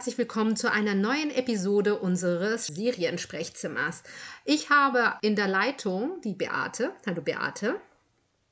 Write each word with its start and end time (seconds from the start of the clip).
herzlich 0.00 0.16
willkommen 0.16 0.56
zu 0.56 0.72
einer 0.72 0.94
neuen 0.94 1.30
Episode 1.30 1.98
unseres 1.98 2.68
Seriensprechzimmers. 2.68 4.02
Ich 4.46 4.70
habe 4.70 5.18
in 5.20 5.36
der 5.36 5.46
Leitung 5.46 6.22
die 6.22 6.32
Beate. 6.32 6.94
Hallo 7.06 7.20
Beate. 7.20 7.78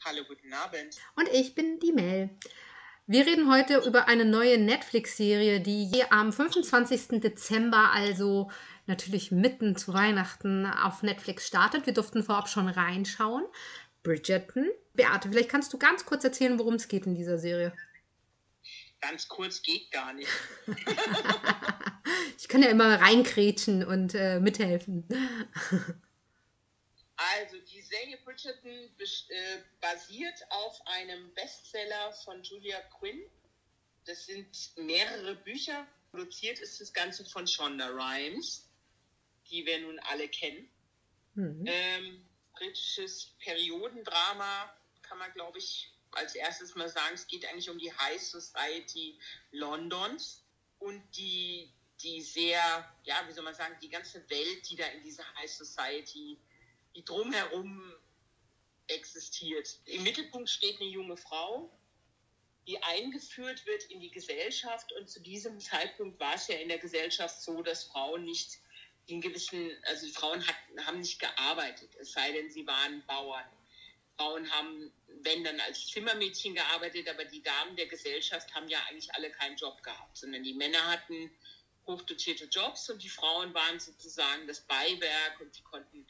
Hallo, 0.05 0.25
guten 0.29 0.53
Abend. 0.53 0.99
Und 1.17 1.27
ich 1.33 1.55
bin 1.55 1.79
die 1.81 1.93
Mel. 1.93 2.29
Wir 3.07 3.25
reden 3.25 3.51
heute 3.51 3.79
über 3.79 4.09
eine 4.09 4.27
neue 4.27 4.59
Netflix-Serie, 4.59 5.61
die 5.61 6.05
am 6.11 6.35
25. 6.35 7.19
Dezember, 7.23 7.93
also 7.95 8.51
natürlich 8.85 9.33
mitten 9.33 9.75
zu 9.75 9.95
Weihnachten, 9.95 10.67
auf 10.67 11.03
Netflix 11.03 11.47
startet. 11.47 11.87
Wir 11.87 11.95
durften 11.95 12.23
vorab 12.23 12.51
schon 12.51 12.69
reinschauen. 12.69 13.45
Bridgerton. 14.03 14.69
Beate, 14.93 15.31
vielleicht 15.31 15.49
kannst 15.49 15.73
du 15.73 15.79
ganz 15.79 16.05
kurz 16.05 16.25
erzählen, 16.25 16.59
worum 16.59 16.75
es 16.75 16.89
geht 16.89 17.07
in 17.07 17.15
dieser 17.15 17.39
Serie. 17.39 17.73
Ganz 19.01 19.29
kurz 19.29 19.63
geht 19.63 19.91
gar 19.91 20.13
nicht. 20.13 20.29
ich 22.37 22.49
kann 22.49 22.63
ja 22.63 22.69
immer 22.69 23.01
reinkrätschen 23.01 23.85
und 23.85 24.15
äh, 24.15 24.41
mithelfen. 24.41 25.07
Also 27.17 27.59
die 27.59 27.83
Serie 27.83 28.17
Bridgerton 28.25 28.71
äh, 28.71 29.59
basiert 29.81 30.41
auf 30.51 30.81
einem 30.87 31.35
Bestseller 31.35 32.13
von 32.25 32.43
Julia 32.43 32.81
Quinn. 32.99 33.23
Das 34.07 34.27
sind 34.27 34.71
mehrere 34.77 35.35
Bücher. 35.35 35.87
Produziert 36.11 36.61
ist 36.61 36.81
das 36.81 36.93
Ganze 36.93 37.25
von 37.25 37.47
Shonda 37.47 37.89
Rhimes, 37.89 38.69
die 39.51 39.67
wir 39.67 39.81
nun 39.81 39.99
alle 40.01 40.29
kennen. 40.29 40.69
Mhm. 41.35 41.65
Ähm, 41.67 42.25
britisches 42.53 43.35
Periodendrama 43.41 44.73
kann 45.03 45.19
man, 45.19 45.33
glaube 45.33 45.59
ich, 45.59 45.93
als 46.19 46.35
erstes 46.35 46.75
mal 46.75 46.89
sagen, 46.89 47.15
es 47.15 47.27
geht 47.27 47.47
eigentlich 47.47 47.71
um 47.71 47.79
die 47.79 47.93
High 47.93 48.21
Society 48.21 49.19
Londons 49.53 50.45
und 50.79 51.03
die, 51.17 51.73
die 52.03 52.21
sehr, 52.21 52.61
ja, 53.05 53.25
wie 53.27 53.33
soll 53.33 53.45
man 53.45 53.55
sagen, 53.55 53.77
die 53.81 53.89
ganze 53.89 54.29
Welt, 54.29 54.69
die 54.69 54.77
da 54.77 54.87
in 54.87 55.03
dieser 55.03 55.25
High 55.35 55.51
Society 55.51 56.39
die 56.95 57.05
drumherum 57.05 57.95
existiert. 58.89 59.69
Im 59.87 60.03
Mittelpunkt 60.03 60.49
steht 60.49 60.81
eine 60.81 60.89
junge 60.89 61.17
Frau, 61.17 61.71
die 62.67 62.83
eingeführt 62.83 63.65
wird 63.67 63.85
in 63.85 64.01
die 64.01 64.11
Gesellschaft 64.11 64.93
und 64.93 65.09
zu 65.09 65.21
diesem 65.21 65.59
Zeitpunkt 65.61 66.21
war 66.21 66.35
es 66.35 66.49
ja 66.49 66.57
in 66.57 66.69
der 66.69 66.79
Gesellschaft 66.79 67.41
so, 67.41 67.63
dass 67.63 67.85
Frauen 67.85 68.25
nicht 68.25 68.59
in 69.07 69.21
gewissen, 69.21 69.71
also 69.85 70.07
Frauen 70.09 70.47
hat, 70.47 70.57
haben 70.87 71.01
nicht 71.01 71.19
gearbeitet, 71.19 71.95
es 71.99 72.13
sei 72.13 72.33
denn, 72.33 72.51
sie 72.51 72.67
waren 72.67 73.03
Bauern. 73.07 73.45
Frauen 74.19 74.51
haben, 74.51 74.93
wenn 75.23 75.45
dann 75.45 75.61
als 75.61 75.87
Zimmermädchen 75.87 76.55
gearbeitet, 76.55 77.09
aber 77.09 77.25
die 77.25 77.43
Damen 77.43 77.77
der 77.77 77.87
Gesellschaft 77.87 78.53
haben 78.55 78.69
ja 78.69 78.79
eigentlich 78.89 79.15
alle 79.15 79.31
keinen 79.31 79.57
Job 79.57 79.83
gehabt, 79.83 80.17
sondern 80.17 80.43
die 80.43 80.55
Männer 80.55 80.85
hatten 80.87 81.31
hochdotierte 81.87 82.47
Jobs 82.47 82.91
und 82.91 83.03
die 83.03 83.09
Frauen 83.09 83.55
waren 83.55 83.81
sozusagen 83.81 84.47
das 84.47 84.61
Beiwerk 84.61 85.41
und 85.41 85.55
sie 85.55 85.63
konnten 85.63 86.07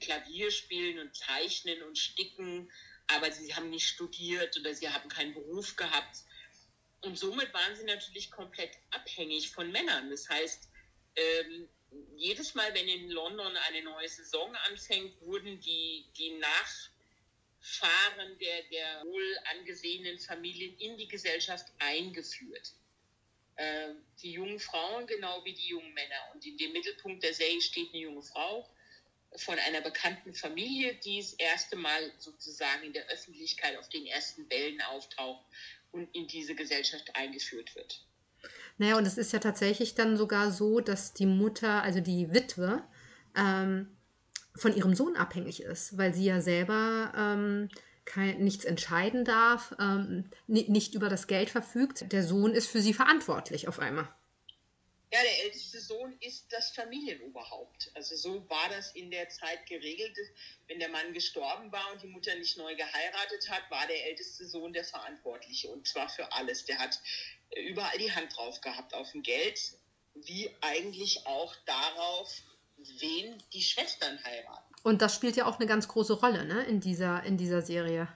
Klavier 0.00 0.50
spielen 0.50 0.98
und 0.98 1.14
zeichnen 1.14 1.82
und 1.82 1.98
sticken, 1.98 2.72
aber 3.08 3.30
sie 3.30 3.54
haben 3.54 3.70
nicht 3.70 3.86
studiert 3.86 4.58
oder 4.58 4.74
sie 4.74 4.88
haben 4.88 5.08
keinen 5.08 5.34
Beruf 5.34 5.76
gehabt. 5.76 6.18
Und 7.02 7.18
somit 7.18 7.52
waren 7.52 7.76
sie 7.76 7.84
natürlich 7.84 8.30
komplett 8.30 8.70
abhängig 8.90 9.50
von 9.50 9.70
Männern. 9.70 10.08
Das 10.08 10.28
heißt, 10.30 10.70
ähm, 11.16 11.68
jedes 12.16 12.54
Mal, 12.54 12.72
wenn 12.74 12.88
in 12.88 13.10
London 13.10 13.54
eine 13.68 13.82
neue 13.82 14.08
Saison 14.08 14.54
anfängt, 14.68 15.20
wurden 15.20 15.60
die, 15.60 16.06
die 16.16 16.30
Nachfahren 17.64 18.38
der, 18.38 18.62
der 18.70 19.04
wohl 19.04 19.38
angesehenen 19.58 20.18
Familien 20.18 20.76
in 20.78 20.96
die 20.96 21.08
Gesellschaft 21.08 21.66
eingeführt. 21.78 22.74
Äh, 23.56 23.94
die 24.22 24.32
jungen 24.32 24.58
Frauen 24.58 25.06
genau 25.06 25.44
wie 25.44 25.54
die 25.54 25.68
jungen 25.68 25.94
Männer. 25.94 26.30
Und 26.34 26.44
in 26.44 26.58
dem 26.58 26.72
Mittelpunkt 26.72 27.22
der 27.22 27.32
Serie 27.32 27.60
steht 27.60 27.88
eine 27.90 28.02
junge 28.02 28.22
Frau, 28.22 28.68
von 29.36 29.58
einer 29.58 29.80
bekannten 29.80 30.32
Familie, 30.32 30.94
die 31.04 31.18
das 31.18 31.32
erste 31.32 31.76
Mal 31.76 32.12
sozusagen 32.18 32.84
in 32.84 32.92
der 32.92 33.06
Öffentlichkeit 33.08 33.76
auf 33.78 33.88
den 33.88 34.06
ersten 34.06 34.48
Wellen 34.48 34.80
auftaucht 34.82 35.44
und 35.90 36.14
in 36.14 36.28
diese 36.28 36.54
Gesellschaft 36.54 37.10
eingeführt 37.16 37.74
wird. 37.74 38.06
Naja, 38.78 38.96
und 38.96 39.06
es 39.06 39.18
ist 39.18 39.32
ja 39.32 39.40
tatsächlich 39.40 39.94
dann 39.94 40.16
sogar 40.16 40.52
so, 40.52 40.80
dass 40.80 41.14
die 41.14 41.26
Mutter, 41.26 41.82
also 41.82 42.00
die 42.00 42.32
Witwe, 42.32 42.84
ähm, 43.36 43.96
von 44.56 44.74
ihrem 44.74 44.94
Sohn 44.94 45.16
abhängig 45.16 45.62
ist, 45.62 45.98
weil 45.98 46.14
sie 46.14 46.24
ja 46.24 46.40
selber 46.40 47.12
ähm, 47.16 47.68
kein, 48.04 48.38
nichts 48.42 48.64
entscheiden 48.64 49.24
darf, 49.24 49.74
ähm, 49.80 50.30
nicht 50.46 50.94
über 50.94 51.08
das 51.08 51.26
Geld 51.26 51.50
verfügt. 51.50 52.12
Der 52.12 52.22
Sohn 52.22 52.52
ist 52.52 52.68
für 52.68 52.80
sie 52.80 52.94
verantwortlich 52.94 53.68
auf 53.68 53.78
einmal. 53.78 54.08
Ja, 55.12 55.20
der 55.22 55.44
älteste 55.44 55.80
Sohn 55.80 56.16
ist 56.20 56.52
das 56.52 56.70
Familienoberhaupt. 56.72 57.92
Also 57.94 58.16
so 58.16 58.50
war 58.50 58.68
das 58.70 58.90
in 58.96 59.12
der 59.12 59.28
Zeit 59.28 59.64
geregelt. 59.66 60.18
Wenn 60.66 60.80
der 60.80 60.88
Mann 60.88 61.12
gestorben 61.12 61.70
war 61.70 61.92
und 61.92 62.02
die 62.02 62.08
Mutter 62.08 62.34
nicht 62.34 62.58
neu 62.58 62.74
geheiratet 62.74 63.48
hat, 63.48 63.70
war 63.70 63.86
der 63.86 64.06
älteste 64.06 64.44
Sohn 64.44 64.72
der 64.72 64.82
Verantwortliche. 64.82 65.68
Und 65.68 65.86
zwar 65.86 66.08
für 66.08 66.32
alles. 66.32 66.64
Der 66.64 66.78
hat 66.78 67.00
überall 67.54 67.96
die 67.98 68.10
Hand 68.10 68.36
drauf 68.36 68.60
gehabt, 68.60 68.92
auf 68.92 69.12
dem 69.12 69.22
Geld, 69.22 69.60
wie 70.14 70.50
eigentlich 70.60 71.24
auch 71.26 71.54
darauf, 71.64 72.42
wen 73.00 73.42
die 73.52 73.62
Schwestern 73.62 74.18
heiraten. 74.24 74.74
Und 74.82 75.02
das 75.02 75.14
spielt 75.14 75.36
ja 75.36 75.46
auch 75.46 75.58
eine 75.58 75.66
ganz 75.66 75.88
große 75.88 76.14
Rolle 76.14 76.44
ne, 76.44 76.64
in, 76.64 76.80
dieser, 76.80 77.22
in 77.24 77.36
dieser 77.36 77.62
Serie. 77.62 78.08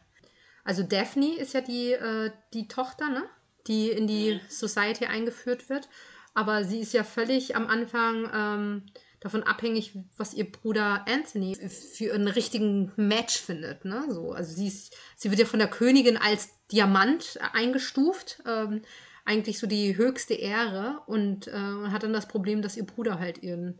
Also 0.64 0.82
Daphne 0.82 1.36
ist 1.38 1.54
ja 1.54 1.60
die, 1.60 1.92
äh, 1.92 2.30
die 2.52 2.68
Tochter, 2.68 3.08
ne? 3.08 3.24
die 3.66 3.90
in 3.90 4.06
die 4.06 4.34
mhm. 4.34 4.40
Society 4.48 5.06
eingeführt 5.06 5.68
wird. 5.68 5.88
Aber 6.34 6.64
sie 6.64 6.80
ist 6.80 6.92
ja 6.92 7.04
völlig 7.04 7.56
am 7.56 7.66
Anfang 7.66 8.30
ähm, 8.32 8.86
davon 9.20 9.42
abhängig, 9.42 9.94
was 10.16 10.34
ihr 10.34 10.50
Bruder 10.50 11.04
Anthony 11.08 11.56
für 11.56 12.14
einen 12.14 12.28
richtigen 12.28 12.92
Match 12.96 13.38
findet. 13.38 13.84
Ne? 13.84 14.04
So, 14.10 14.32
also 14.32 14.54
sie, 14.54 14.68
ist, 14.68 14.94
sie 15.16 15.30
wird 15.30 15.40
ja 15.40 15.46
von 15.46 15.58
der 15.58 15.68
Königin 15.68 16.16
als 16.16 16.50
Diamant 16.70 17.38
eingestuft. 17.52 18.42
Ähm, 18.46 18.82
eigentlich 19.24 19.58
so 19.58 19.66
die 19.66 19.96
höchste 19.96 20.34
Ehre 20.34 21.02
und 21.06 21.48
äh, 21.48 21.52
hat 21.52 22.02
dann 22.02 22.14
das 22.14 22.28
Problem, 22.28 22.62
dass 22.62 22.78
ihr 22.78 22.86
Bruder 22.86 23.18
halt 23.18 23.42
ihren 23.42 23.78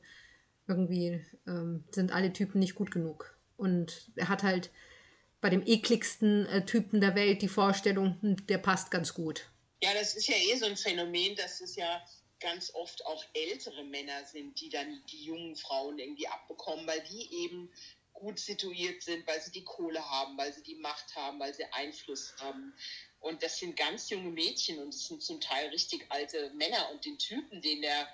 irgendwie 0.68 1.24
ähm, 1.46 1.84
sind 1.90 2.12
alle 2.12 2.32
Typen 2.32 2.58
nicht 2.60 2.74
gut 2.74 2.90
genug. 2.90 3.36
Und 3.56 4.10
er 4.14 4.28
hat 4.28 4.42
halt 4.42 4.70
bei 5.40 5.50
dem 5.50 5.66
ekligsten 5.66 6.46
äh, 6.46 6.64
Typen 6.64 7.00
der 7.00 7.14
Welt 7.14 7.42
die 7.42 7.48
Vorstellung, 7.48 8.18
hm, 8.20 8.46
der 8.46 8.58
passt 8.58 8.90
ganz 8.90 9.14
gut. 9.14 9.50
Ja, 9.82 9.94
das 9.94 10.16
ist 10.16 10.28
ja 10.28 10.34
eh 10.34 10.56
so 10.56 10.66
ein 10.66 10.76
Phänomen, 10.76 11.36
dass 11.36 11.60
es 11.60 11.76
ja 11.76 12.02
ganz 12.40 12.72
oft 12.74 13.04
auch 13.06 13.24
ältere 13.32 13.84
Männer 13.84 14.24
sind, 14.24 14.60
die 14.60 14.68
dann 14.68 15.02
die 15.10 15.24
jungen 15.24 15.56
Frauen 15.56 15.98
irgendwie 15.98 16.28
abbekommen, 16.28 16.86
weil 16.86 17.02
die 17.02 17.44
eben 17.44 17.70
gut 18.12 18.38
situiert 18.38 19.02
sind, 19.02 19.26
weil 19.26 19.40
sie 19.40 19.52
die 19.52 19.64
Kohle 19.64 20.04
haben, 20.10 20.36
weil 20.36 20.52
sie 20.52 20.62
die 20.62 20.74
Macht 20.76 21.14
haben, 21.14 21.38
weil 21.38 21.54
sie 21.54 21.64
Einfluss 21.72 22.34
haben. 22.40 22.74
Und 23.20 23.42
das 23.42 23.58
sind 23.58 23.76
ganz 23.76 24.10
junge 24.10 24.30
Mädchen 24.30 24.78
und 24.78 24.94
es 24.94 25.06
sind 25.06 25.22
zum 25.22 25.40
Teil 25.40 25.68
richtig 25.70 26.06
alte 26.08 26.50
Männer. 26.54 26.90
Und 26.92 27.04
den 27.04 27.18
Typen, 27.18 27.62
den 27.62 27.82
der 27.82 28.08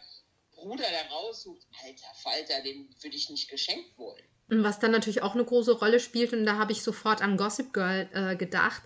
Bruder 0.55 0.85
da 0.85 1.15
raussucht, 1.15 1.67
alter 1.85 2.15
Falter, 2.15 2.63
den 2.63 2.89
würde 3.01 3.17
ich 3.17 3.31
nicht 3.31 3.51
geschenkt 3.51 3.97
wollen. 3.99 4.23
Was 4.49 4.79
dann 4.79 4.91
natürlich 4.91 5.23
auch 5.23 5.35
eine 5.35 5.45
große 5.45 5.73
Rolle 5.73 6.01
spielt, 6.01 6.33
und 6.33 6.45
da 6.45 6.59
habe 6.59 6.73
ich 6.73 6.83
sofort 6.83 7.23
an 7.23 7.37
Gossip 7.37 7.73
Girl 7.73 8.09
äh, 8.13 8.37
gedacht, 8.37 8.83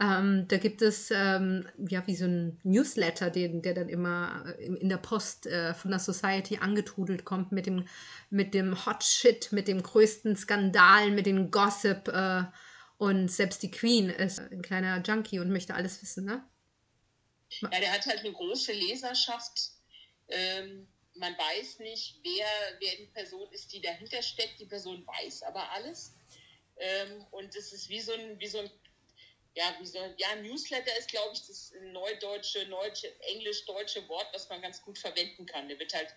ähm, 0.00 0.48
da 0.48 0.56
gibt 0.56 0.82
es 0.82 1.10
ähm, 1.10 1.68
ja 1.88 2.04
wie 2.06 2.16
so 2.16 2.24
ein 2.24 2.58
Newsletter, 2.64 3.30
den, 3.30 3.62
der 3.62 3.74
dann 3.74 3.88
immer 3.88 4.44
äh, 4.58 4.64
in 4.64 4.88
der 4.88 4.96
Post 4.96 5.46
äh, 5.46 5.74
von 5.74 5.90
der 5.90 6.00
Society 6.00 6.58
angetrudelt 6.58 7.24
kommt 7.24 7.52
mit 7.52 7.66
dem, 7.66 7.86
mit 8.30 8.54
dem 8.54 8.84
Hot 8.86 9.04
Shit, 9.04 9.52
mit 9.52 9.68
dem 9.68 9.82
größten 9.82 10.34
Skandal, 10.34 11.10
mit 11.10 11.26
dem 11.26 11.50
Gossip. 11.50 12.08
Äh, 12.08 12.44
und 12.96 13.30
selbst 13.30 13.62
die 13.62 13.70
Queen 13.70 14.08
ist 14.08 14.40
ein 14.40 14.62
kleiner 14.62 15.02
Junkie 15.02 15.40
und 15.40 15.52
möchte 15.52 15.74
alles 15.74 16.00
wissen, 16.02 16.24
ne? 16.24 16.42
Ja, 17.60 17.68
der 17.68 17.92
hat 17.92 18.06
halt 18.06 18.20
eine 18.20 18.32
große 18.32 18.72
Leserschaft. 18.72 19.72
Ähm, 20.28 20.88
man 21.14 21.36
weiß 21.36 21.80
nicht, 21.80 22.18
wer, 22.22 22.46
wer 22.80 22.96
die 22.96 23.10
Person 23.12 23.50
ist, 23.52 23.72
die 23.72 23.80
dahinter 23.80 24.22
steckt. 24.22 24.60
Die 24.60 24.66
Person 24.66 25.06
weiß 25.06 25.42
aber 25.44 25.70
alles. 25.72 26.14
Ähm, 26.78 27.26
und 27.30 27.54
es 27.54 27.72
ist 27.72 27.88
wie 27.88 28.00
so 28.00 28.12
ein, 28.12 28.38
wie 28.40 28.46
so 28.46 28.58
ein 28.58 28.70
ja, 29.54 29.76
wie 29.80 29.86
soll, 29.86 30.14
ja, 30.16 30.34
Newsletter 30.36 30.96
ist, 30.98 31.10
glaube 31.10 31.34
ich, 31.34 31.46
das 31.46 31.72
neudeutsche, 31.92 32.66
neudsche, 32.68 33.14
englisch-deutsche 33.20 34.08
Wort, 34.08 34.26
was 34.32 34.48
man 34.48 34.62
ganz 34.62 34.80
gut 34.80 34.98
verwenden 34.98 35.44
kann. 35.46 35.68
Der 35.68 35.78
wird 35.78 35.92
halt 35.92 36.08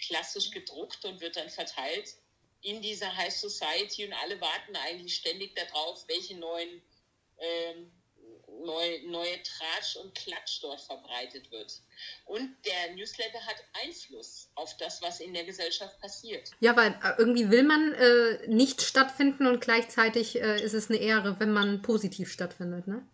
klassisch 0.00 0.50
gedruckt 0.50 1.04
und 1.04 1.20
wird 1.20 1.36
dann 1.36 1.48
verteilt 1.48 2.16
in 2.60 2.82
dieser 2.82 3.14
High 3.16 3.34
Society 3.34 4.04
und 4.04 4.12
alle 4.14 4.40
warten 4.40 4.76
eigentlich 4.76 5.14
ständig 5.16 5.54
darauf, 5.54 6.06
welche 6.08 6.36
neuen 6.36 6.82
ähm, 7.38 7.92
Tratsch 9.42 9.96
und 9.96 10.14
Klatsch 10.14 10.60
dort 10.62 10.80
verbreitet 10.80 11.50
wird. 11.50 11.80
Und 12.24 12.56
der 12.64 12.94
Newsletter 12.94 13.44
hat 13.46 13.56
Einfluss 13.84 14.50
auf 14.54 14.76
das, 14.76 15.02
was 15.02 15.20
in 15.20 15.34
der 15.34 15.44
Gesellschaft 15.44 16.00
passiert. 16.00 16.50
Ja, 16.60 16.76
weil 16.76 16.92
äh, 17.02 17.14
irgendwie 17.18 17.50
will 17.50 17.62
man 17.62 17.92
äh, 17.92 18.46
nicht 18.48 18.82
stattfinden 18.82 19.46
und 19.46 19.60
gleichzeitig 19.60 20.36
äh, 20.36 20.62
ist 20.62 20.74
es 20.74 20.88
eine 20.88 20.98
Ehre, 20.98 21.38
wenn 21.40 21.52
man 21.52 21.82
positiv 21.82 22.30
stattfindet, 22.30 22.86
ne? 22.86 23.06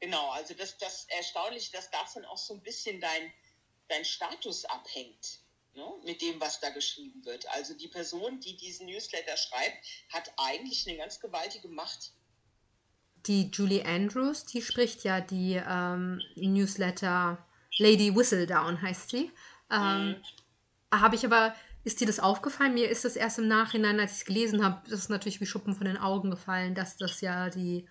Genau, 0.00 0.30
also 0.30 0.54
das, 0.54 0.76
das 0.78 1.06
Erstaunliche, 1.10 1.70
dass 1.72 1.90
davon 1.90 2.24
auch 2.24 2.38
so 2.38 2.54
ein 2.54 2.62
bisschen 2.62 3.00
dein, 3.00 3.32
dein 3.88 4.04
Status 4.04 4.64
abhängt. 4.64 5.42
Ne, 5.74 5.90
mit 6.04 6.20
dem, 6.20 6.38
was 6.38 6.60
da 6.60 6.68
geschrieben 6.68 7.24
wird. 7.24 7.48
Also 7.48 7.72
die 7.72 7.88
Person, 7.88 8.40
die 8.40 8.58
diesen 8.58 8.84
Newsletter 8.84 9.38
schreibt, 9.38 9.86
hat 10.10 10.30
eigentlich 10.36 10.86
eine 10.86 10.98
ganz 10.98 11.18
gewaltige 11.18 11.68
Macht. 11.68 12.12
Die 13.26 13.50
Julie 13.52 13.84
Andrews, 13.86 14.44
die 14.44 14.62
spricht 14.62 15.04
ja 15.04 15.20
die 15.20 15.60
ähm, 15.64 16.20
Newsletter 16.36 17.38
Lady 17.78 18.14
Whistledown 18.14 18.80
heißt 18.82 19.10
sie. 19.10 19.30
Ähm, 19.70 20.08
mhm. 20.08 20.16
Habe 20.92 21.16
ich 21.16 21.24
aber, 21.24 21.54
ist 21.84 22.00
dir 22.00 22.06
das 22.06 22.20
aufgefallen? 22.20 22.74
Mir 22.74 22.90
ist 22.90 23.04
das 23.04 23.16
erst 23.16 23.38
im 23.38 23.48
Nachhinein, 23.48 23.98
als 23.98 24.12
ich 24.12 24.18
es 24.18 24.24
gelesen 24.24 24.64
habe, 24.64 24.82
das 24.88 25.00
ist 25.00 25.08
natürlich 25.08 25.40
wie 25.40 25.46
Schuppen 25.46 25.74
von 25.74 25.86
den 25.86 25.96
Augen 25.96 26.30
gefallen, 26.30 26.74
dass 26.74 26.96
das 26.96 27.20
ja 27.20 27.48
die 27.48 27.88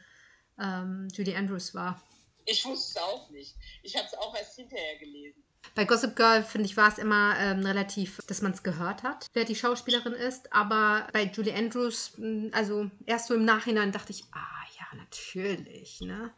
ähm, 0.59 1.07
Julie 1.13 1.35
Andrews 1.35 1.73
war. 1.73 2.01
Ich 2.45 2.65
wusste 2.65 2.99
es 2.99 3.03
auch 3.03 3.29
nicht. 3.29 3.55
Ich 3.83 3.95
habe 3.95 4.07
es 4.07 4.13
auch 4.13 4.35
erst 4.35 4.55
hinterher 4.55 4.97
gelesen. 4.99 5.43
Bei 5.75 5.85
Gossip 5.85 6.15
Girl, 6.15 6.43
finde 6.43 6.65
ich, 6.65 6.75
war 6.75 6.89
es 6.89 6.97
immer 6.97 7.35
ähm, 7.39 7.65
relativ, 7.65 8.19
dass 8.27 8.41
man 8.41 8.51
es 8.51 8.63
gehört 8.63 9.03
hat, 9.03 9.27
wer 9.33 9.45
die 9.45 9.55
Schauspielerin 9.55 10.13
ist. 10.13 10.51
Aber 10.51 11.07
bei 11.13 11.23
Julie 11.23 11.55
Andrews, 11.55 12.19
also 12.51 12.89
erst 13.05 13.27
so 13.27 13.35
im 13.35 13.45
Nachhinein 13.45 13.91
dachte 13.91 14.11
ich, 14.11 14.23
ah 14.31 14.65
ja, 14.69 14.70
natürlich, 14.93 16.01
ne? 16.01 16.33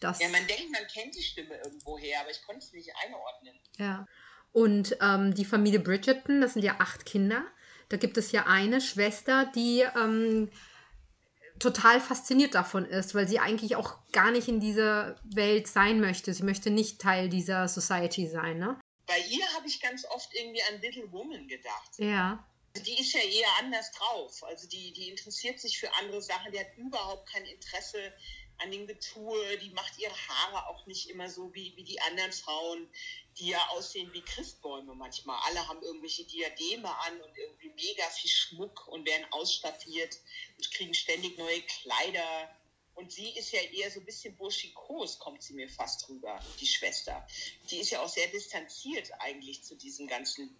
Das, 0.00 0.18
ja, 0.20 0.28
man 0.28 0.46
denkt, 0.46 0.70
man 0.72 0.86
kennt 0.86 1.14
die 1.14 1.22
Stimme 1.22 1.56
irgendwoher, 1.56 2.20
aber 2.20 2.30
ich 2.30 2.42
konnte 2.42 2.64
es 2.64 2.72
nicht 2.72 2.90
einordnen. 3.04 3.54
Ja. 3.76 4.06
Und 4.52 4.96
ähm, 5.00 5.34
die 5.34 5.44
Familie 5.44 5.80
Bridgerton, 5.80 6.40
das 6.40 6.54
sind 6.54 6.62
ja 6.62 6.76
acht 6.78 7.04
Kinder. 7.04 7.44
Da 7.90 7.96
gibt 7.96 8.16
es 8.16 8.32
ja 8.32 8.46
eine 8.46 8.80
Schwester, 8.80 9.50
die 9.54 9.84
ähm, 9.96 10.50
total 11.58 12.00
fasziniert 12.00 12.54
davon 12.54 12.86
ist, 12.86 13.14
weil 13.14 13.28
sie 13.28 13.38
eigentlich 13.38 13.76
auch 13.76 13.98
gar 14.12 14.30
nicht 14.30 14.48
in 14.48 14.60
dieser 14.60 15.16
Welt 15.24 15.68
sein 15.68 16.00
möchte. 16.00 16.32
Sie 16.32 16.42
möchte 16.42 16.70
nicht 16.70 17.00
Teil 17.00 17.28
dieser 17.28 17.68
Society 17.68 18.26
sein, 18.26 18.58
ne? 18.58 18.80
Bei 19.06 19.18
ihr 19.28 19.44
habe 19.54 19.66
ich 19.66 19.80
ganz 19.80 20.04
oft 20.06 20.32
irgendwie 20.34 20.62
an 20.62 20.80
Little 20.80 21.10
Woman 21.12 21.46
gedacht. 21.48 21.90
Ja. 21.98 22.46
Die 22.76 23.00
ist 23.00 23.12
ja 23.12 23.20
eher 23.20 23.58
anders 23.58 23.90
drauf. 23.92 24.44
Also 24.44 24.68
die, 24.68 24.92
die 24.92 25.08
interessiert 25.08 25.58
sich 25.58 25.78
für 25.78 25.92
andere 25.96 26.22
Sachen, 26.22 26.52
die 26.52 26.60
hat 26.60 26.76
überhaupt 26.76 27.28
kein 27.28 27.44
Interesse 27.46 28.12
an 28.60 28.70
dem 28.70 28.86
Getue, 28.86 29.58
die 29.58 29.70
macht 29.70 29.98
ihre 29.98 30.14
Haare 30.28 30.68
auch 30.68 30.86
nicht 30.86 31.08
immer 31.08 31.28
so 31.28 31.52
wie, 31.54 31.74
wie 31.76 31.84
die 31.84 32.00
anderen 32.00 32.32
Frauen, 32.32 32.88
die 33.38 33.48
ja 33.48 33.68
aussehen 33.70 34.12
wie 34.12 34.20
Christbäume 34.20 34.94
manchmal. 34.94 35.40
Alle 35.46 35.66
haben 35.66 35.82
irgendwelche 35.82 36.24
Diademe 36.24 36.94
an 37.00 37.20
und 37.22 37.36
irgendwie 37.36 37.70
mega 37.70 38.04
viel 38.10 38.30
Schmuck 38.30 38.86
und 38.88 39.06
werden 39.06 39.26
ausstaffiert 39.30 40.18
und 40.56 40.70
kriegen 40.72 40.94
ständig 40.94 41.38
neue 41.38 41.62
Kleider. 41.62 42.54
Und 42.94 43.12
sie 43.12 43.30
ist 43.30 43.52
ja 43.52 43.60
eher 43.60 43.90
so 43.90 44.00
ein 44.00 44.04
bisschen 44.04 44.36
burschikos, 44.36 45.18
kommt 45.18 45.42
sie 45.42 45.54
mir 45.54 45.70
fast 45.70 46.06
rüber, 46.08 46.38
die 46.60 46.66
Schwester. 46.66 47.26
Die 47.70 47.78
ist 47.78 47.90
ja 47.90 48.02
auch 48.02 48.08
sehr 48.08 48.26
distanziert 48.28 49.10
eigentlich 49.20 49.64
zu 49.64 49.74
diesem 49.74 50.06
ganzen 50.06 50.54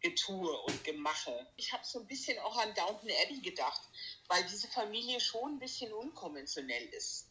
Getue 0.00 0.50
und 0.62 0.84
Gemache. 0.84 1.46
Ich 1.56 1.72
habe 1.72 1.84
so 1.84 2.00
ein 2.00 2.06
bisschen 2.06 2.38
auch 2.38 2.56
an 2.56 2.74
Downton 2.74 3.10
Abbey 3.24 3.40
gedacht, 3.40 3.80
weil 4.28 4.44
diese 4.44 4.68
Familie 4.68 5.20
schon 5.20 5.54
ein 5.54 5.58
bisschen 5.58 5.92
unkonventionell 5.92 6.86
ist, 6.88 7.30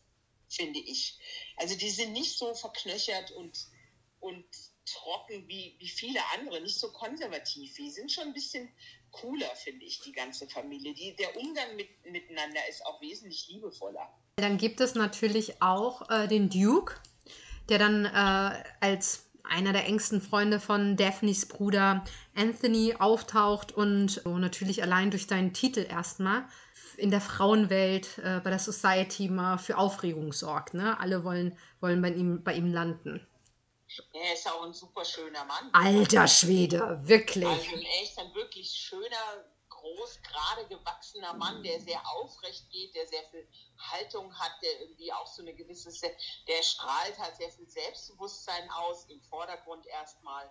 finde 0.49 0.79
ich. 0.79 1.17
Also 1.55 1.75
die 1.75 1.89
sind 1.89 2.13
nicht 2.13 2.37
so 2.37 2.53
verknöchert 2.53 3.31
und, 3.31 3.67
und 4.19 4.45
trocken 4.85 5.47
wie, 5.47 5.75
wie 5.79 5.89
viele 5.89 6.19
andere, 6.37 6.61
nicht 6.61 6.79
so 6.79 6.91
konservativ. 6.91 7.75
Die 7.75 7.91
sind 7.91 8.11
schon 8.11 8.25
ein 8.25 8.33
bisschen 8.33 8.69
cooler, 9.11 9.53
finde 9.55 9.85
ich, 9.85 9.99
die 10.01 10.11
ganze 10.11 10.47
Familie. 10.47 10.93
Die, 10.93 11.15
der 11.15 11.35
Umgang 11.37 11.75
mit, 11.75 11.89
miteinander 12.05 12.61
ist 12.69 12.85
auch 12.85 13.01
wesentlich 13.01 13.47
liebevoller. 13.47 14.13
Dann 14.37 14.57
gibt 14.57 14.81
es 14.81 14.95
natürlich 14.95 15.61
auch 15.61 16.09
äh, 16.09 16.27
den 16.27 16.49
Duke, 16.49 16.95
der 17.69 17.79
dann 17.79 18.05
äh, 18.05 18.63
als 18.79 19.26
einer 19.49 19.73
der 19.73 19.85
engsten 19.85 20.21
Freunde 20.21 20.59
von 20.59 20.95
Daphnes 20.95 21.47
Bruder 21.47 22.03
Anthony 22.35 22.95
auftaucht 22.97 23.71
und 23.71 24.21
so 24.23 24.37
natürlich 24.37 24.83
allein 24.83 25.11
durch 25.11 25.27
seinen 25.27 25.53
Titel 25.53 25.85
erstmal 25.87 26.45
in 26.97 27.11
der 27.11 27.21
Frauenwelt, 27.21 28.17
äh, 28.19 28.41
bei 28.43 28.49
der 28.49 28.59
Society 28.59 29.29
mal 29.29 29.57
für 29.57 29.77
Aufregung 29.77 30.33
sorgt. 30.33 30.73
Ne? 30.73 30.99
Alle 30.99 31.23
wollen, 31.23 31.57
wollen 31.79 32.01
bei, 32.01 32.11
ihm, 32.11 32.43
bei 32.43 32.53
ihm 32.53 32.73
landen. 32.73 33.25
Er 34.13 34.33
ist 34.33 34.47
auch 34.49 34.65
ein 34.65 34.73
super 34.73 35.05
schöner 35.05 35.45
Mann. 35.45 35.69
Alter 35.71 36.27
Schwede, 36.27 36.99
wirklich. 37.03 37.47
Also 37.47 37.75
echt 38.01 38.19
ein 38.19 38.33
wirklich 38.35 38.69
schöner, 38.69 39.45
groß, 39.87 40.21
gerade 40.21 40.67
gewachsener 40.67 41.33
Mann, 41.33 41.63
der 41.63 41.79
sehr 41.79 42.01
aufrecht 42.07 42.69
geht, 42.69 42.93
der 42.95 43.07
sehr 43.07 43.23
viel 43.29 43.47
Haltung 43.77 44.37
hat, 44.37 44.51
der 44.61 44.81
irgendwie 44.81 45.11
auch 45.13 45.27
so 45.27 45.41
eine 45.41 45.53
gewisse, 45.53 45.89
der 46.47 46.63
strahlt 46.63 47.17
halt 47.17 47.35
sehr 47.37 47.51
viel 47.51 47.69
Selbstbewusstsein 47.69 48.69
aus, 48.71 49.05
im 49.05 49.21
Vordergrund 49.23 49.85
erstmal. 49.87 50.49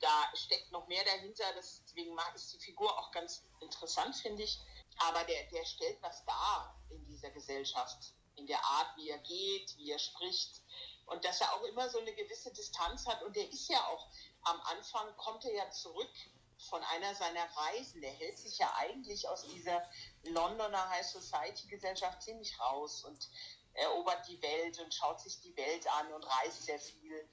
Da 0.00 0.30
steckt 0.34 0.70
noch 0.70 0.86
mehr 0.86 1.04
dahinter, 1.04 1.44
deswegen 1.56 2.16
ist 2.34 2.52
die 2.52 2.60
Figur 2.60 2.96
auch 2.98 3.10
ganz 3.10 3.44
interessant, 3.60 4.14
finde 4.16 4.44
ich. 4.44 4.58
Aber 4.98 5.24
der, 5.24 5.44
der 5.50 5.64
stellt 5.64 6.00
was 6.02 6.24
dar 6.24 6.80
in 6.90 7.04
dieser 7.06 7.30
Gesellschaft, 7.30 8.14
in 8.36 8.46
der 8.46 8.64
Art, 8.64 8.96
wie 8.96 9.10
er 9.10 9.18
geht, 9.18 9.76
wie 9.76 9.90
er 9.90 9.98
spricht. 9.98 10.62
Und 11.06 11.24
dass 11.24 11.40
er 11.40 11.52
auch 11.54 11.62
immer 11.64 11.88
so 11.88 11.98
eine 11.98 12.14
gewisse 12.14 12.52
Distanz 12.52 13.06
hat. 13.06 13.22
Und 13.22 13.34
der 13.34 13.48
ist 13.48 13.68
ja 13.68 13.80
auch, 13.88 14.08
am 14.42 14.60
Anfang 14.62 15.16
kommt 15.16 15.44
er 15.44 15.54
ja 15.54 15.70
zurück 15.70 16.12
von 16.58 16.82
einer 16.84 17.14
seiner 17.14 17.44
Reisen. 17.56 18.00
Der 18.00 18.10
hält 18.10 18.38
sich 18.38 18.58
ja 18.58 18.72
eigentlich 18.76 19.28
aus 19.28 19.42
dieser 19.42 19.82
Londoner 20.24 20.88
High 20.90 21.06
Society 21.06 21.68
Gesellschaft 21.68 22.22
ziemlich 22.22 22.58
raus 22.60 23.04
und 23.04 23.28
erobert 23.74 24.26
die 24.28 24.40
Welt 24.42 24.78
und 24.80 24.92
schaut 24.92 25.20
sich 25.20 25.40
die 25.40 25.56
Welt 25.56 25.86
an 26.00 26.12
und 26.12 26.24
reist 26.24 26.64
sehr 26.64 26.78
viel. 26.78 27.28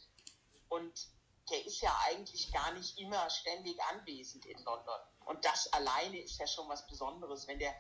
Und 0.70 1.08
der 1.50 1.66
ist 1.66 1.82
ja 1.82 1.96
eigentlich 2.06 2.52
gar 2.52 2.72
nicht 2.74 2.98
immer 2.98 3.30
ständig 3.30 3.82
anwesend 3.84 4.46
in 4.46 4.58
London. 4.64 5.00
Und 5.26 5.44
das 5.44 5.72
alleine 5.74 6.20
ist 6.20 6.40
ja 6.40 6.48
schon 6.48 6.68
was 6.70 6.86
Besonderes, 6.88 7.48
wenn 7.48 7.60
der 7.60 7.74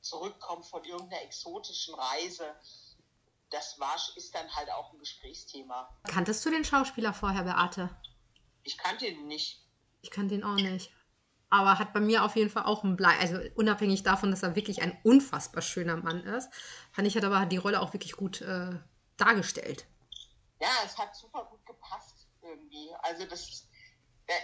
zurückkommt 0.00 0.66
von 0.66 0.84
irgendeiner 0.84 1.22
exotischen 1.22 1.94
Reise. 1.94 2.54
Das 3.50 3.78
war, 3.80 3.96
ist 4.16 4.34
dann 4.34 4.54
halt 4.54 4.70
auch 4.70 4.92
ein 4.92 4.98
Gesprächsthema. 4.98 5.88
Kanntest 6.04 6.44
du 6.44 6.50
den 6.50 6.64
Schauspieler 6.64 7.14
vorher, 7.14 7.44
Beate? 7.44 7.90
Ich 8.62 8.76
kannte 8.76 9.06
ihn 9.06 9.26
nicht. 9.26 9.64
Ich 10.02 10.10
kannte 10.10 10.34
ihn 10.34 10.44
auch 10.44 10.54
nicht. 10.54 10.92
Aber 11.50 11.78
hat 11.78 11.92
bei 11.92 12.00
mir 12.00 12.24
auf 12.24 12.36
jeden 12.36 12.50
Fall 12.50 12.64
auch 12.64 12.84
ein 12.84 12.96
Blei. 12.96 13.16
Also 13.18 13.38
unabhängig 13.54 14.02
davon, 14.02 14.30
dass 14.30 14.42
er 14.42 14.54
wirklich 14.54 14.82
ein 14.82 14.98
unfassbar 15.02 15.62
schöner 15.62 15.96
Mann 15.96 16.22
ist, 16.24 16.50
fand 16.92 17.08
ich, 17.08 17.16
hat 17.16 17.24
aber 17.24 17.46
die 17.46 17.56
Rolle 17.56 17.80
auch 17.80 17.94
wirklich 17.94 18.12
gut 18.12 18.42
äh, 18.42 18.70
dargestellt. 19.16 19.86
Ja, 20.60 20.68
es 20.84 20.98
hat 20.98 21.16
super 21.16 21.44
gut 21.46 21.64
gepasst 21.64 22.26
irgendwie. 22.42 22.90
Also 23.02 23.24
das, 23.24 23.66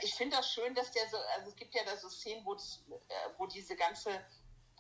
ich 0.03 0.15
finde 0.15 0.37
das 0.37 0.51
schön, 0.51 0.75
dass 0.75 0.91
der 0.93 1.09
so, 1.11 1.19
also 1.37 1.51
es 1.51 1.57
gibt 1.57 1.75
ja 1.75 1.83
da 1.85 1.97
so 1.97 2.09
Szenen, 2.09 2.45
wo, 2.47 2.55
das, 2.55 2.83
äh, 2.89 3.15
wo 3.37 3.47
diese 3.47 3.77
ganze, 3.77 4.11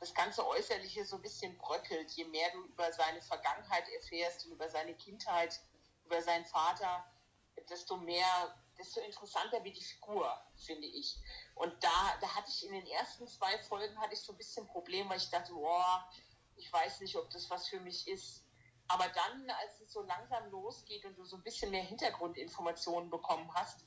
das 0.00 0.14
ganze 0.14 0.46
Äußerliche 0.46 1.04
so 1.04 1.16
ein 1.16 1.22
bisschen 1.22 1.56
bröckelt. 1.58 2.10
Je 2.12 2.24
mehr 2.24 2.50
du 2.52 2.64
über 2.64 2.90
seine 2.92 3.20
Vergangenheit 3.20 3.84
erfährst 3.90 4.46
und 4.46 4.52
über 4.52 4.68
seine 4.70 4.94
Kindheit, 4.94 5.60
über 6.06 6.22
seinen 6.22 6.46
Vater, 6.46 7.04
desto 7.68 7.96
mehr 7.98 8.54
desto 8.78 9.00
interessanter 9.00 9.62
wird 9.64 9.76
die 9.76 9.84
Figur, 9.84 10.30
finde 10.56 10.86
ich. 10.86 11.16
Und 11.54 11.72
da, 11.82 12.14
da 12.20 12.34
hatte 12.34 12.50
ich 12.50 12.66
in 12.66 12.72
den 12.72 12.86
ersten 12.86 13.26
zwei 13.28 13.58
Folgen 13.58 13.98
hatte 14.00 14.14
ich 14.14 14.20
so 14.20 14.32
ein 14.32 14.38
bisschen 14.38 14.66
Problem, 14.66 15.08
weil 15.08 15.18
ich 15.18 15.30
dachte, 15.30 15.52
boah, 15.52 16.08
ich 16.56 16.72
weiß 16.72 17.00
nicht, 17.00 17.16
ob 17.16 17.30
das 17.30 17.50
was 17.50 17.68
für 17.68 17.80
mich 17.80 18.06
ist. 18.08 18.44
Aber 18.88 19.06
dann, 19.08 19.50
als 19.50 19.80
es 19.80 19.92
so 19.92 20.02
langsam 20.02 20.50
losgeht 20.50 21.04
und 21.04 21.16
du 21.16 21.24
so 21.24 21.36
ein 21.36 21.42
bisschen 21.42 21.70
mehr 21.70 21.82
Hintergrundinformationen 21.82 23.10
bekommen 23.10 23.52
hast, 23.54 23.84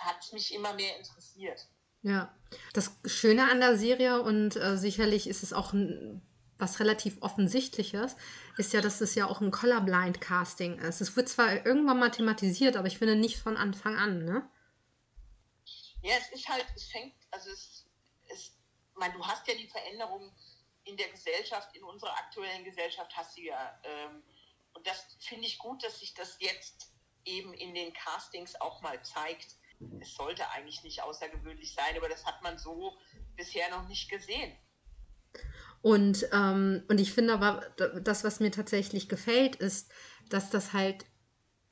hat 0.00 0.16
es 0.20 0.32
mich 0.32 0.52
immer 0.54 0.74
mehr 0.74 0.98
interessiert. 0.98 1.68
Ja, 2.02 2.34
das 2.72 2.96
Schöne 3.04 3.50
an 3.50 3.60
der 3.60 3.76
Serie 3.76 4.22
und 4.22 4.56
äh, 4.56 4.76
sicherlich 4.76 5.26
ist 5.26 5.42
es 5.42 5.52
auch 5.52 5.72
ein 5.72 6.22
was 6.60 6.80
relativ 6.80 7.20
offensichtliches, 7.22 8.16
ist 8.56 8.72
ja, 8.72 8.80
dass 8.80 9.00
es 9.00 9.14
ja 9.14 9.26
auch 9.26 9.40
ein 9.40 9.50
Colorblind-Casting 9.50 10.78
ist. 10.78 11.00
Es 11.00 11.16
wird 11.16 11.28
zwar 11.28 11.66
irgendwann 11.66 11.98
mal 11.98 12.10
thematisiert, 12.10 12.76
aber 12.76 12.86
ich 12.86 12.98
finde 12.98 13.16
nicht 13.16 13.38
von 13.38 13.56
Anfang 13.56 13.96
an, 13.96 14.24
ne? 14.24 14.48
Ja, 16.02 16.14
es 16.16 16.30
ist 16.32 16.48
halt, 16.48 16.66
es 16.74 16.84
fängt, 16.84 17.14
also 17.30 17.50
es, 17.50 17.86
es 18.28 18.52
meine, 18.94 19.14
du 19.14 19.26
hast 19.26 19.46
ja 19.48 19.54
die 19.54 19.68
Veränderung 19.68 20.32
in 20.84 20.96
der 20.96 21.08
Gesellschaft, 21.10 21.74
in 21.76 21.84
unserer 21.84 22.16
aktuellen 22.16 22.64
Gesellschaft 22.64 23.14
hast 23.16 23.36
du 23.36 23.42
ja, 23.42 23.80
ähm, 23.84 24.22
und 24.72 24.86
das 24.86 25.16
finde 25.20 25.46
ich 25.46 25.58
gut, 25.58 25.82
dass 25.82 26.00
sich 26.00 26.14
das 26.14 26.36
jetzt 26.40 26.92
eben 27.24 27.52
in 27.54 27.74
den 27.74 27.92
Castings 27.92 28.58
auch 28.60 28.80
mal 28.82 29.02
zeigt. 29.02 29.56
Es 30.00 30.14
sollte 30.14 30.48
eigentlich 30.50 30.82
nicht 30.82 31.02
außergewöhnlich 31.02 31.74
sein, 31.74 31.96
aber 31.96 32.08
das 32.08 32.24
hat 32.24 32.42
man 32.42 32.58
so 32.58 32.98
bisher 33.36 33.70
noch 33.70 33.88
nicht 33.88 34.08
gesehen. 34.10 34.56
Und, 35.82 36.28
ähm, 36.32 36.82
und 36.88 37.00
ich 37.00 37.12
finde 37.12 37.32
aber, 37.32 37.62
das, 38.02 38.24
was 38.24 38.40
mir 38.40 38.50
tatsächlich 38.50 39.08
gefällt, 39.08 39.56
ist, 39.56 39.90
dass 40.28 40.50
das 40.50 40.72
halt 40.72 41.06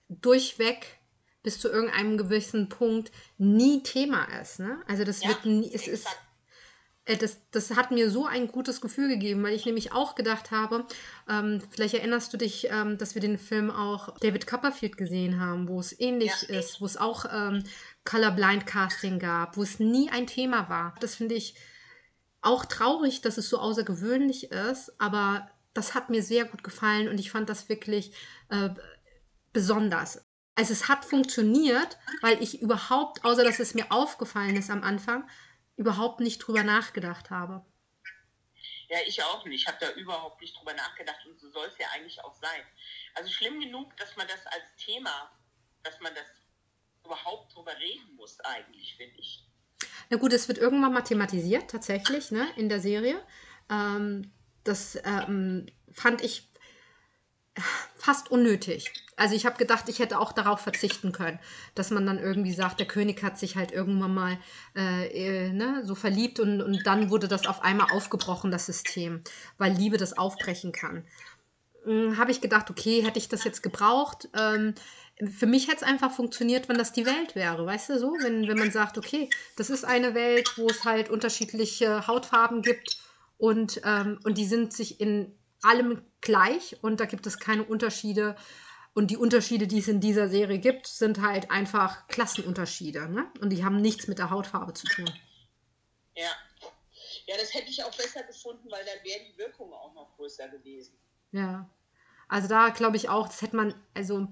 durchweg 0.09 0.99
bis 1.43 1.61
zu 1.61 1.69
irgendeinem 1.69 2.19
gewissen 2.19 2.69
Punkt 2.69 3.13
nie 3.37 3.83
Thema 3.83 4.25
ist. 4.41 4.61
Ne? 4.61 4.83
Also 4.87 5.05
das 5.05 5.23
ja, 5.23 5.29
wird 5.29 5.45
nie, 5.45 5.71
es 5.73 5.87
ist, 5.87 6.07
äh, 7.05 7.17
das, 7.17 7.39
das 7.51 7.77
hat 7.77 7.91
mir 7.91 8.11
so 8.11 8.27
ein 8.27 8.49
gutes 8.49 8.81
Gefühl 8.81 9.09
gegeben, 9.09 9.43
weil 9.43 9.55
ich 9.55 9.67
nämlich 9.67 9.93
auch 9.93 10.15
gedacht 10.15 10.51
habe, 10.51 10.87
ähm, 11.29 11.63
vielleicht 11.71 11.95
erinnerst 11.95 12.33
du 12.33 12.39
dich, 12.39 12.69
ähm, 12.71 12.99
dass 12.99 13.15
wir 13.15 13.23
den 13.23 13.39
Film 13.39 13.71
auch 13.71 14.19
David 14.19 14.47
Copperfield 14.47 14.97
gesehen 14.97 15.41
haben, 15.41 15.69
wo 15.69 15.79
es 15.81 15.99
ähnlich 15.99 16.33
ja. 16.49 16.59
ist, 16.59 16.81
wo 16.81 16.87
es 16.87 16.97
auch 16.97 17.27
ähm, 17.33 17.63
Colorblind 18.05 18.67
Casting 18.67 19.19
gab, 19.19 19.57
wo 19.57 19.63
es 19.63 19.79
nie 19.79 20.11
ein 20.11 20.27
Thema 20.27 20.69
war. 20.69 20.95
Das 21.01 21.15
finde 21.15 21.35
ich 21.35 21.55
auch 22.41 22.65
traurig, 22.65 23.21
dass 23.21 23.39
es 23.39 23.49
so 23.49 23.59
außergewöhnlich 23.59 24.51
ist, 24.51 25.01
aber 25.01 25.51
das 25.75 25.95
hat 25.95 26.11
mir 26.11 26.23
sehr 26.23 26.45
gut 26.45 26.65
gefallen 26.65 27.09
und 27.09 27.19
ich 27.19 27.31
fand 27.31 27.49
das 27.49 27.69
wirklich 27.69 28.13
äh, 28.49 28.71
besonders. 29.53 30.25
Also 30.55 30.73
es 30.73 30.89
hat 30.89 31.05
funktioniert, 31.05 31.99
weil 32.21 32.43
ich 32.43 32.61
überhaupt, 32.61 33.25
außer 33.25 33.45
dass 33.45 33.61
es 33.61 33.75
mir 33.75 33.93
aufgefallen 33.93 34.57
ist 34.57 34.71
am 34.71 34.83
Anfang, 34.83 35.29
überhaupt 35.77 36.21
nicht 36.21 36.39
drüber 36.39 36.65
nachgedacht 36.65 37.31
habe. 37.31 37.65
Ja, 38.89 38.99
ich 39.07 39.23
auch 39.23 39.45
nicht. 39.45 39.63
Ich 39.63 39.69
habe 39.69 39.79
da 39.81 39.93
überhaupt 39.93 40.41
nicht 40.41 40.59
drüber 40.59 40.73
nachgedacht 40.75 41.25
und 41.27 41.39
so 41.39 41.51
soll 41.51 41.67
es 41.67 41.79
ja 41.79 41.87
eigentlich 41.95 42.25
auch 42.25 42.35
sein. 42.35 42.63
Also 43.15 43.31
schlimm 43.31 43.61
genug, 43.61 43.97
dass 43.99 44.17
man 44.17 44.27
das 44.27 44.47
als 44.47 44.75
Thema, 44.77 45.31
dass 45.83 46.01
man 46.01 46.15
das 46.15 46.27
überhaupt 47.05 47.55
drüber 47.55 47.77
reden 47.79 48.17
muss, 48.17 48.41
eigentlich, 48.41 48.97
finde 48.97 49.19
ich. 49.19 49.48
Na 50.11 50.17
gut, 50.17 50.33
es 50.33 50.49
wird 50.49 50.59
irgendwann 50.59 50.93
mal 50.93 51.03
thematisiert, 51.03 51.71
tatsächlich, 51.71 52.31
ne, 52.31 52.47
in 52.57 52.69
der 52.69 52.81
Serie. 52.81 53.21
Ähm, 53.71 54.31
das 54.65 54.99
ähm, 55.05 55.67
fand 55.93 56.23
ich 56.23 56.49
fast 57.97 58.31
unnötig. 58.31 58.93
Also 59.17 59.35
ich 59.35 59.47
habe 59.47 59.57
gedacht, 59.57 59.89
ich 59.89 59.99
hätte 59.99 60.19
auch 60.19 60.33
darauf 60.33 60.61
verzichten 60.61 61.13
können, 61.13 61.41
dass 61.75 61.91
man 61.91 62.07
dann 62.07 62.19
irgendwie 62.19 62.53
sagt, 62.53 62.79
der 62.79 62.87
König 62.87 63.23
hat 63.23 63.39
sich 63.39 63.57
halt 63.57 63.73
irgendwann 63.73 64.15
mal 64.15 64.39
äh, 64.77 65.09
äh, 65.47 65.53
ne, 65.53 65.83
so 65.85 65.95
verliebt 65.95 66.39
und, 66.39 66.63
und 66.63 66.87
dann 66.87 67.11
wurde 67.11 67.27
das 67.27 67.47
auf 67.47 67.63
einmal 67.63 67.91
aufgebrochen, 67.91 68.51
das 68.51 68.67
System, 68.67 69.23
weil 69.59 69.73
Liebe 69.73 69.97
das 69.97 70.17
aufbrechen 70.17 70.71
kann. 70.73 71.05
Hm, 71.85 72.17
habe 72.17 72.31
ich 72.31 72.41
gedacht, 72.41 72.71
okay, 72.71 73.03
hätte 73.03 73.19
ich 73.19 73.29
das 73.29 73.45
jetzt 73.45 73.63
gebraucht? 73.63 74.29
Ähm, 74.35 74.75
für 75.27 75.47
mich 75.47 75.67
hätte 75.67 75.79
es 75.79 75.83
einfach 75.83 76.13
funktioniert, 76.13 76.69
wenn 76.69 76.79
das 76.79 76.93
die 76.93 77.07
Welt 77.07 77.35
wäre, 77.35 77.67
weißt 77.67 77.91
du 77.91 77.99
so? 77.99 78.13
Wenn, 78.21 78.47
wenn 78.47 78.59
man 78.59 78.71
sagt, 78.71 78.99
okay, 78.99 79.29
das 79.57 79.71
ist 79.71 79.85
eine 79.85 80.15
Welt, 80.15 80.57
wo 80.57 80.67
es 80.69 80.85
halt 80.85 81.09
unterschiedliche 81.09 82.07
Hautfarben 82.07 82.63
gibt 82.63 82.99
und, 83.37 83.81
ähm, 83.85 84.21
und 84.25 84.39
die 84.39 84.47
sind 84.47 84.73
sich 84.73 85.01
in 85.01 85.37
allem 85.63 86.03
gleich 86.21 86.77
und 86.83 87.01
da 87.01 87.05
gibt 87.05 87.27
es 87.27 87.39
keine 87.39 87.65
Unterschiede. 87.65 88.37
Und 88.95 89.11
die 89.11 89.17
Unterschiede, 89.17 89.67
die 89.67 89.79
es 89.79 89.89
in 89.89 90.01
dieser 90.01 90.29
Serie 90.29 90.59
gibt, 90.59 90.87
sind 90.87 91.21
halt 91.21 91.51
einfach 91.51 92.07
Klassenunterschiede. 92.09 93.09
Ne? 93.09 93.31
Und 93.41 93.51
die 93.51 93.65
haben 93.65 93.81
nichts 93.81 94.09
mit 94.09 94.19
der 94.19 94.31
Hautfarbe 94.31 94.75
zu 94.75 94.87
tun. 94.87 95.11
Ja. 96.15 96.31
Ja, 97.27 97.37
das 97.37 97.55
hätte 97.55 97.71
ich 97.71 97.83
auch 97.85 97.95
besser 97.95 98.23
gefunden, 98.23 98.71
weil 98.71 98.85
dann 98.85 99.05
wäre 99.05 99.21
die 99.31 99.37
Wirkung 99.39 99.73
auch 99.73 99.95
noch 99.95 100.17
größer 100.17 100.49
gewesen. 100.49 100.99
Ja. 101.31 101.69
Also 102.29 102.49
da 102.49 102.71
glaube 102.71 102.97
ich 102.97 103.09
auch, 103.09 103.29
das 103.29 103.43
hätte 103.43 103.57
man, 103.57 103.75
also 103.95 104.29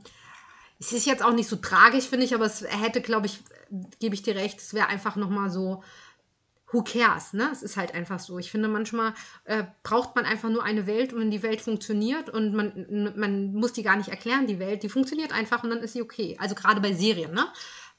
es 0.78 0.92
ist 0.92 1.06
jetzt 1.06 1.24
auch 1.24 1.32
nicht 1.32 1.48
so 1.48 1.56
tragisch, 1.56 2.04
finde 2.04 2.26
ich, 2.26 2.34
aber 2.34 2.44
es 2.44 2.62
hätte, 2.62 3.00
glaube 3.00 3.26
ich, 3.26 3.40
gebe 3.98 4.14
ich 4.14 4.22
dir 4.22 4.34
recht, 4.36 4.58
es 4.58 4.74
wäre 4.74 4.88
einfach 4.88 5.16
nochmal 5.16 5.50
so 5.50 5.82
who 6.72 6.82
cares, 6.82 7.32
ne? 7.32 7.48
Es 7.52 7.62
ist 7.62 7.76
halt 7.76 7.94
einfach 7.94 8.18
so. 8.18 8.38
Ich 8.38 8.50
finde, 8.50 8.68
manchmal 8.68 9.14
äh, 9.44 9.64
braucht 9.82 10.16
man 10.16 10.24
einfach 10.24 10.48
nur 10.50 10.64
eine 10.64 10.86
Welt 10.86 11.12
und 11.12 11.30
die 11.30 11.42
Welt 11.42 11.60
funktioniert 11.60 12.28
und 12.28 12.54
man, 12.54 13.14
man 13.16 13.52
muss 13.54 13.72
die 13.72 13.84
gar 13.84 13.96
nicht 13.96 14.08
erklären, 14.08 14.46
die 14.46 14.58
Welt, 14.58 14.82
die 14.82 14.88
funktioniert 14.88 15.32
einfach 15.32 15.62
und 15.62 15.70
dann 15.70 15.78
ist 15.78 15.92
sie 15.92 16.02
okay. 16.02 16.36
Also 16.40 16.54
gerade 16.54 16.80
bei 16.80 16.92
Serien, 16.92 17.32
ne? 17.32 17.46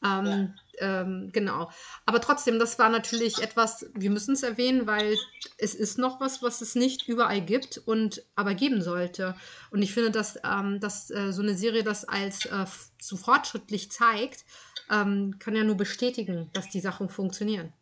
Ähm, 0.03 0.25
ja. 0.25 0.47
Ähm, 0.79 1.29
genau. 1.31 1.69
Aber 2.05 2.21
trotzdem, 2.21 2.59
das 2.59 2.77
war 2.79 2.89
natürlich 2.89 3.41
etwas, 3.41 3.85
wir 3.93 4.09
müssen 4.09 4.33
es 4.33 4.43
erwähnen, 4.43 4.87
weil 4.87 5.15
es 5.57 5.75
ist 5.75 5.97
noch 5.97 6.19
was, 6.19 6.41
was 6.41 6.61
es 6.61 6.75
nicht 6.75 7.07
überall 7.07 7.41
gibt 7.41 7.77
und 7.85 8.23
aber 8.35 8.53
geben 8.53 8.81
sollte. 8.81 9.35
Und 9.71 9.81
ich 9.81 9.93
finde, 9.93 10.11
dass, 10.11 10.39
ähm, 10.43 10.79
dass 10.79 11.09
äh, 11.11 11.31
so 11.31 11.41
eine 11.41 11.55
Serie 11.55 11.83
das 11.83 12.05
als 12.05 12.45
äh, 12.45 12.65
so 13.01 13.17
fortschrittlich 13.17 13.91
zeigt, 13.91 14.45
ähm, 14.91 15.37
kann 15.39 15.55
ja 15.55 15.63
nur 15.63 15.77
bestätigen, 15.77 16.49
dass 16.53 16.69
die 16.69 16.79
Sachen 16.79 17.09
funktionieren. 17.09 17.73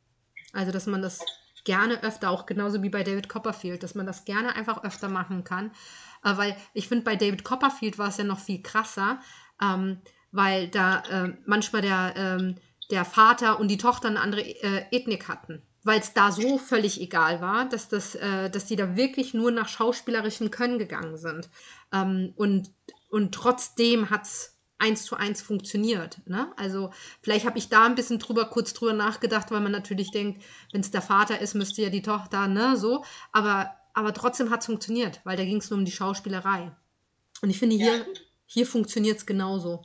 Also, 0.53 0.71
dass 0.71 0.85
man 0.85 1.01
das 1.01 1.19
gerne 1.65 2.03
öfter, 2.03 2.29
auch 2.29 2.45
genauso 2.45 2.81
wie 2.81 2.89
bei 2.89 3.03
David 3.03 3.27
Copperfield, 3.27 3.83
dass 3.83 3.95
man 3.95 4.05
das 4.05 4.23
gerne 4.23 4.55
einfach 4.55 4.83
öfter 4.83 5.09
machen 5.09 5.43
kann. 5.43 5.71
Äh, 6.23 6.37
weil 6.37 6.57
ich 6.73 6.87
finde, 6.87 7.03
bei 7.03 7.15
David 7.15 7.43
Copperfield 7.43 7.97
war 7.97 8.07
es 8.07 8.17
ja 8.17 8.23
noch 8.23 8.39
viel 8.39 8.61
krasser, 8.61 9.19
ähm, 9.61 9.99
weil 10.31 10.67
da 10.69 10.99
äh, 11.09 11.33
manchmal 11.45 11.81
der, 11.81 12.13
ähm, 12.15 12.55
der 12.91 13.05
Vater 13.05 13.59
und 13.59 13.69
die 13.69 13.77
Tochter 13.77 14.07
eine 14.07 14.21
andere 14.21 14.41
äh, 14.41 14.85
Ethnik 14.91 15.27
hatten. 15.27 15.61
Weil 15.83 15.99
es 15.99 16.13
da 16.13 16.31
so 16.31 16.57
völlig 16.57 16.99
egal 16.99 17.41
war, 17.41 17.69
dass, 17.69 17.89
das, 17.89 18.15
äh, 18.15 18.49
dass 18.49 18.65
die 18.65 18.75
da 18.75 18.95
wirklich 18.95 19.33
nur 19.33 19.51
nach 19.51 19.67
schauspielerischen 19.67 20.49
Können 20.51 20.79
gegangen 20.79 21.17
sind. 21.17 21.49
Ähm, 21.93 22.33
und, 22.35 22.71
und 23.09 23.33
trotzdem 23.33 24.09
hat 24.09 24.23
es 24.23 24.55
eins 24.77 25.05
zu 25.05 25.15
eins 25.15 25.41
funktioniert. 25.41 26.19
Ne? 26.25 26.51
Also 26.57 26.91
vielleicht 27.21 27.45
habe 27.45 27.57
ich 27.57 27.69
da 27.69 27.85
ein 27.85 27.95
bisschen 27.95 28.19
drüber, 28.19 28.45
kurz 28.45 28.73
drüber 28.73 28.93
nachgedacht, 28.93 29.51
weil 29.51 29.61
man 29.61 29.71
natürlich 29.71 30.11
denkt, 30.11 30.43
wenn 30.71 30.81
es 30.81 30.91
der 30.91 31.01
Vater 31.01 31.39
ist, 31.39 31.53
müsste 31.53 31.81
ja 31.81 31.89
die 31.89 32.01
Tochter, 32.01 32.47
ne, 32.47 32.75
so. 32.75 33.03
Aber, 33.31 33.73
aber 33.93 34.13
trotzdem 34.13 34.49
hat 34.49 34.61
es 34.61 34.65
funktioniert, 34.65 35.21
weil 35.23 35.37
da 35.37 35.45
ging 35.45 35.57
es 35.57 35.69
nur 35.69 35.79
um 35.79 35.85
die 35.85 35.91
Schauspielerei. 35.91 36.71
Und 37.41 37.49
ich 37.49 37.59
finde, 37.59 37.77
hier, 37.77 37.97
ja. 37.97 38.05
hier 38.45 38.65
funktioniert 38.65 39.17
es 39.17 39.25
genauso. 39.25 39.83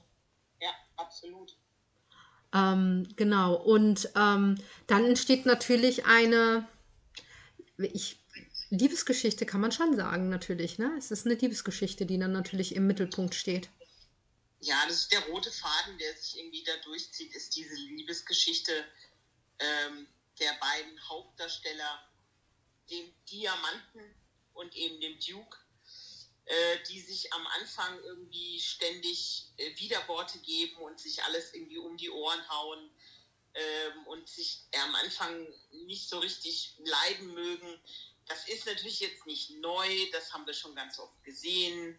Ähm, 2.54 3.09
genau. 3.16 3.54
Und 3.54 4.11
ähm, 4.16 4.57
dann 4.87 5.04
entsteht 5.04 5.47
natürlich 5.47 6.04
eine, 6.07 6.66
ich, 7.78 8.19
Liebesgeschichte 8.71 9.47
kann 9.47 9.61
man 9.61 9.73
schon 9.73 9.97
sagen, 9.97 10.28
natürlich. 10.28 10.78
Ne? 10.78 10.92
Es 10.99 11.11
ist 11.11 11.26
eine 11.26 11.37
Liebesgeschichte, 11.37 12.07
die 12.07 12.19
dann 12.19 12.33
natürlich 12.33 12.75
im 12.75 12.87
Mittelpunkt 12.87 13.35
steht 13.35 13.69
ja, 14.61 14.76
das 14.87 14.97
ist 14.97 15.12
der 15.12 15.26
rote 15.26 15.50
Faden, 15.50 15.97
der 15.99 16.14
sich 16.16 16.38
irgendwie 16.38 16.62
da 16.64 16.76
durchzieht, 16.85 17.35
ist 17.35 17.57
diese 17.57 17.75
Liebesgeschichte 17.75 18.85
ähm, 19.59 20.07
der 20.38 20.52
beiden 20.61 21.09
Hauptdarsteller, 21.09 22.07
dem 22.90 23.12
Diamanten 23.30 24.14
und 24.52 24.75
eben 24.76 25.00
dem 25.00 25.19
Duke, 25.19 25.59
die 26.88 27.00
sich 27.00 27.32
am 27.32 27.47
Anfang 27.61 28.00
irgendwie 28.02 28.61
ständig 28.61 29.52
äh, 29.56 29.76
Widerworte 29.76 30.38
geben 30.40 30.76
und 30.78 30.99
sich 30.99 31.23
alles 31.23 31.54
irgendwie 31.54 31.78
um 31.78 31.97
die 31.97 32.11
Ohren 32.11 32.49
hauen 32.49 32.90
ähm, 33.54 34.06
und 34.06 34.28
sich 34.28 34.64
äh, 34.73 34.78
am 34.78 34.94
Anfang 34.97 35.47
nicht 35.87 36.09
so 36.09 36.18
richtig 36.18 36.75
leiden 36.78 37.35
mögen. 37.35 37.80
Das 38.26 38.49
ist 38.49 38.66
natürlich 38.66 39.00
jetzt 39.00 39.26
nicht 39.26 39.50
neu, 39.61 39.88
das 40.12 40.32
haben 40.32 40.47
wir 40.47 40.54
schon 40.54 40.75
ganz 40.75 40.99
oft 40.99 41.23
gesehen 41.25 41.99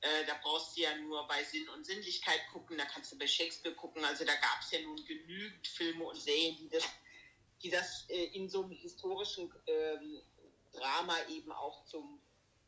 äh, 0.00 0.26
da 0.26 0.34
brauchst 0.42 0.76
du 0.76 0.82
ja 0.82 0.94
nur 0.96 1.26
bei 1.26 1.42
Sinn 1.42 1.68
und 1.70 1.84
Sinnlichkeit 1.84 2.40
gucken, 2.52 2.76
da 2.76 2.84
kannst 2.84 3.12
du 3.12 3.18
bei 3.18 3.26
Shakespeare 3.26 3.74
gucken. 3.74 4.04
Also 4.04 4.24
da 4.24 4.34
gab 4.34 4.60
es 4.60 4.70
ja 4.70 4.80
nun 4.80 5.04
genügend 5.06 5.66
Filme 5.66 6.04
und 6.04 6.20
Serien, 6.20 6.56
die 6.56 6.68
das, 6.68 6.84
die 7.62 7.70
das 7.70 8.04
äh, 8.08 8.24
in 8.26 8.48
so 8.48 8.62
einem 8.62 8.72
historischen 8.72 9.52
ähm, 9.66 10.20
Drama 10.72 11.16
eben 11.28 11.50
auch 11.50 11.84
zum 11.86 12.20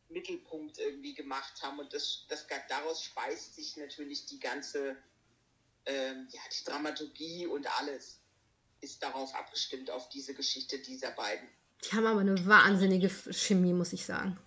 Mittelpunkt 0.08 0.78
irgendwie 0.78 1.14
gemacht 1.14 1.62
haben. 1.62 1.78
Und 1.78 1.92
das, 1.92 2.24
das 2.28 2.46
daraus 2.68 3.02
speist 3.02 3.54
sich 3.54 3.76
natürlich 3.76 4.26
die 4.26 4.40
ganze, 4.40 4.96
ähm, 5.86 6.28
ja, 6.30 6.40
die 6.52 6.64
Dramaturgie 6.64 7.46
und 7.46 7.66
alles 7.78 8.20
ist 8.80 9.02
darauf 9.02 9.34
abgestimmt, 9.34 9.90
auf 9.90 10.08
diese 10.08 10.34
Geschichte 10.34 10.78
dieser 10.78 11.10
beiden. 11.10 11.48
Die 11.84 11.96
haben 11.96 12.06
aber 12.06 12.20
eine 12.20 12.46
wahnsinnige 12.46 13.08
Chemie, 13.08 13.72
muss 13.72 13.92
ich 13.92 14.04
sagen. 14.04 14.38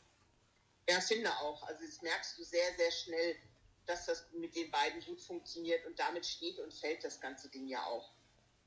Ja, 0.89 1.00
finde 1.00 1.32
auch. 1.38 1.63
Also 1.63 1.86
das 1.86 2.01
merkst 2.01 2.38
du 2.38 2.44
sehr, 2.44 2.75
sehr 2.77 2.91
schnell, 2.91 3.36
dass 3.86 4.06
das 4.06 4.25
mit 4.34 4.56
den 4.56 4.70
beiden 4.72 5.03
gut 5.06 5.22
funktioniert 5.22 5.86
und 5.86 5.98
damit 6.00 6.25
steht 6.25 6.60
und 6.60 6.74
fällt 6.74 7.03
das 7.03 7.20
ganze 7.20 7.50
Ding 7.50 7.68
ja 7.68 7.84
auch 7.86 8.12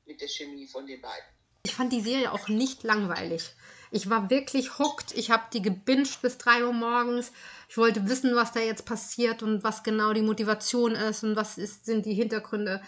mit 0.05 0.21
der 0.21 0.27
Chemie 0.27 0.67
von 0.67 0.87
den 0.87 1.01
beiden. 1.01 1.25
Ich 1.63 1.73
fand 1.73 1.91
die 1.91 2.01
Serie 2.01 2.31
auch 2.31 2.47
nicht 2.47 2.83
langweilig. 2.83 3.51
Ich 3.95 4.09
war 4.09 4.29
wirklich 4.29 4.77
hooked. 4.77 5.13
Ich 5.13 5.31
habe 5.31 5.45
die 5.53 5.61
gebinged 5.61 6.21
bis 6.21 6.37
3 6.37 6.65
Uhr 6.65 6.73
morgens. 6.73 7.31
Ich 7.69 7.77
wollte 7.77 8.09
wissen, 8.09 8.35
was 8.35 8.51
da 8.51 8.59
jetzt 8.59 8.85
passiert 8.85 9.41
und 9.41 9.63
was 9.63 9.83
genau 9.83 10.11
die 10.11 10.21
Motivation 10.21 10.91
ist 10.95 11.23
und 11.23 11.37
was 11.37 11.57
ist, 11.57 11.85
sind 11.85 12.05
die 12.05 12.13
Hintergründe. 12.13 12.83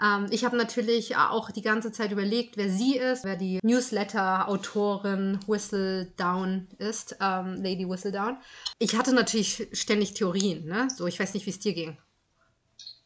Ähm, 0.00 0.28
ich 0.30 0.44
habe 0.44 0.56
natürlich 0.56 1.16
auch 1.16 1.50
die 1.50 1.62
ganze 1.62 1.90
Zeit 1.90 2.12
überlegt, 2.12 2.56
wer 2.56 2.70
sie 2.70 2.96
ist, 2.96 3.24
wer 3.24 3.34
die 3.34 3.58
Newsletter-Autorin 3.64 5.40
Whistledown 5.48 6.68
ist, 6.78 7.16
ähm, 7.20 7.60
Lady 7.60 7.88
Whistledown. 7.88 8.38
Ich 8.78 8.94
hatte 8.94 9.12
natürlich 9.12 9.66
ständig 9.72 10.14
Theorien, 10.14 10.64
ne? 10.66 10.86
So, 10.96 11.08
ich 11.08 11.18
weiß 11.18 11.34
nicht, 11.34 11.44
wie 11.44 11.50
es 11.50 11.58
dir 11.58 11.72
ging. 11.72 11.98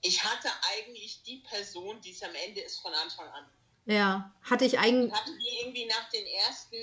Ich 0.03 0.23
hatte 0.23 0.49
eigentlich 0.75 1.23
die 1.23 1.39
Person, 1.39 2.03
die 2.03 2.11
es 2.11 2.23
am 2.23 2.35
Ende 2.47 2.61
ist, 2.61 2.81
von 2.81 2.93
Anfang 2.93 3.29
an. 3.29 3.47
Ja, 3.87 4.35
hatte 4.43 4.67
ich 4.67 4.79
eigentlich. 4.79 5.11
Hatte 5.11 5.33
die 5.39 5.65
irgendwie 5.65 5.87
nach 5.87 6.11
den 6.11 6.27
ersten 6.27 6.77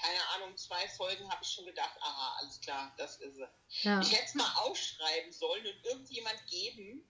keine 0.00 0.28
Ahnung, 0.34 0.56
zwei 0.56 0.86
Folgen 0.96 1.28
habe 1.30 1.42
ich 1.42 1.48
schon 1.48 1.66
gedacht, 1.66 1.96
aha, 2.00 2.36
alles 2.40 2.60
klar, 2.60 2.94
das 2.98 3.16
ist 3.16 3.36
sie. 3.36 3.46
Ja. 3.82 4.00
Ich 4.00 4.12
hätte 4.12 4.24
es 4.26 4.34
mal 4.34 4.52
aufschreiben 4.56 5.32
sollen 5.32 5.66
und 5.66 5.84
irgendjemand 5.84 6.46
geben, 6.46 7.02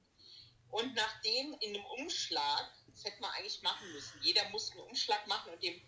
und 0.71 0.95
nachdem 0.95 1.55
in 1.61 1.75
einem 1.75 1.85
Umschlag, 1.99 2.73
das 2.89 3.05
hätte 3.05 3.21
man 3.21 3.31
eigentlich 3.33 3.63
machen 3.63 3.91
müssen, 3.93 4.21
jeder 4.23 4.49
muss 4.51 4.71
einen 4.73 4.81
Umschlag 4.81 5.27
machen 5.27 5.53
und 5.53 5.63
dem 5.63 5.81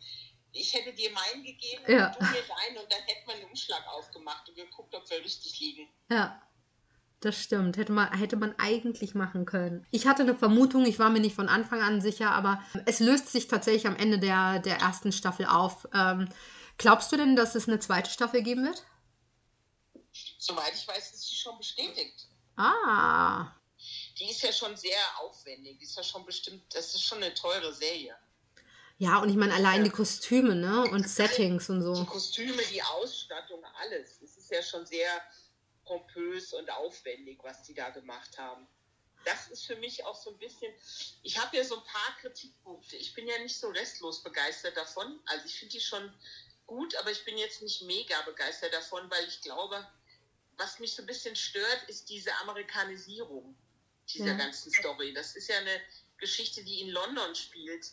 ich 0.52 0.72
hätte 0.72 0.94
dir 0.94 1.10
meinen 1.10 1.44
gegeben 1.44 1.82
Ja. 1.86 2.06
und 2.08 2.20
du 2.20 2.24
mir 2.24 2.42
deinen 2.42 2.78
und 2.82 2.90
dann 2.90 3.02
hätten 3.02 3.26
wir 3.28 3.34
einen 3.34 3.44
Umschlag 3.44 3.86
aufgemacht 3.88 4.48
und 4.48 4.54
geguckt, 4.54 4.94
ob 4.94 5.08
wir 5.10 5.18
richtig 5.18 5.60
liegen. 5.60 5.88
Ja, 6.10 6.40
das 7.20 7.40
stimmt. 7.40 7.76
Hätte 7.76 7.92
man, 7.92 8.16
hätte 8.16 8.36
man 8.36 8.54
eigentlich 8.58 9.14
machen 9.14 9.44
können. 9.44 9.86
Ich 9.90 10.06
hatte 10.06 10.22
eine 10.22 10.34
Vermutung, 10.34 10.86
ich 10.86 10.98
war 10.98 11.10
mir 11.10 11.20
nicht 11.20 11.36
von 11.36 11.50
Anfang 11.50 11.82
an 11.82 12.00
sicher, 12.00 12.30
aber 12.30 12.62
es 12.86 12.98
löst 12.98 13.28
sich 13.28 13.46
tatsächlich 13.46 13.86
am 13.86 13.96
Ende 13.96 14.18
der, 14.18 14.60
der 14.60 14.78
ersten 14.78 15.12
Staffel 15.12 15.44
auf. 15.44 15.86
Ähm, 15.92 16.28
glaubst 16.78 17.12
du 17.12 17.16
denn, 17.16 17.36
dass 17.36 17.54
es 17.54 17.68
eine 17.68 17.78
zweite 17.80 18.10
Staffel 18.10 18.42
geben 18.42 18.64
wird? 18.64 18.84
Soweit 20.38 20.74
ich 20.74 20.86
weiß, 20.88 21.12
ist 21.12 21.28
sie 21.28 21.34
schon 21.36 21.58
bestätigt. 21.58 22.26
Ah, 22.56 23.52
Die 24.18 24.30
ist 24.30 24.42
ja 24.42 24.52
schon 24.52 24.76
sehr 24.76 24.98
aufwendig. 25.20 25.78
Die 25.78 25.84
ist 25.84 25.96
ja 25.96 26.02
schon 26.02 26.24
bestimmt, 26.24 26.62
das 26.74 26.94
ist 26.94 27.02
schon 27.02 27.18
eine 27.22 27.34
teure 27.34 27.72
Serie. 27.72 28.16
ja, 28.98 29.18
und 29.18 29.28
ich 29.28 29.36
meine 29.36 29.54
allein 29.54 29.84
die 29.84 29.90
Kostüme, 29.90 30.54
ne? 30.56 30.82
Und 30.90 31.08
Settings 31.08 31.68
und 31.70 31.80
Die 31.80 31.84
so. 31.84 32.04
Kostüme, 32.04 32.60
die 32.72 32.82
Ausstattung, 32.82 33.62
alles. 33.80 34.20
Es 34.22 34.36
ist 34.36 34.50
ja 34.50 34.62
schon 34.62 34.84
sehr 34.86 35.10
pompös 35.84 36.52
und 36.52 36.68
aufwendig, 36.70 37.38
was 37.42 37.62
die 37.62 37.74
da 37.74 37.90
gemacht 37.90 38.36
haben. 38.38 38.66
Das 39.24 39.48
ist 39.48 39.66
für 39.66 39.76
mich 39.76 40.04
auch 40.04 40.16
so 40.16 40.30
ein 40.30 40.38
bisschen. 40.38 40.72
Ich 41.22 41.38
habe 41.38 41.56
ja 41.56 41.62
so 41.64 41.76
ein 41.76 41.84
paar 41.84 42.16
Kritikpunkte. 42.20 42.96
Ich 42.96 43.14
bin 43.14 43.26
ja 43.28 43.38
nicht 43.38 43.56
so 43.58 43.68
restlos 43.68 44.22
begeistert 44.22 44.76
davon. 44.76 45.20
Also 45.26 45.44
ich 45.46 45.54
finde 45.58 45.72
die 45.74 45.80
schon 45.80 46.12
gut, 46.68 46.94
aber 46.96 47.10
ich 47.10 47.24
bin 47.24 47.36
jetzt 47.38 47.62
nicht 47.62 47.82
mega 47.82 48.22
begeistert 48.22 48.74
davon, 48.74 49.10
weil 49.10 49.26
ich 49.26 49.40
glaube, 49.42 49.88
was 50.58 50.78
mich 50.78 50.94
so 50.94 51.02
ein 51.02 51.06
bisschen 51.06 51.36
stört, 51.36 51.82
ist 51.88 52.08
diese 52.10 52.34
Amerikanisierung 52.42 53.56
dieser 54.14 54.26
Ja. 54.28 54.34
ganzen 54.36 54.70
Story. 54.70 55.12
Das 55.14 55.34
ist 55.34 55.48
ja 55.48 55.58
eine 55.58 55.82
Geschichte, 56.18 56.62
die 56.64 56.80
in 56.80 56.90
London 56.90 57.34
spielt. 57.34 57.92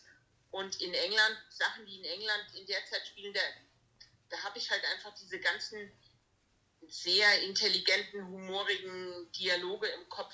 Und 0.52 0.82
in 0.82 0.94
England, 0.94 1.38
Sachen, 1.50 1.86
die 1.86 1.98
in 1.98 2.06
England 2.06 2.54
in 2.56 2.66
der 2.68 2.86
Zeit 2.86 3.08
spielen, 3.08 3.34
da, 3.34 3.42
da 4.30 4.44
habe 4.44 4.58
ich 4.60 4.70
halt 4.72 4.84
einfach 4.94 5.14
diese 5.16 5.40
ganzen 5.40 5.92
sehr 6.88 7.42
intelligenten, 7.44 8.26
humorigen 8.28 9.32
Dialoge 9.34 9.88
im 9.88 10.08
Kopf. 10.10 10.34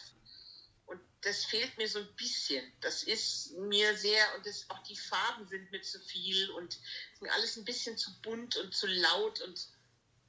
Das 1.21 1.45
fehlt 1.45 1.77
mir 1.77 1.87
so 1.87 1.99
ein 1.99 2.15
bisschen. 2.15 2.63
Das 2.81 3.03
ist 3.03 3.51
mir 3.57 3.95
sehr, 3.95 4.23
und 4.35 4.45
das, 4.45 4.65
auch 4.69 4.81
die 4.83 4.97
Farben 4.97 5.47
sind 5.47 5.71
mir 5.71 5.81
zu 5.81 5.99
viel 5.99 6.49
und 6.51 6.79
sind 7.19 7.29
alles 7.29 7.57
ein 7.57 7.65
bisschen 7.65 7.97
zu 7.97 8.09
bunt 8.21 8.57
und 8.57 8.73
zu 8.73 8.87
laut. 8.87 9.41
Und 9.41 9.67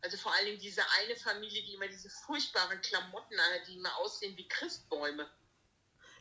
also 0.02 0.16
vor 0.18 0.34
allen 0.34 0.46
Dingen 0.46 0.60
diese 0.60 0.82
eine 1.00 1.16
Familie, 1.16 1.62
die 1.62 1.74
immer 1.74 1.88
diese 1.88 2.10
furchtbaren 2.10 2.80
Klamotten 2.82 3.38
anhat, 3.38 3.68
die 3.68 3.76
immer 3.76 3.96
aussehen 3.98 4.36
wie 4.36 4.48
Christbäume. 4.48 5.30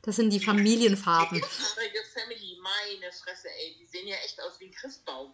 Das 0.03 0.15
sind 0.15 0.31
die 0.31 0.39
Familienfarben. 0.39 1.39
Die 1.41 2.19
Family, 2.19 2.59
meine 2.61 3.11
Fresse, 3.11 3.47
ey, 3.49 3.77
die 3.79 3.85
sehen 3.85 4.07
ja 4.07 4.15
echt 4.25 4.41
aus 4.41 4.59
wie 4.59 4.65
ein 4.65 4.71
Christbaum. 4.71 5.33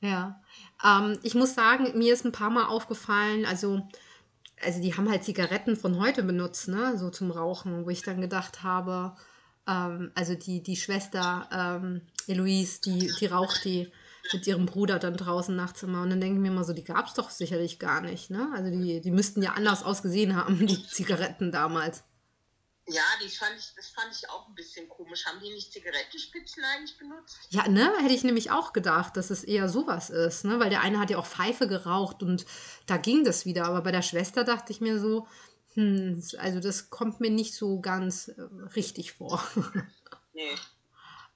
Ja, 0.00 0.42
ähm, 0.84 1.18
ich 1.22 1.34
muss 1.34 1.54
sagen, 1.54 1.96
mir 1.96 2.12
ist 2.12 2.24
ein 2.24 2.32
paar 2.32 2.50
Mal 2.50 2.66
aufgefallen, 2.66 3.46
also, 3.46 3.88
also 4.62 4.80
die 4.80 4.96
haben 4.96 5.10
halt 5.10 5.24
Zigaretten 5.24 5.76
von 5.76 5.98
heute 6.00 6.22
benutzt, 6.22 6.68
ne, 6.68 6.96
so 6.98 7.10
zum 7.10 7.30
Rauchen, 7.30 7.84
wo 7.84 7.90
ich 7.90 8.02
dann 8.02 8.20
gedacht 8.20 8.62
habe, 8.62 9.14
ähm, 9.66 10.10
also 10.14 10.34
die, 10.34 10.62
die 10.62 10.76
Schwester 10.76 11.48
ähm, 11.52 12.02
Eloise, 12.26 12.80
die, 12.82 13.12
die 13.18 13.26
raucht 13.26 13.64
die 13.64 13.90
mit 14.32 14.46
ihrem 14.46 14.66
Bruder 14.66 14.98
dann 14.98 15.16
draußen 15.16 15.54
nachts 15.54 15.82
immer. 15.82 16.02
Und 16.02 16.10
dann 16.10 16.20
denke 16.20 16.36
ich 16.36 16.42
mir 16.42 16.52
immer 16.52 16.64
so, 16.64 16.72
die 16.72 16.84
gab 16.84 17.06
es 17.06 17.14
doch 17.14 17.30
sicherlich 17.30 17.78
gar 17.78 18.00
nicht, 18.00 18.30
ne? 18.30 18.48
Also 18.54 18.70
die, 18.70 19.00
die 19.00 19.10
müssten 19.10 19.42
ja 19.42 19.52
anders 19.52 19.82
ausgesehen 19.82 20.36
haben, 20.36 20.66
die 20.66 20.86
Zigaretten 20.86 21.50
damals. 21.50 22.04
Ja, 22.88 23.04
die 23.22 23.28
fand 23.28 23.56
ich, 23.58 23.72
das 23.76 23.88
fand 23.90 24.12
ich 24.12 24.28
auch 24.28 24.48
ein 24.48 24.54
bisschen 24.54 24.88
komisch. 24.88 25.24
Haben 25.26 25.40
die 25.40 25.50
nicht 25.52 25.72
Zigarettenspitzen 25.72 26.64
eigentlich 26.64 26.98
benutzt? 26.98 27.38
Ja, 27.50 27.68
ne, 27.68 27.92
hätte 28.00 28.12
ich 28.14 28.24
nämlich 28.24 28.50
auch 28.50 28.72
gedacht, 28.72 29.16
dass 29.16 29.30
es 29.30 29.44
eher 29.44 29.68
sowas 29.68 30.10
ist, 30.10 30.44
ne? 30.44 30.58
Weil 30.58 30.70
der 30.70 30.80
eine 30.80 30.98
hat 30.98 31.10
ja 31.10 31.18
auch 31.18 31.26
Pfeife 31.26 31.68
geraucht 31.68 32.22
und 32.24 32.44
da 32.86 32.96
ging 32.96 33.22
das 33.24 33.46
wieder. 33.46 33.66
Aber 33.66 33.82
bei 33.82 33.92
der 33.92 34.02
Schwester 34.02 34.42
dachte 34.42 34.72
ich 34.72 34.80
mir 34.80 34.98
so, 34.98 35.28
hm, 35.74 36.22
also 36.38 36.58
das 36.60 36.90
kommt 36.90 37.20
mir 37.20 37.30
nicht 37.30 37.54
so 37.54 37.80
ganz 37.80 38.28
äh, 38.28 38.40
richtig 38.74 39.12
vor. 39.12 39.42
Nee, 40.34 40.50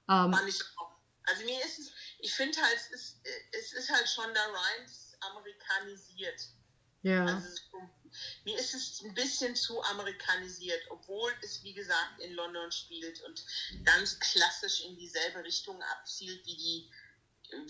ähm, 0.09 0.33
fand 0.33 0.47
ich 0.49 0.59
auch. 0.77 0.97
Also 1.23 1.43
mir 1.45 1.59
ist 1.63 1.77
es, 1.79 1.91
ich 2.19 2.33
finde 2.33 2.57
halt, 2.61 2.75
es 2.75 2.89
ist, 2.89 3.21
es 3.51 3.73
ist 3.73 3.89
halt 3.91 4.09
Shonda 4.09 4.41
Rhimes 4.41 5.15
amerikanisiert. 5.19 6.41
ja, 7.03 7.25
Also 7.25 7.47
so- 7.47 8.06
mir 8.43 8.57
ist 8.57 8.73
es 8.73 9.01
ein 9.03 9.13
bisschen 9.13 9.55
zu 9.55 9.81
amerikanisiert, 9.83 10.81
obwohl 10.89 11.31
es, 11.41 11.63
wie 11.63 11.73
gesagt, 11.73 12.19
in 12.19 12.33
London 12.33 12.71
spielt 12.71 13.21
und 13.23 13.43
ganz 13.83 14.19
klassisch 14.19 14.81
in 14.85 14.97
dieselbe 14.97 15.43
Richtung 15.43 15.81
abzielt 15.81 16.45
wie 16.45 16.55
die, 16.55 16.91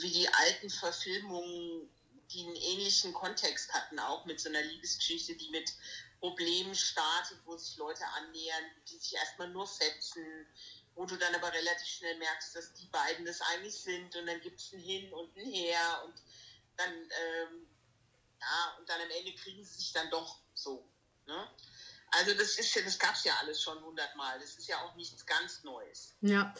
wie 0.01 0.11
die 0.11 0.27
alten 0.27 0.69
Verfilmungen, 0.69 1.89
die 2.31 2.45
einen 2.45 2.55
ähnlichen 2.55 3.13
Kontext 3.13 3.71
hatten, 3.73 3.99
auch 3.99 4.25
mit 4.25 4.39
so 4.39 4.49
einer 4.49 4.61
Liebesgeschichte, 4.61 5.35
die 5.35 5.49
mit 5.49 5.71
Problemen 6.19 6.75
startet, 6.75 7.37
wo 7.45 7.55
sich 7.57 7.77
Leute 7.77 8.05
annähern, 8.05 8.63
die 8.89 8.97
sich 8.97 9.15
erstmal 9.15 9.49
nur 9.49 9.67
fetzen, 9.67 10.47
wo 10.95 11.05
du 11.05 11.15
dann 11.15 11.33
aber 11.35 11.53
relativ 11.53 11.87
schnell 11.87 12.17
merkst, 12.17 12.55
dass 12.55 12.73
die 12.73 12.87
beiden 12.87 13.25
das 13.25 13.39
eigentlich 13.41 13.75
sind 13.75 14.15
und 14.15 14.25
dann 14.25 14.41
gibt 14.41 14.59
es 14.59 14.73
ein 14.73 14.79
Hin 14.79 15.13
und 15.13 15.35
ein 15.37 15.45
Her 15.45 16.03
und 16.05 16.15
dann 16.75 16.91
ähm, 16.91 17.66
ja, 18.41 18.77
und 18.79 18.87
dann 18.89 19.01
am 19.01 19.09
Ende 19.09 19.33
kriegen 19.33 19.63
sie 19.63 19.75
sich 19.75 19.91
dann 19.93 20.09
doch 20.09 20.41
so. 20.53 20.89
Ne? 21.25 21.47
Also 22.11 22.33
das 22.33 22.57
ist 22.57 22.73
ja, 22.75 22.81
das 22.83 22.97
gab 22.99 23.15
es 23.15 23.23
ja 23.23 23.33
alles 23.41 23.61
schon 23.61 23.83
hundertmal. 23.83 24.39
Das 24.39 24.55
ist 24.57 24.67
ja 24.67 24.77
auch 24.81 24.95
nichts 24.95 25.25
ganz 25.25 25.63
Neues. 25.63 26.15
ja. 26.21 26.53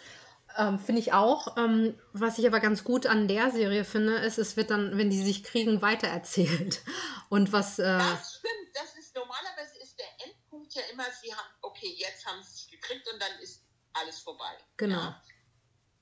Ähm, 0.56 0.80
finde 0.80 1.02
ich 1.02 1.12
auch. 1.12 1.58
Ähm, 1.58 2.00
was 2.14 2.38
ich 2.38 2.48
aber 2.48 2.62
ganz 2.62 2.86
gut 2.86 3.06
an 3.06 3.28
der 3.28 3.52
Serie 3.52 3.84
finde, 3.84 4.16
ist, 4.16 4.38
es 4.38 4.56
wird 4.56 4.72
dann, 4.72 4.98
wenn 4.98 5.10
die 5.10 5.22
sich 5.22 5.44
kriegen, 5.44 5.82
weitererzählt. 5.82 6.82
Und 7.30 7.52
was, 7.52 7.80
äh, 7.80 7.84
Das 7.84 8.36
stimmt, 8.36 8.74
das 8.74 8.96
ist 8.96 9.14
normalerweise 9.14 9.78
ist 9.80 10.00
der 10.00 10.26
Endpunkt 10.26 10.74
ja 10.74 10.84
immer, 10.94 11.04
sie 11.22 11.36
haben, 11.36 11.50
okay, 11.62 11.94
jetzt 11.98 12.26
haben 12.26 12.42
sie 12.42 12.54
sich 12.54 12.72
gekriegt 12.72 13.08
und 13.12 13.22
dann 13.22 13.40
ist 13.40 13.66
alles 13.94 14.20
vorbei. 14.20 14.58
Genau. 14.78 14.96
Ja? 14.96 15.22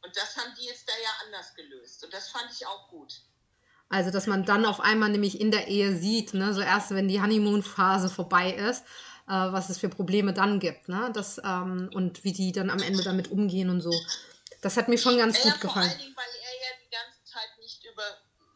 Und 0.04 0.16
das 0.16 0.38
haben 0.38 0.54
die 0.60 0.66
jetzt 0.66 0.88
da 0.88 0.94
ja 0.94 1.10
anders 1.26 1.56
gelöst. 1.56 2.04
Und 2.06 2.14
das 2.14 2.30
fand 2.30 2.52
ich 2.52 2.66
auch 2.68 2.88
gut. 2.90 3.14
Also, 3.96 4.12
dass 4.12 4.28
man 4.28 4.44
dann 4.44 4.66
auf 4.66 4.82
einmal 4.82 5.10
nämlich 5.10 5.40
in 5.40 5.52
der 5.52 5.68
Ehe 5.70 5.96
sieht, 5.96 6.34
ne, 6.34 6.54
so 6.54 6.60
erst 6.60 6.92
wenn 6.92 7.08
die 7.08 7.22
Honeymoon-Phase 7.22 8.10
vorbei 8.10 8.52
ist, 8.52 8.82
äh, 9.28 9.32
was 9.56 9.70
es 9.70 9.78
für 9.78 9.88
Probleme 9.88 10.34
dann 10.34 10.60
gibt, 10.60 10.90
ne, 10.90 11.12
das, 11.14 11.38
ähm, 11.44 11.90
und 11.94 12.26
wie 12.26 12.34
die 12.34 12.52
dann 12.52 12.70
am 12.70 12.82
Ende 12.82 13.04
damit 13.04 13.32
umgehen 13.32 13.70
und 13.70 13.80
so. 13.80 13.94
Das 14.62 14.76
hat 14.76 14.90
mir 14.90 14.98
schon 14.98 15.18
ganz 15.18 15.38
Naja, 15.38 15.52
gut 15.52 15.62
vor 15.62 15.70
gefallen. 15.70 15.90
allen 15.90 16.00
Dingen, 16.00 16.16
weil 16.18 16.26
er 16.26 16.54
ja 16.60 16.76
die 16.86 16.92
ganze 16.92 17.24
Zeit 17.24 17.48
nicht 17.60 17.86
über, 17.86 18.04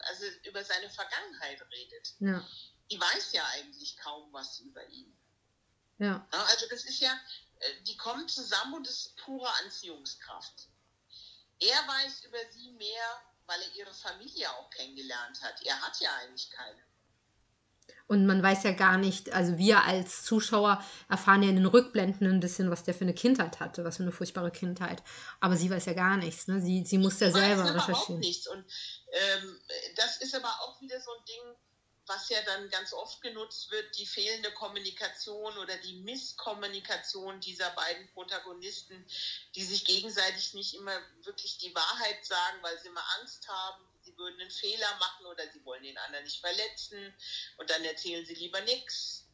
also 0.10 0.26
über 0.50 0.62
seine 0.62 0.90
Vergangenheit 0.90 1.62
redet. 1.72 2.14
Ja, 2.20 2.46
Die 2.92 3.00
weiß 3.00 3.32
ja 3.32 3.44
eigentlich 3.56 3.96
kaum 3.96 4.28
was 4.34 4.60
über 4.60 4.86
ihn. 4.90 5.16
ja, 6.00 6.28
Ja, 6.34 6.44
also 6.50 6.66
das 6.70 6.84
ist 6.84 7.00
ja, 7.00 7.14
äh, 7.60 7.84
die 7.88 7.96
kommen 7.96 8.28
zusammen 8.28 8.74
und 8.74 8.86
das 8.88 8.96
ist 9.06 9.16
pure 9.24 9.50
Anziehungskraft. 9.64 10.68
Er 11.62 11.78
weiß 11.88 12.26
über 12.26 12.40
sie 12.52 12.72
mehr, 12.72 13.08
weil 13.50 13.62
er 13.62 13.76
ihre 13.76 13.94
Familie 13.94 14.50
auch 14.52 14.70
kennengelernt 14.70 15.42
hat. 15.42 15.62
Er 15.66 15.82
hat 15.82 16.00
ja 16.00 16.10
eigentlich 16.22 16.50
keine. 16.52 16.80
und 18.10 18.26
man 18.26 18.42
weiß 18.42 18.64
ja 18.64 18.72
gar 18.72 18.98
nicht, 18.98 19.32
also 19.34 19.58
wir 19.60 19.84
als 19.84 20.24
Zuschauer 20.24 20.84
erfahren 21.10 21.44
ja 21.44 21.50
in 21.50 21.58
den 21.58 21.68
Rückblenden 21.68 22.28
ein 22.28 22.40
bisschen, 22.40 22.72
was 22.72 22.84
der 22.84 22.96
für 22.96 23.02
eine 23.02 23.14
Kindheit 23.14 23.60
hatte, 23.60 23.84
was 23.84 23.98
für 23.98 24.04
eine 24.04 24.12
furchtbare 24.12 24.50
Kindheit. 24.52 25.04
Aber 25.40 25.56
sie 25.56 25.70
weiß 25.70 25.86
ja 25.86 25.94
gar 25.94 26.18
nichts, 26.18 26.48
ne, 26.48 26.60
sie, 26.60 26.84
sie 26.86 26.98
muss 26.98 27.20
ja 27.20 27.28
weiß 27.28 27.34
selber 27.34 27.70
überhaupt 27.70 27.90
recherchieren. 27.90 28.20
nichts. 28.20 28.48
Und 28.48 28.66
ähm, 29.12 29.60
das 29.96 30.18
ist 30.22 30.34
aber 30.34 30.50
auch 30.62 30.82
wieder 30.82 31.00
so 31.00 31.12
ein 31.12 31.26
Ding, 31.26 31.56
was 32.10 32.28
ja 32.30 32.42
dann 32.42 32.70
ganz 32.70 32.92
oft 32.92 33.22
genutzt 33.22 33.72
wird, 33.72 33.98
die 33.98 34.06
fehlende 34.06 34.52
Kommunikation 34.52 35.58
oder 35.60 35.78
die 35.78 36.02
Misskommunikation 36.02 37.40
dieser 37.40 37.70
beiden 37.70 38.08
Protagonisten, 38.10 39.06
die 39.56 39.64
sich 39.64 39.86
gegenseitig 39.86 40.54
nicht 40.56 40.74
immer 40.74 41.00
wirklich 41.24 41.60
die 41.60 41.74
Wahrheit 41.74 42.26
sagen, 42.26 42.58
weil 42.62 42.78
sie 42.80 42.88
immer 42.88 43.06
Angst 43.20 43.48
haben, 43.48 43.84
sie 44.02 44.18
würden 44.18 44.42
einen 44.42 44.52
Fehler 44.52 44.94
machen 45.00 45.28
oder 45.28 45.44
sie 45.52 45.64
wollen 45.64 45.84
den 45.84 45.98
anderen 46.00 46.26
nicht 46.26 46.42
verletzen 46.42 47.14
und 47.58 47.70
dann 47.70 47.86
erzählen 47.86 48.26
sie 48.26 48.36
lieber 48.36 48.60
nichts. 48.62 49.28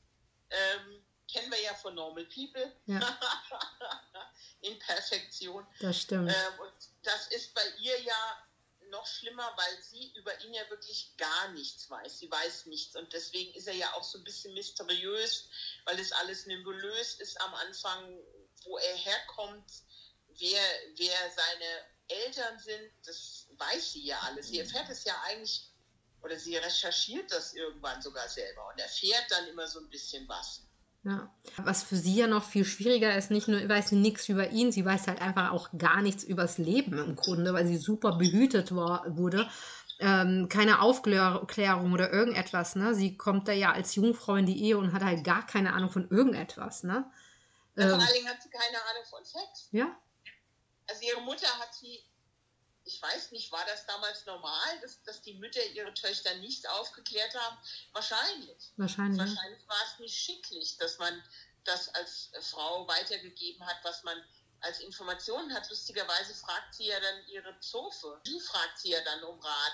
Ähm, 0.49 1.03
kennen 1.31 1.51
wir 1.51 1.61
ja 1.61 1.73
von 1.75 1.95
Normal 1.95 2.25
People. 2.25 2.71
Ja. 2.85 2.99
In 4.61 4.77
Perfektion. 4.79 5.65
Das 5.79 6.01
stimmt. 6.01 6.29
Ähm, 6.29 6.59
und 6.59 6.73
das 7.03 7.27
ist 7.27 7.53
bei 7.53 7.67
ihr 7.79 8.01
ja 8.01 8.47
noch 8.89 9.05
schlimmer, 9.05 9.53
weil 9.57 9.81
sie 9.81 10.11
über 10.15 10.39
ihn 10.41 10.53
ja 10.53 10.69
wirklich 10.69 11.13
gar 11.17 11.49
nichts 11.49 11.89
weiß. 11.89 12.19
Sie 12.19 12.29
weiß 12.29 12.65
nichts. 12.67 12.95
Und 12.95 13.11
deswegen 13.13 13.53
ist 13.53 13.67
er 13.67 13.73
ja 13.73 13.93
auch 13.93 14.03
so 14.03 14.17
ein 14.17 14.23
bisschen 14.23 14.53
mysteriös, 14.53 15.49
weil 15.85 15.97
das 15.97 16.11
alles 16.11 16.45
nebulös 16.45 17.15
ist 17.19 17.39
am 17.41 17.53
Anfang, 17.55 18.19
wo 18.63 18.77
er 18.77 18.95
herkommt, 18.95 19.71
wer, 20.39 20.61
wer 20.95 21.31
seine 21.31 21.85
Eltern 22.07 22.59
sind. 22.59 22.91
Das 23.05 23.47
weiß 23.57 23.93
sie 23.93 24.05
ja 24.05 24.19
alles. 24.21 24.47
Sie 24.47 24.59
erfährt 24.59 24.89
es 24.89 25.03
ja 25.03 25.19
eigentlich, 25.23 25.71
oder 26.21 26.39
sie 26.39 26.57
recherchiert 26.57 27.31
das 27.31 27.53
irgendwann 27.53 28.01
sogar 28.01 28.27
selber 28.27 28.67
und 28.69 28.79
erfährt 28.79 29.29
dann 29.29 29.47
immer 29.47 29.67
so 29.67 29.79
ein 29.79 29.89
bisschen 29.89 30.27
was. 30.27 30.64
Ja. 31.05 31.29
Was 31.57 31.83
für 31.83 31.95
sie 31.95 32.15
ja 32.15 32.27
noch 32.27 32.43
viel 32.43 32.65
schwieriger 32.65 33.15
ist, 33.15 33.29
nicht 33.31 33.47
nur 33.47 33.69
weiß 33.69 33.89
sie 33.89 33.95
nichts 33.95 34.27
über 34.27 34.49
ihn, 34.49 34.71
sie 34.71 34.83
weiß 34.83 35.07
halt 35.07 35.21
einfach 35.21 35.51
auch 35.51 35.69
gar 35.77 36.01
nichts 36.01 36.23
übers 36.23 36.57
Leben 36.57 36.97
im 36.97 37.15
Grunde, 37.15 37.53
weil 37.53 37.67
sie 37.67 37.77
super 37.77 38.17
behütet 38.17 38.75
war, 38.75 39.05
wurde. 39.15 39.47
ähm, 39.99 40.49
keine 40.49 40.81
Aufklärung 40.81 41.93
oder 41.93 42.11
irgendetwas. 42.11 42.75
Ne? 42.75 42.93
Sie 42.95 43.17
kommt 43.17 43.47
da 43.47 43.53
ja 43.53 43.71
als 43.71 43.95
Jungfrau 43.95 44.35
in 44.35 44.45
die 44.45 44.61
Ehe 44.63 44.77
und 44.77 44.93
hat 44.93 45.03
halt 45.03 45.23
gar 45.23 45.45
keine 45.45 45.73
Ahnung 45.73 45.89
von 45.89 46.09
irgendetwas. 46.09 46.83
Ne? 46.83 47.05
Ähm, 47.77 47.89
vor 47.89 47.99
allen 47.99 48.13
Dingen 48.13 48.27
hat 48.27 48.41
sie 48.41 48.49
keine 48.49 48.77
Ahnung 48.77 49.03
von 49.09 49.23
Sex. 49.23 49.69
Ja. 49.71 49.95
Also 50.87 51.01
ihre 51.01 51.21
Mutter 51.21 51.47
hat 51.59 51.73
sie, 51.73 51.99
ich 52.85 53.01
weiß 53.01 53.31
nicht, 53.31 53.51
war 53.51 53.65
das 53.65 53.85
damals 53.87 54.25
normal, 54.25 54.79
dass, 54.81 55.01
dass 55.03 55.21
die 55.21 55.33
Mütter 55.33 55.63
ihre 55.73 55.93
Töchter 55.93 56.35
nicht 56.35 56.69
aufgeklärt 56.69 57.33
haben? 57.35 57.57
Wahrscheinlich. 57.93 58.71
Wahrscheinlich. 58.77 59.19
Wahrscheinlich 59.19 59.67
war 59.67 59.81
es 59.91 59.99
nicht 59.99 60.15
schicklich, 60.15 60.77
dass 60.77 60.99
man 60.99 61.21
das 61.63 61.89
als 61.89 62.31
Frau 62.41 62.87
weitergegeben 62.87 63.65
hat, 63.65 63.77
was 63.83 64.03
man 64.03 64.23
als 64.61 64.79
Informationen 64.79 65.53
hat. 65.53 65.69
Lustigerweise 65.69 66.35
fragt 66.35 66.75
sie 66.75 66.85
ja 66.85 66.99
dann 66.99 67.27
ihre 67.27 67.59
Zofe. 67.59 68.21
Die 68.27 68.39
fragt 68.39 68.79
sie 68.79 68.91
ja 68.91 69.03
dann 69.03 69.23
um 69.23 69.39
Rat, 69.39 69.73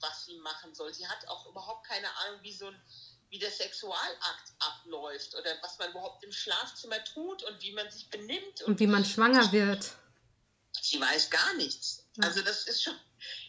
was 0.00 0.26
sie 0.26 0.36
machen 0.38 0.74
soll. 0.74 0.92
Sie 0.92 1.08
hat 1.08 1.26
auch 1.28 1.46
überhaupt 1.46 1.86
keine 1.86 2.14
Ahnung, 2.18 2.42
wie 2.42 2.52
so 2.52 2.66
ein 2.66 2.82
wie 3.30 3.38
der 3.38 3.50
Sexualakt 3.50 4.52
abläuft 4.58 5.36
oder 5.36 5.56
was 5.62 5.78
man 5.78 5.90
überhaupt 5.90 6.24
im 6.24 6.32
Schlafzimmer 6.32 7.02
tut 7.04 7.44
und 7.44 7.62
wie 7.62 7.72
man 7.72 7.88
sich 7.88 8.10
benimmt. 8.10 8.62
Und, 8.62 8.66
und 8.66 8.80
wie 8.80 8.88
man 8.88 9.04
schwanger 9.04 9.52
wird. 9.52 9.92
Sie 10.82 11.00
weiß 11.00 11.30
gar 11.30 11.54
nichts. 11.54 12.04
Also 12.18 12.42
das 12.42 12.66
ist 12.66 12.82
schon, 12.82 12.94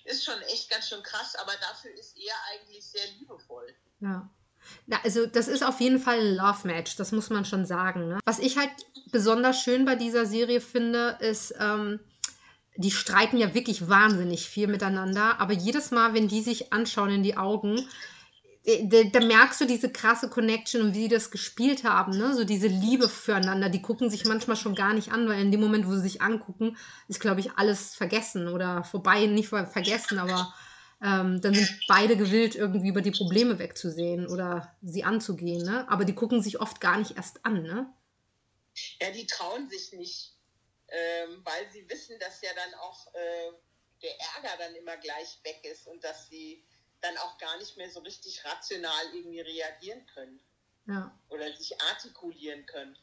ist 0.06 0.24
schon 0.24 0.40
echt 0.44 0.70
ganz 0.70 0.88
schön 0.90 1.02
krass, 1.04 1.36
aber 1.36 1.54
dafür 1.60 1.92
ist 1.92 2.16
er 2.18 2.34
eigentlich 2.52 2.86
sehr 2.86 3.06
liebevoll. 3.20 3.74
Ja. 4.00 4.30
Ja, 4.86 5.00
also 5.04 5.26
das 5.26 5.48
ist 5.48 5.64
auf 5.64 5.80
jeden 5.80 6.00
Fall 6.00 6.20
ein 6.20 6.36
Love 6.36 6.68
Match, 6.68 6.96
das 6.96 7.12
muss 7.12 7.32
man 7.32 7.46
schon 7.46 7.66
sagen. 7.66 8.08
Ne? 8.10 8.20
Was 8.26 8.38
ich 8.38 8.58
halt 8.58 8.70
besonders 9.12 9.60
schön 9.60 9.86
bei 9.86 9.96
dieser 9.96 10.28
Serie 10.28 10.62
finde, 10.62 11.18
ist, 11.20 11.56
ähm, 11.60 12.00
die 12.76 12.92
streiten 12.92 13.38
ja 13.38 13.54
wirklich 13.54 13.90
wahnsinnig 13.90 14.48
viel 14.48 14.68
miteinander, 14.68 15.40
aber 15.40 15.54
jedes 15.54 15.92
Mal, 15.92 16.14
wenn 16.14 16.28
die 16.28 16.42
sich 16.42 16.72
anschauen 16.72 17.10
in 17.10 17.24
die 17.24 17.38
Augen, 17.38 17.88
da, 18.64 19.04
da, 19.04 19.20
merkst 19.22 19.60
du 19.62 19.66
diese 19.66 19.92
krasse 19.92 20.30
Connection 20.30 20.82
und 20.82 20.94
wie 20.94 21.04
die 21.04 21.08
das 21.08 21.32
gespielt 21.32 21.84
haben, 21.84 22.16
ne? 22.16 22.36
So 22.36 22.44
diese 22.44 22.68
Liebe 22.68 23.10
füreinander. 23.10 23.70
Die 23.70 23.82
gucken 23.82 24.12
sich 24.12 24.26
manchmal 24.26 24.56
schon 24.56 24.76
gar 24.76 24.94
nicht 24.94 25.12
an, 25.12 25.28
weil 25.28 25.42
in 25.42 25.52
dem 25.52 25.62
Moment, 25.62 25.88
wo 25.88 25.94
sie 25.94 26.02
sich 26.02 26.22
angucken, 26.22 26.78
ist, 27.08 27.20
glaube 27.20 27.40
ich, 27.40 27.54
alles 27.54 27.96
vergessen 27.96 28.48
oder 28.48 28.84
vorbei, 28.84 29.26
nicht 29.26 29.50
vergessen, 29.50 30.20
aber 30.20 30.54
ähm, 31.04 31.42
dann 31.42 31.56
sind 31.56 31.86
beide 31.88 32.16
gewillt, 32.16 32.56
irgendwie 32.56 32.90
über 32.90 33.02
die 33.02 33.12
Probleme 33.12 33.58
wegzusehen 33.58 34.28
oder 34.28 34.78
sie 34.84 35.04
anzugehen. 35.04 35.64
Ne? 35.64 35.90
Aber 35.90 36.06
die 36.06 36.14
gucken 36.14 36.44
sich 36.44 36.60
oft 36.60 36.80
gar 36.80 37.00
nicht 37.00 37.18
erst 37.18 37.44
an. 37.44 37.64
Ne? 37.64 37.92
Ja, 39.02 39.10
die 39.10 39.26
trauen 39.26 39.68
sich 39.68 39.92
nicht, 39.94 40.36
ähm, 40.88 41.42
weil 41.44 41.72
sie 41.72 41.90
wissen, 41.90 42.20
dass 42.20 42.42
ja 42.42 42.52
dann 42.56 42.80
auch 42.80 43.08
äh, 43.16 43.52
der 44.04 44.12
Ärger 44.36 44.58
dann 44.60 44.76
immer 44.76 44.98
gleich 44.98 45.40
weg 45.44 45.62
ist 45.64 45.88
und 45.88 46.04
dass 46.04 46.30
sie 46.30 46.64
dann 47.02 47.18
auch 47.18 47.38
gar 47.38 47.58
nicht 47.58 47.78
mehr 47.78 47.90
so 47.90 48.00
richtig 48.02 48.44
rational 48.46 49.04
irgendwie 49.14 49.42
reagieren 49.42 50.06
können. 50.14 50.40
Ja. 50.88 51.18
Oder 51.30 51.52
sich 51.56 51.80
artikulieren 51.82 52.66
können. 52.66 52.98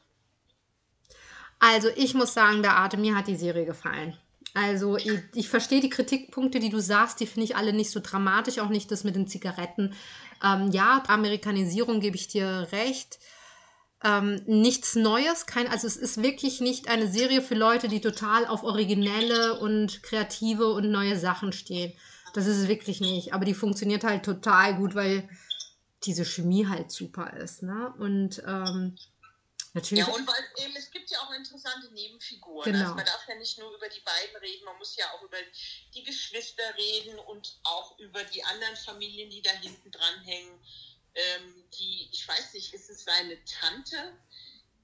Also 1.58 1.88
ich 1.96 2.14
muss 2.14 2.34
sagen, 2.34 2.62
der 2.62 2.76
Atem, 2.76 3.00
mir 3.00 3.16
hat 3.16 3.26
die 3.26 3.36
Serie 3.36 3.64
gefallen. 3.64 4.16
Also 4.54 4.96
ich, 4.96 5.20
ich 5.34 5.48
verstehe 5.48 5.80
die 5.80 5.90
Kritikpunkte, 5.90 6.58
die 6.58 6.70
du 6.70 6.80
sagst, 6.80 7.20
die 7.20 7.26
finde 7.26 7.44
ich 7.44 7.56
alle 7.56 7.72
nicht 7.72 7.90
so 7.90 8.00
dramatisch, 8.00 8.58
auch 8.58 8.68
nicht 8.68 8.90
das 8.90 9.04
mit 9.04 9.16
den 9.16 9.28
Zigaretten. 9.28 9.94
Ähm, 10.42 10.70
ja, 10.70 11.02
Amerikanisierung 11.06 12.00
gebe 12.00 12.16
ich 12.16 12.28
dir 12.28 12.68
recht. 12.72 13.18
Ähm, 14.04 14.40
nichts 14.46 14.94
Neues, 14.94 15.46
kein, 15.46 15.66
also 15.66 15.86
es 15.88 15.96
ist 15.96 16.22
wirklich 16.22 16.60
nicht 16.60 16.88
eine 16.88 17.08
Serie 17.08 17.42
für 17.42 17.56
Leute, 17.56 17.88
die 17.88 18.00
total 18.00 18.46
auf 18.46 18.62
originelle 18.62 19.58
und 19.58 20.04
kreative 20.04 20.68
und 20.68 20.90
neue 20.90 21.18
Sachen 21.18 21.52
stehen. 21.52 21.92
Das 22.38 22.46
ist 22.46 22.58
es 22.58 22.68
wirklich 22.68 23.00
nicht. 23.00 23.34
Aber 23.34 23.44
die 23.44 23.52
funktioniert 23.52 24.04
halt 24.04 24.24
total 24.24 24.76
gut, 24.76 24.94
weil 24.94 25.28
diese 26.04 26.24
Chemie 26.24 26.68
halt 26.68 26.92
super 26.92 27.36
ist. 27.36 27.64
Ne? 27.64 27.92
Und 27.98 28.40
ähm, 28.46 28.96
Natürlich. 29.74 30.06
Ja, 30.06 30.12
und 30.12 30.26
weil 30.26 30.64
eben, 30.64 30.76
es 30.76 30.88
gibt 30.90 31.10
ja 31.10 31.18
auch 31.18 31.32
interessante 31.32 31.92
Nebenfiguren. 31.92 32.64
Genau. 32.64 32.84
Also 32.84 32.94
man 32.94 33.04
darf 33.04 33.28
ja 33.28 33.34
nicht 33.34 33.58
nur 33.58 33.74
über 33.74 33.88
die 33.88 34.00
beiden 34.00 34.36
reden, 34.36 34.64
man 34.64 34.78
muss 34.78 34.96
ja 34.96 35.04
auch 35.12 35.22
über 35.22 35.36
die 35.94 36.04
Geschwister 36.04 36.62
reden 36.76 37.18
und 37.18 37.58
auch 37.64 37.98
über 37.98 38.22
die 38.24 38.42
anderen 38.44 38.76
Familien, 38.76 39.30
die 39.30 39.42
da 39.42 39.50
hinten 39.50 39.90
dran 39.90 40.20
hängen. 40.24 40.60
Ähm, 41.14 41.64
die, 41.78 42.08
ich 42.12 42.26
weiß 42.26 42.54
nicht, 42.54 42.72
ist 42.72 42.88
es 42.88 43.04
seine 43.04 43.36
Tante, 43.44 44.16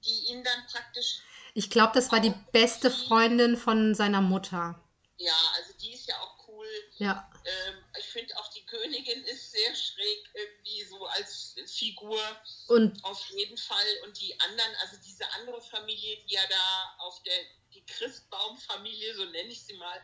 die 0.03 0.31
ihn 0.31 0.43
dann 0.43 0.65
praktisch. 0.67 1.19
Ich 1.53 1.69
glaube, 1.69 1.93
das 1.93 2.11
war 2.11 2.19
die 2.19 2.33
beste 2.51 2.91
Freundin 2.91 3.57
von 3.57 3.95
seiner 3.95 4.21
Mutter. 4.21 4.81
Ja, 5.17 5.37
also 5.57 5.73
die 5.81 5.93
ist 5.93 6.07
ja 6.07 6.15
auch 6.19 6.47
cool. 6.47 6.67
Ja. 6.97 7.29
Ähm, 7.43 7.83
ich 7.99 8.05
finde 8.05 8.37
auch 8.37 8.49
die 8.51 8.65
Königin 8.65 9.23
ist 9.25 9.51
sehr 9.51 9.75
schräg 9.75 10.29
irgendwie 10.33 10.83
so 10.85 11.05
als 11.07 11.55
Figur. 11.67 12.19
Und 12.67 13.03
auf 13.03 13.29
jeden 13.31 13.57
Fall. 13.57 13.85
Und 14.03 14.19
die 14.19 14.39
anderen, 14.39 14.75
also 14.81 14.97
diese 15.05 15.29
andere 15.33 15.61
Familie, 15.61 16.23
die 16.25 16.33
ja 16.33 16.47
da 16.49 16.95
auf 16.99 17.21
der, 17.23 17.37
die 17.73 17.85
Christbaumfamilie, 17.85 19.15
so 19.15 19.25
nenne 19.25 19.49
ich 19.49 19.61
sie 19.61 19.73
mal, 19.73 20.01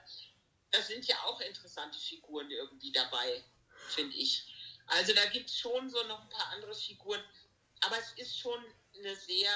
da 0.72 0.82
sind 0.82 1.06
ja 1.08 1.16
auch 1.24 1.40
interessante 1.40 1.98
Figuren 1.98 2.52
irgendwie 2.52 2.92
dabei, 2.92 3.44
finde 3.90 4.16
ich. 4.16 4.46
Also 4.88 5.14
da 5.14 5.26
gibt 5.28 5.50
es 5.50 5.58
schon 5.58 5.90
so 5.90 6.02
noch 6.04 6.22
ein 6.22 6.30
paar 6.30 6.48
andere 6.48 6.76
Figuren. 6.76 7.24
Aber 7.82 7.98
es 7.98 8.12
ist 8.18 8.38
schon 8.38 8.64
eine 8.98 9.16
sehr 9.16 9.52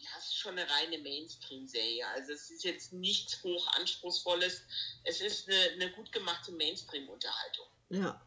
ja, 0.00 0.08
es 0.18 0.26
ist 0.26 0.38
schon 0.38 0.58
eine 0.58 0.68
reine 0.68 0.98
Mainstream-Serie. 0.98 2.06
Also 2.14 2.32
es 2.32 2.50
ist 2.50 2.64
jetzt 2.64 2.92
nichts 2.92 3.42
hochanspruchsvolles. 3.42 4.62
Es 5.04 5.20
ist 5.20 5.48
eine, 5.48 5.58
eine 5.74 5.92
gut 5.92 6.10
gemachte 6.12 6.52
Mainstream-Unterhaltung. 6.52 7.66
Ja. 7.90 8.20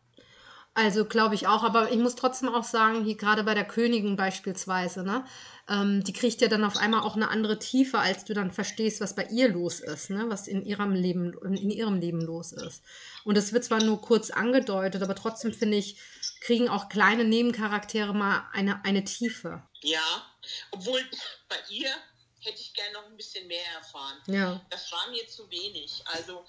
Also 0.76 1.06
glaube 1.06 1.36
ich 1.36 1.46
auch, 1.46 1.64
aber 1.64 1.92
ich 1.92 2.00
muss 2.00 2.16
trotzdem 2.16 2.50
auch 2.50 2.64
sagen, 2.64 3.04
hier 3.04 3.16
gerade 3.16 3.44
bei 3.44 3.54
der 3.54 3.66
Königin 3.66 4.16
beispielsweise, 4.16 5.04
ne, 5.04 5.24
ähm, 5.70 6.04
die 6.04 6.14
kriegt 6.14 6.42
ja 6.42 6.48
dann 6.48 6.64
auf 6.64 6.78
einmal 6.78 7.02
auch 7.02 7.16
eine 7.16 7.30
andere 7.30 7.60
Tiefe, 7.60 8.00
als 8.00 8.26
du 8.26 8.34
dann 8.34 8.52
verstehst, 8.52 9.00
was 9.00 9.14
bei 9.14 9.26
ihr 9.26 9.50
los 9.50 9.82
ist, 9.82 10.10
ne, 10.10 10.26
was 10.30 10.48
in 10.48 10.66
ihrem 10.66 10.94
Leben, 10.94 11.34
in 11.44 11.70
ihrem 11.70 12.00
Leben 12.00 12.22
los 12.22 12.54
ist. 12.54 12.82
Und 13.24 13.38
es 13.38 13.54
wird 13.54 13.66
zwar 13.66 13.84
nur 13.84 14.02
kurz 14.02 14.32
angedeutet, 14.32 15.04
aber 15.04 15.14
trotzdem 15.14 15.54
finde 15.54 15.78
ich, 15.78 16.02
kriegen 16.42 16.70
auch 16.70 16.90
kleine 16.90 17.24
Nebencharaktere 17.24 18.16
mal 18.16 18.50
eine, 18.52 18.84
eine 18.84 19.04
Tiefe. 19.04 19.62
Ja, 19.84 20.33
obwohl 20.72 21.08
bei 21.48 21.60
ihr 21.70 21.94
hätte 22.39 22.60
ich 22.60 22.74
gerne 22.74 22.94
noch 22.94 23.06
ein 23.06 23.18
bisschen 23.18 23.48
mehr 23.48 23.66
erfahren. 23.74 24.22
Ja. 24.28 24.62
Das 24.70 24.92
war 24.92 25.10
mir 25.10 25.28
zu 25.28 25.50
wenig. 25.50 26.04
Also 26.06 26.46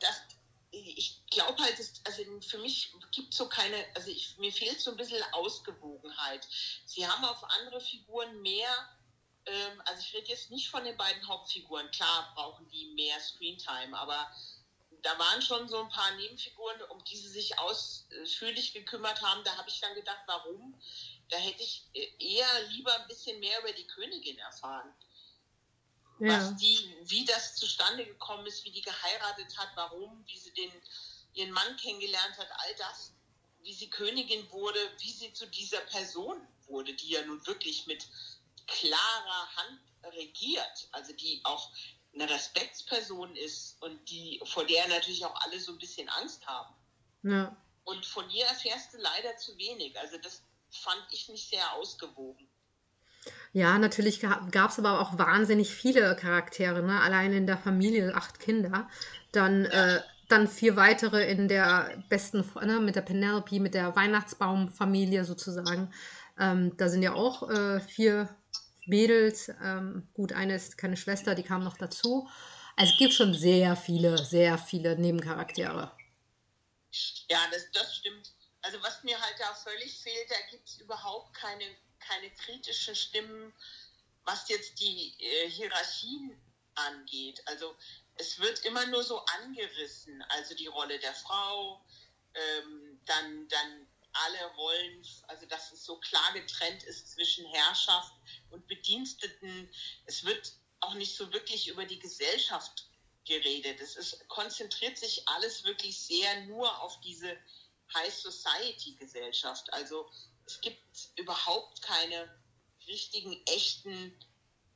das, 0.00 0.22
ich 0.72 1.22
glaube 1.30 1.62
halt, 1.62 1.78
dass, 1.78 2.00
also 2.04 2.22
für 2.40 2.58
mich 2.58 2.92
gibt 3.12 3.32
es 3.32 3.38
so 3.38 3.48
keine, 3.48 3.84
also 3.94 4.10
ich, 4.10 4.36
mir 4.38 4.52
fehlt 4.52 4.80
so 4.80 4.90
ein 4.90 4.96
bisschen 4.96 5.22
Ausgewogenheit. 5.32 6.46
Sie 6.84 7.06
haben 7.06 7.24
auf 7.24 7.42
andere 7.60 7.80
Figuren 7.80 8.40
mehr, 8.42 8.68
ähm, 9.46 9.82
also 9.84 10.00
ich 10.00 10.14
rede 10.14 10.28
jetzt 10.28 10.50
nicht 10.50 10.68
von 10.68 10.84
den 10.84 10.96
beiden 10.96 11.26
Hauptfiguren, 11.26 11.90
klar 11.90 12.32
brauchen 12.34 12.68
die 12.68 12.92
mehr 12.94 13.18
Screentime, 13.20 13.96
aber 13.98 14.30
da 15.02 15.18
waren 15.18 15.40
schon 15.42 15.68
so 15.68 15.82
ein 15.82 15.88
paar 15.88 16.14
Nebenfiguren, 16.16 16.82
um 16.90 17.02
die 17.04 17.16
sie 17.16 17.28
sich 17.28 17.58
ausführlich 17.58 18.74
gekümmert 18.74 19.22
haben. 19.22 19.42
Da 19.44 19.56
habe 19.56 19.68
ich 19.68 19.80
dann 19.80 19.94
gedacht, 19.94 20.20
warum? 20.26 20.78
Da 21.30 21.36
hätte 21.38 21.62
ich 21.62 21.84
eher 22.18 22.62
lieber 22.68 22.94
ein 22.94 23.06
bisschen 23.08 23.38
mehr 23.40 23.60
über 23.60 23.72
die 23.72 23.86
Königin 23.86 24.38
erfahren 24.38 24.94
ja. 26.20 26.38
was 26.38 26.56
die, 26.56 26.78
wie 27.04 27.24
das 27.24 27.56
zustande 27.56 28.04
gekommen 28.04 28.46
ist, 28.46 28.64
wie 28.64 28.70
die 28.70 28.82
geheiratet 28.82 29.56
hat, 29.58 29.70
warum, 29.74 30.24
wie 30.26 30.38
sie 30.38 30.52
den, 30.52 30.70
ihren 31.32 31.50
Mann 31.50 31.76
kennengelernt 31.76 32.38
hat, 32.38 32.48
all 32.50 32.74
das, 32.76 33.14
wie 33.62 33.72
sie 33.72 33.90
Königin 33.90 34.50
wurde, 34.50 34.78
wie 35.00 35.10
sie 35.10 35.32
zu 35.32 35.46
dieser 35.46 35.80
Person 35.80 36.46
wurde, 36.66 36.94
die 36.94 37.10
ja 37.10 37.24
nun 37.24 37.44
wirklich 37.46 37.86
mit 37.86 38.06
klarer 38.66 39.56
Hand 39.56 39.80
regiert, 40.14 40.88
also 40.92 41.12
die 41.14 41.40
auch 41.44 41.70
eine 42.12 42.28
Respektsperson 42.28 43.34
ist 43.36 43.80
und 43.82 44.10
die, 44.10 44.40
vor 44.44 44.64
der 44.64 44.86
natürlich 44.88 45.24
auch 45.24 45.34
alle 45.42 45.60
so 45.60 45.72
ein 45.72 45.78
bisschen 45.78 46.08
Angst 46.08 46.46
haben. 46.46 46.74
Ja. 47.22 47.56
Und 47.84 48.04
von 48.04 48.28
ihr 48.30 48.44
erfährst 48.46 48.92
du 48.92 48.98
leider 48.98 49.36
zu 49.36 49.56
wenig. 49.56 49.98
Also 49.98 50.18
das 50.18 50.42
fand 50.70 51.06
ich 51.10 51.28
nicht 51.28 51.48
sehr 51.50 51.72
ausgewogen. 51.74 52.48
Ja, 53.52 53.78
natürlich 53.78 54.20
gab 54.20 54.70
es 54.70 54.78
aber 54.78 55.00
auch 55.00 55.18
wahnsinnig 55.18 55.74
viele 55.74 56.14
Charaktere, 56.16 56.82
ne? 56.82 57.00
Allein 57.00 57.32
in 57.32 57.46
der 57.46 57.58
Familie 57.58 58.14
acht 58.14 58.38
Kinder. 58.38 58.88
Dann, 59.32 59.64
äh, 59.64 60.00
dann 60.28 60.46
vier 60.46 60.76
weitere 60.76 61.28
in 61.30 61.48
der 61.48 62.02
besten, 62.08 62.44
ne, 62.64 62.78
mit 62.80 62.94
der 62.94 63.02
Penelope, 63.02 63.58
mit 63.58 63.74
der 63.74 63.96
Weihnachtsbaumfamilie 63.96 65.24
sozusagen. 65.24 65.92
Ähm, 66.38 66.76
da 66.76 66.88
sind 66.88 67.02
ja 67.02 67.14
auch 67.14 67.50
äh, 67.50 67.80
vier 67.80 68.28
Mädels. 68.86 69.50
Ähm, 69.62 70.08
gut, 70.14 70.32
eine 70.32 70.54
ist 70.54 70.78
keine 70.78 70.96
Schwester, 70.96 71.34
die 71.34 71.42
kam 71.42 71.64
noch 71.64 71.76
dazu. 71.76 72.28
Also 72.76 72.92
es 72.92 72.98
gibt 72.98 73.12
schon 73.12 73.34
sehr 73.34 73.74
viele, 73.74 74.16
sehr 74.18 74.58
viele 74.58 74.96
Nebencharaktere. 74.96 75.90
Ja, 77.28 77.38
das, 77.50 77.70
das 77.72 77.96
stimmt. 77.96 78.32
Also 78.62 78.82
was 78.82 79.02
mir 79.02 79.20
halt 79.20 79.36
da 79.38 79.54
völlig 79.54 79.98
fehlt, 79.98 80.30
da 80.30 80.40
gibt 80.50 80.68
es 80.68 80.78
überhaupt 80.78 81.34
keine 81.34 81.64
keine 82.00 82.30
kritischen 82.30 82.96
Stimmen, 82.96 83.52
was 84.24 84.48
jetzt 84.48 84.80
die 84.80 85.14
äh, 85.18 85.48
Hierarchien 85.50 86.40
angeht. 86.74 87.42
Also 87.46 87.76
es 88.16 88.38
wird 88.38 88.64
immer 88.64 88.86
nur 88.86 89.04
so 89.04 89.24
angerissen, 89.42 90.22
also 90.30 90.54
die 90.54 90.66
Rolle 90.66 90.98
der 90.98 91.14
Frau, 91.14 91.84
ähm, 92.34 93.00
dann, 93.06 93.48
dann 93.48 93.86
alle 94.12 94.44
Rollen, 94.56 95.06
also 95.28 95.46
dass 95.46 95.72
es 95.72 95.84
so 95.84 95.96
klar 95.98 96.32
getrennt 96.32 96.82
ist 96.84 97.12
zwischen 97.12 97.46
Herrschaft 97.46 98.12
und 98.50 98.66
Bediensteten. 98.66 99.72
Es 100.06 100.24
wird 100.24 100.52
auch 100.80 100.94
nicht 100.94 101.14
so 101.14 101.32
wirklich 101.32 101.68
über 101.68 101.84
die 101.84 101.98
Gesellschaft 101.98 102.88
geredet. 103.24 103.80
Es 103.80 103.96
ist, 103.96 104.26
konzentriert 104.28 104.98
sich 104.98 105.28
alles 105.28 105.64
wirklich 105.64 106.00
sehr 106.00 106.46
nur 106.46 106.82
auf 106.82 107.00
diese 107.00 107.36
High 107.94 108.12
Society 108.12 108.94
Gesellschaft. 108.98 109.72
Also 109.72 110.08
es 110.46 110.60
gibt 110.60 110.80
überhaupt 111.16 111.82
keine 111.82 112.28
richtigen, 112.86 113.40
echten 113.46 114.16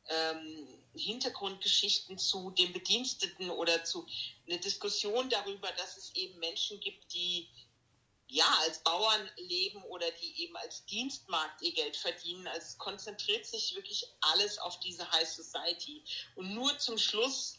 ähm, 0.09 0.85
Hintergrundgeschichten 0.94 2.18
zu 2.18 2.50
den 2.50 2.72
Bediensteten 2.72 3.50
oder 3.50 3.85
zu 3.85 4.07
eine 4.46 4.59
Diskussion 4.59 5.29
darüber, 5.31 5.70
dass 5.72 5.96
es 5.96 6.14
eben 6.14 6.38
Menschen 6.38 6.79
gibt, 6.81 7.12
die 7.12 7.48
ja 8.29 8.46
als 8.61 8.83
Bauern 8.83 9.31
leben 9.37 9.83
oder 9.85 10.11
die 10.12 10.42
eben 10.42 10.57
als 10.57 10.85
Dienstmarkt 10.87 11.62
ihr 11.62 11.72
Geld 11.72 11.96
verdienen. 11.96 12.46
Also 12.48 12.66
es 12.68 12.79
konzentriert 12.79 13.46
sich 13.46 13.74
wirklich 13.74 14.07
alles 14.20 14.59
auf 14.59 14.81
diese 14.81 15.11
High 15.12 15.29
Society. 15.29 16.05
Und 16.35 16.55
nur 16.55 16.77
zum 16.79 16.98
Schluss 16.98 17.59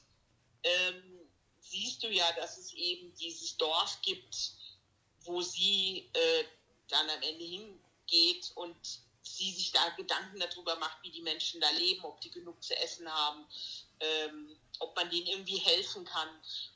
ähm, 0.63 1.29
siehst 1.59 2.03
du 2.03 2.09
ja, 2.09 2.29
dass 2.33 2.57
es 2.57 2.73
eben 2.73 3.13
dieses 3.15 3.57
Dorf 3.57 4.01
gibt, 4.01 4.53
wo 5.25 5.41
sie 5.41 6.09
äh, 6.13 6.43
dann 6.89 7.09
am 7.09 7.21
Ende 7.21 7.43
hingeht 7.43 8.51
und 8.55 8.75
sie 9.25 9.51
sich 9.51 9.71
da 9.71 9.89
Gedanken 9.97 10.39
darüber 10.39 10.75
macht, 10.77 10.97
wie 11.03 11.11
die 11.11 11.21
Menschen 11.21 11.59
da 11.59 11.69
leben, 11.71 12.03
ob 12.03 12.21
die 12.21 12.29
genug 12.29 12.63
zu 12.63 12.75
essen 12.77 13.11
haben, 13.11 13.45
ähm, 13.99 14.55
ob 14.79 14.95
man 14.95 15.09
denen 15.09 15.25
irgendwie 15.25 15.57
helfen 15.57 16.05
kann. 16.05 16.27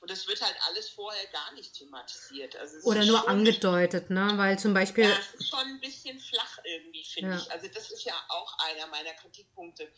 Und 0.02 0.10
das 0.10 0.28
wird 0.28 0.42
halt 0.42 0.56
alles 0.68 0.90
vorher 0.90 1.26
gar 1.28 1.54
nicht 1.54 1.74
thematisiert. 1.74 2.56
Also 2.56 2.80
Oder 2.88 3.06
nur 3.06 3.28
angedeutet, 3.28 4.10
ne? 4.10 4.34
Weil 4.36 4.58
zum 4.58 4.74
Beispiel. 4.74 5.04
Ja, 5.04 5.18
es 5.20 5.40
ist 5.40 5.50
schon 5.50 5.60
ein 5.60 5.80
bisschen 5.80 6.20
flach 6.20 6.60
irgendwie, 6.64 7.04
finde 7.04 7.32
ja. 7.32 7.38
ich. 7.38 7.52
Also 7.52 7.68
das 7.68 7.92
ist 7.92 8.04
ja 8.04 8.16
auch 8.30 8.58
einer 8.60 8.88
meiner 8.88 9.14
Kritikpunkte. 9.14 9.92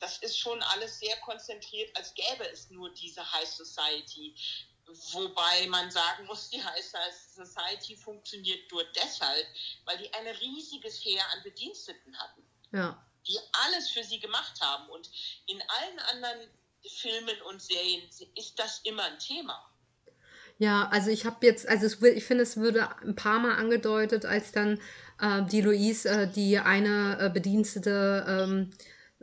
Das 0.00 0.18
ist 0.18 0.38
schon 0.38 0.60
alles 0.62 0.98
sehr 0.98 1.16
konzentriert, 1.18 1.96
als 1.96 2.14
gäbe 2.14 2.48
es 2.50 2.70
nur 2.70 2.90
diese 2.94 3.30
High 3.32 3.48
Society. 3.48 4.34
Wobei 5.12 5.66
man 5.68 5.90
sagen 5.90 6.26
muss, 6.26 6.50
die 6.50 6.62
High 6.62 6.84
Society 7.34 7.96
funktioniert 7.96 8.70
nur 8.70 8.84
deshalb, 8.96 9.46
weil 9.84 9.98
die 9.98 10.12
ein 10.14 10.26
riesiges 10.26 11.04
Heer 11.04 11.22
an 11.34 11.42
Bediensteten 11.42 12.16
hatten. 12.18 12.42
Ja. 12.72 13.04
Die 13.26 13.38
alles 13.64 13.90
für 13.90 14.04
sie 14.04 14.18
gemacht 14.18 14.60
haben. 14.60 14.88
Und 14.90 15.10
in 15.46 15.60
allen 15.60 15.98
anderen 16.10 16.48
Filmen 16.86 17.40
und 17.42 17.62
Serien 17.62 18.02
ist 18.34 18.58
das 18.58 18.80
immer 18.84 19.04
ein 19.04 19.18
Thema. 19.18 19.68
Ja, 20.58 20.88
also 20.88 21.10
ich 21.10 21.24
habe 21.24 21.44
jetzt, 21.46 21.68
also 21.68 21.86
es, 21.86 22.00
ich 22.02 22.24
finde, 22.24 22.42
es 22.42 22.56
würde 22.56 22.88
ein 23.02 23.16
paar 23.16 23.40
Mal 23.40 23.56
angedeutet, 23.56 24.24
als 24.24 24.52
dann 24.52 24.80
äh, 25.20 25.42
die 25.42 25.60
Louise, 25.60 26.08
äh, 26.08 26.28
die 26.28 26.58
eine 26.58 27.18
äh, 27.20 27.30
Bedienstete, 27.30 28.24
ähm, 28.28 28.70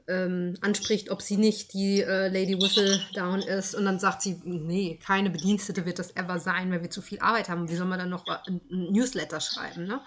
ähm, 0.09 0.55
anspricht, 0.61 1.11
ob 1.11 1.21
sie 1.21 1.37
nicht 1.37 1.73
die 1.73 2.01
äh, 2.01 2.27
Lady 2.27 2.59
Whistledown 2.59 3.41
ist. 3.41 3.75
Und 3.75 3.85
dann 3.85 3.99
sagt 3.99 4.21
sie, 4.21 4.41
nee, 4.43 4.99
keine 5.05 5.29
Bedienstete 5.29 5.85
wird 5.85 5.99
das 5.99 6.15
ever 6.15 6.39
sein, 6.39 6.71
weil 6.71 6.81
wir 6.81 6.89
zu 6.89 7.01
viel 7.01 7.19
Arbeit 7.19 7.47
haben. 7.47 7.69
Wie 7.69 7.75
soll 7.75 7.87
man 7.87 7.99
dann 7.99 8.09
noch 8.09 8.25
ein, 8.27 8.61
Newsletter 8.69 9.39
schreiben? 9.39 9.85
Ne? 9.85 10.01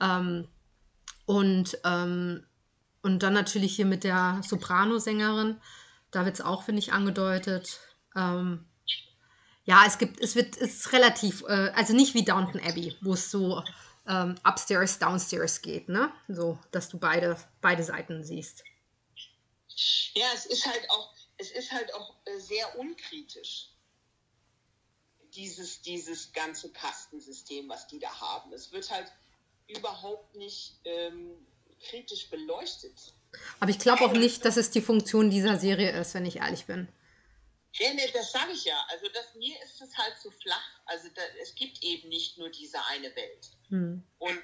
Ähm, 0.00 0.48
und, 1.26 1.76
ähm, 1.84 2.44
und 3.02 3.22
dann 3.22 3.34
natürlich 3.34 3.74
hier 3.74 3.86
mit 3.86 4.04
der 4.04 4.40
Soprano-Sängerin, 4.46 5.56
da 6.12 6.24
wird 6.24 6.36
es 6.36 6.40
auch, 6.40 6.62
finde 6.62 6.78
ich, 6.78 6.92
angedeutet. 6.92 7.80
Ähm, 8.16 8.64
ja, 9.64 9.82
es 9.86 9.98
gibt, 9.98 10.20
es 10.20 10.36
wird, 10.36 10.56
es 10.56 10.76
ist 10.76 10.92
relativ, 10.92 11.42
äh, 11.48 11.72
also 11.74 11.94
nicht 11.94 12.14
wie 12.14 12.24
Downton 12.24 12.60
Abbey, 12.60 12.96
wo 13.00 13.14
es 13.14 13.30
so 13.30 13.62
ähm, 14.06 14.36
upstairs, 14.44 14.98
downstairs 14.98 15.62
geht, 15.62 15.88
ne? 15.88 16.10
So, 16.28 16.58
dass 16.70 16.88
du 16.88 16.98
beide, 16.98 17.36
beide 17.60 17.82
Seiten 17.82 18.24
siehst. 18.24 18.64
Ja, 20.14 20.26
es 20.34 20.46
ist 20.46 20.66
halt 20.66 20.90
auch, 20.90 21.12
es 21.38 21.50
ist 21.50 21.72
halt 21.72 21.92
auch 21.94 22.14
äh, 22.24 22.38
sehr 22.38 22.78
unkritisch. 22.78 23.68
Dieses, 25.34 25.80
dieses 25.80 26.32
ganze 26.32 26.70
Kastensystem, 26.72 27.68
was 27.68 27.86
die 27.86 27.98
da 27.98 28.20
haben. 28.20 28.52
Es 28.52 28.70
wird 28.70 28.90
halt 28.90 29.10
überhaupt 29.66 30.34
nicht 30.34 30.78
ähm, 30.84 31.46
kritisch 31.80 32.28
beleuchtet. 32.28 33.14
Aber 33.60 33.70
ich 33.70 33.78
glaube 33.78 34.04
auch 34.04 34.12
nicht, 34.12 34.44
dass 34.44 34.56
es 34.56 34.70
die 34.70 34.82
Funktion 34.82 35.30
dieser 35.30 35.58
Serie 35.58 35.98
ist, 35.98 36.14
wenn 36.14 36.26
ich 36.26 36.36
ehrlich 36.36 36.66
bin. 36.66 36.88
Ja, 37.74 37.94
nee, 37.94 38.10
das 38.12 38.32
sage 38.32 38.52
ich 38.52 38.64
ja. 38.64 38.78
Also 38.90 39.06
das, 39.08 39.34
mir 39.34 39.56
ist 39.62 39.80
es 39.80 39.96
halt 39.96 40.18
zu 40.20 40.30
flach. 40.30 40.80
Also 40.84 41.08
da, 41.14 41.22
es 41.40 41.54
gibt 41.54 41.82
eben 41.82 42.08
nicht 42.08 42.36
nur 42.36 42.50
diese 42.50 42.84
eine 42.86 43.14
Welt. 43.16 43.50
Hm. 43.68 44.02
Und 44.18 44.42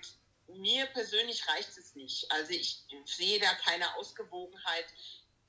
mir 0.48 0.86
persönlich 0.86 1.46
reicht 1.48 1.76
es 1.76 1.94
nicht. 1.94 2.30
Also 2.32 2.52
ich 2.52 2.84
sehe 3.04 3.38
da 3.38 3.54
keine 3.54 3.94
Ausgewogenheit. 3.96 4.86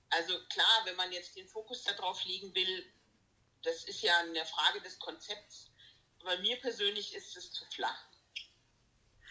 Also 0.09 0.33
klar, 0.47 0.81
wenn 0.85 0.95
man 0.95 1.11
jetzt 1.11 1.35
den 1.35 1.47
Fokus 1.47 1.83
darauf 1.83 2.23
legen 2.25 2.53
will, 2.53 2.91
das 3.63 3.83
ist 3.85 4.01
ja 4.01 4.17
eine 4.19 4.45
Frage 4.45 4.81
des 4.81 4.99
Konzepts. 4.99 5.71
Aber 6.21 6.37
mir 6.39 6.59
persönlich 6.59 7.13
ist 7.13 7.35
es 7.37 7.53
zu 7.53 7.65
flach. 7.65 8.05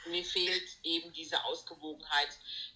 Mir 0.06 0.24
fehlt 0.24 0.68
eben 0.84 1.12
diese 1.12 1.44
Ausgewogenheit, 1.44 2.30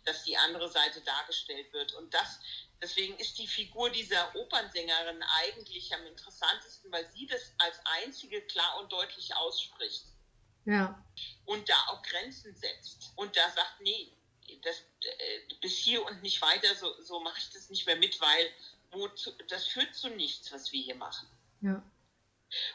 dass 0.04 0.24
die 0.24 0.36
andere 0.36 0.70
Seite 0.70 1.00
dargestellt 1.02 1.72
wird. 1.72 1.94
Und 1.94 2.12
das, 2.12 2.40
deswegen 2.82 3.16
ist 3.18 3.38
die 3.38 3.46
Figur 3.46 3.88
dieser 3.90 4.34
Opernsängerin 4.34 5.22
eigentlich 5.40 5.94
am 5.94 6.04
interessantesten, 6.06 6.92
weil 6.92 7.10
sie 7.12 7.26
das 7.26 7.54
als 7.58 7.78
einzige 7.84 8.42
klar 8.42 8.80
und 8.80 8.92
deutlich 8.92 9.34
ausspricht. 9.34 10.04
Ja. 10.64 11.04
Und 11.44 11.68
da 11.68 11.74
auch 11.88 12.02
Grenzen 12.02 12.54
setzt. 12.54 13.12
Und 13.16 13.36
da 13.36 13.50
sagt, 13.50 13.80
nee, 13.80 14.12
das, 14.62 14.76
äh, 14.78 15.54
bis 15.60 15.76
hier 15.78 16.04
und 16.04 16.22
nicht 16.22 16.40
weiter, 16.40 16.74
so, 16.74 17.00
so 17.02 17.20
mache 17.20 17.38
ich 17.38 17.50
das 17.50 17.68
nicht 17.70 17.86
mehr 17.86 17.96
mit, 17.96 18.20
weil 18.20 18.50
wozu, 18.90 19.32
das 19.48 19.66
führt 19.66 19.94
zu 19.94 20.08
nichts, 20.10 20.52
was 20.52 20.70
wir 20.72 20.82
hier 20.82 20.94
machen. 20.94 21.28
Ja. 21.60 21.82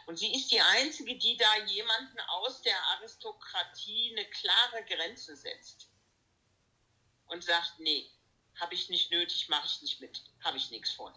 Und 0.08 0.18
sie 0.18 0.34
ist 0.34 0.52
die 0.52 0.62
Einzige, 0.62 1.16
die 1.18 1.38
da 1.38 1.66
jemanden 1.68 2.20
aus 2.28 2.62
der 2.64 2.76
Aristokratie 2.98 4.16
eine 4.16 4.26
klare 4.26 4.84
Grenze 4.88 5.36
setzt. 5.36 5.90
Und 7.28 7.44
sagt, 7.44 7.80
nee, 7.80 8.10
habe 8.56 8.74
ich 8.74 8.90
nicht 8.90 9.12
nötig, 9.12 9.50
mache 9.50 9.68
ich 9.68 9.82
nicht 9.82 10.02
mit, 10.02 10.24
habe 10.44 10.58
ich 10.58 10.72
nichts 10.72 10.92
von. 10.92 11.14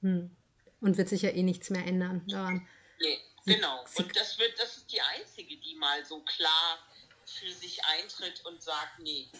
Hm. 0.00 0.34
Und 0.80 0.96
wird 0.96 1.08
sich 1.08 1.22
ja 1.22 1.30
eh 1.30 1.42
nichts 1.42 1.70
mehr 1.70 1.86
ändern 1.86 2.26
daran. 2.26 2.66
Nee, 3.00 3.20
genau. 3.46 3.84
Und 3.94 4.16
das 4.16 4.38
wird, 4.38 4.58
das 4.58 4.76
ist 4.76 4.92
die 4.92 5.00
Einzige, 5.00 5.56
die 5.56 5.74
mal 5.76 6.04
so 6.04 6.20
klar 6.20 6.78
für 7.24 7.50
sich 7.52 7.82
eintritt 7.84 8.44
und 8.44 8.62
sagt, 8.62 8.98
nee, 9.00 9.30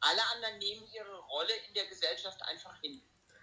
alle 0.00 0.20
anderen 0.34 0.58
nehmen 0.58 0.86
ihre 0.94 1.18
Rolle 1.18 1.52
in 1.68 1.74
der 1.74 1.86
Gesellschaft 1.86 2.40
einfach 2.42 2.80
hin. 2.80 3.02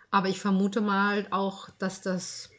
Aber 0.10 0.30
ich 0.30 0.40
vermute 0.40 0.82
mal 0.82 1.28
auch, 1.32 1.70
dass 1.78 2.02
das 2.02 2.50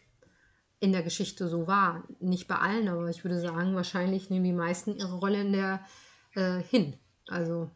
in 0.80 0.92
der 0.92 1.02
Geschichte 1.02 1.48
so 1.48 1.66
war. 1.66 2.04
Nicht 2.20 2.46
bei 2.46 2.56
allen, 2.56 2.88
aber 2.88 3.08
ich 3.08 3.24
würde 3.24 3.40
sagen, 3.40 3.74
wahrscheinlich 3.74 4.30
nehmen 4.30 4.44
die 4.44 4.52
meisten 4.52 4.96
ihre 4.96 5.14
Rolle 5.14 5.40
in 5.40 5.52
der 5.52 5.86
äh, 6.34 6.62
hin. 6.62 6.98
Also. 7.26 7.70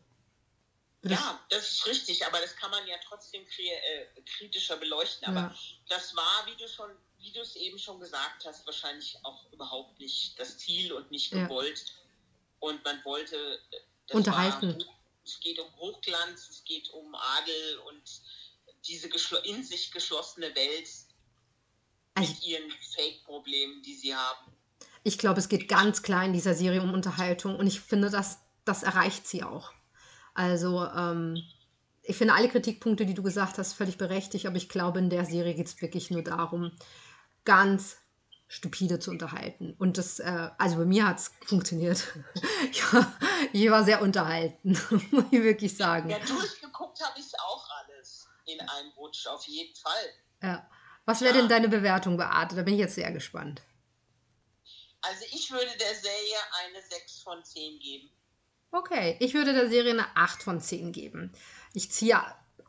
Ja, 1.04 1.40
das 1.48 1.72
ist 1.72 1.86
richtig, 1.86 2.24
aber 2.26 2.38
das 2.40 2.54
kann 2.54 2.70
man 2.70 2.86
ja 2.86 2.94
trotzdem 3.04 3.42
äh, 3.42 4.22
kritischer 4.22 4.76
beleuchten. 4.76 5.26
Aber 5.26 5.52
ja. 5.52 5.54
das 5.88 6.14
war, 6.14 6.46
wie 6.46 6.56
du 6.56 6.68
schon, 6.68 6.90
wie 7.22 7.32
du 7.32 7.40
es 7.40 7.56
eben 7.56 7.78
schon 7.78 8.00
gesagt 8.00 8.44
hast, 8.44 8.66
wahrscheinlich 8.66 9.16
auch 9.22 9.50
überhaupt 9.52 9.98
nicht 10.00 10.38
das 10.38 10.58
Ziel 10.58 10.92
und 10.92 11.10
nicht 11.10 11.30
gewollt. 11.30 11.84
Ja. 11.86 11.94
Und 12.58 12.84
man 12.84 13.04
wollte 13.04 13.60
unterhalten. 14.10 14.78
War, 14.78 14.94
es 15.24 15.38
geht 15.40 15.58
um 15.58 15.74
Hochglanz, 15.76 16.48
es 16.50 16.64
geht 16.64 16.90
um 16.90 17.14
Adel 17.14 17.78
und 17.88 18.02
diese 18.86 19.08
in 19.44 19.62
sich 19.62 19.92
geschlossene 19.92 20.54
Welt 20.54 20.88
also, 22.14 22.32
mit 22.32 22.42
ihren 22.44 22.70
Fake-Problemen, 22.94 23.82
die 23.82 23.94
sie 23.94 24.14
haben. 24.14 24.52
Ich 25.04 25.18
glaube, 25.18 25.38
es 25.38 25.48
geht 25.48 25.68
ganz 25.68 26.02
klar 26.02 26.24
in 26.24 26.32
dieser 26.32 26.54
Serie 26.54 26.82
um 26.82 26.92
Unterhaltung 26.92 27.56
und 27.56 27.66
ich 27.66 27.80
finde, 27.80 28.10
das, 28.10 28.38
das 28.64 28.82
erreicht 28.82 29.26
sie 29.26 29.44
auch. 29.44 29.72
Also, 30.34 30.84
ähm, 30.84 31.42
ich 32.02 32.16
finde 32.16 32.34
alle 32.34 32.48
Kritikpunkte, 32.48 33.06
die 33.06 33.14
du 33.14 33.22
gesagt 33.22 33.58
hast, 33.58 33.74
völlig 33.74 33.96
berechtigt, 33.96 34.46
aber 34.46 34.56
ich 34.56 34.68
glaube, 34.68 34.98
in 34.98 35.10
der 35.10 35.24
Serie 35.24 35.54
geht 35.54 35.68
es 35.68 35.80
wirklich 35.80 36.10
nur 36.10 36.22
darum, 36.22 36.72
ganz 37.44 37.96
stupide 38.48 38.98
zu 38.98 39.10
unterhalten. 39.10 39.74
Und 39.78 39.96
das, 39.96 40.18
äh, 40.18 40.50
also 40.58 40.76
bei 40.76 40.84
mir 40.84 41.06
hat 41.06 41.18
es 41.18 41.32
funktioniert. 41.46 42.06
ja, 42.72 43.12
ich 43.52 43.70
war 43.70 43.84
sehr 43.84 44.02
unterhalten, 44.02 44.78
muss 45.10 45.24
ich 45.30 45.42
wirklich 45.42 45.76
sagen. 45.76 46.10
Ja, 46.10 46.18
durchgeguckt 46.18 47.00
habe 47.02 47.18
ich 47.18 47.38
auch 47.40 47.66
alles 47.84 48.28
in 48.44 48.60
einem 48.60 48.90
Rutsch, 48.96 49.26
auf 49.26 49.46
jeden 49.46 49.74
Fall. 49.74 50.12
Ja. 50.42 50.68
Was 51.04 51.20
wäre 51.22 51.34
ja. 51.34 51.40
denn 51.40 51.48
deine 51.48 51.68
Bewertung, 51.68 52.16
Beate? 52.16 52.54
Da 52.54 52.62
bin 52.62 52.74
ich 52.74 52.80
jetzt 52.80 52.94
sehr 52.94 53.10
gespannt. 53.10 53.62
Also 55.00 55.24
ich 55.32 55.50
würde 55.50 55.70
der 55.80 55.94
Serie 55.94 56.36
eine 56.64 56.80
6 56.80 57.22
von 57.22 57.44
10 57.44 57.80
geben. 57.80 58.10
Okay, 58.70 59.16
ich 59.18 59.34
würde 59.34 59.52
der 59.52 59.68
Serie 59.68 59.92
eine 59.92 60.16
8 60.16 60.42
von 60.42 60.60
10 60.60 60.92
geben. 60.92 61.32
Ich 61.74 61.90
ziehe 61.90 62.20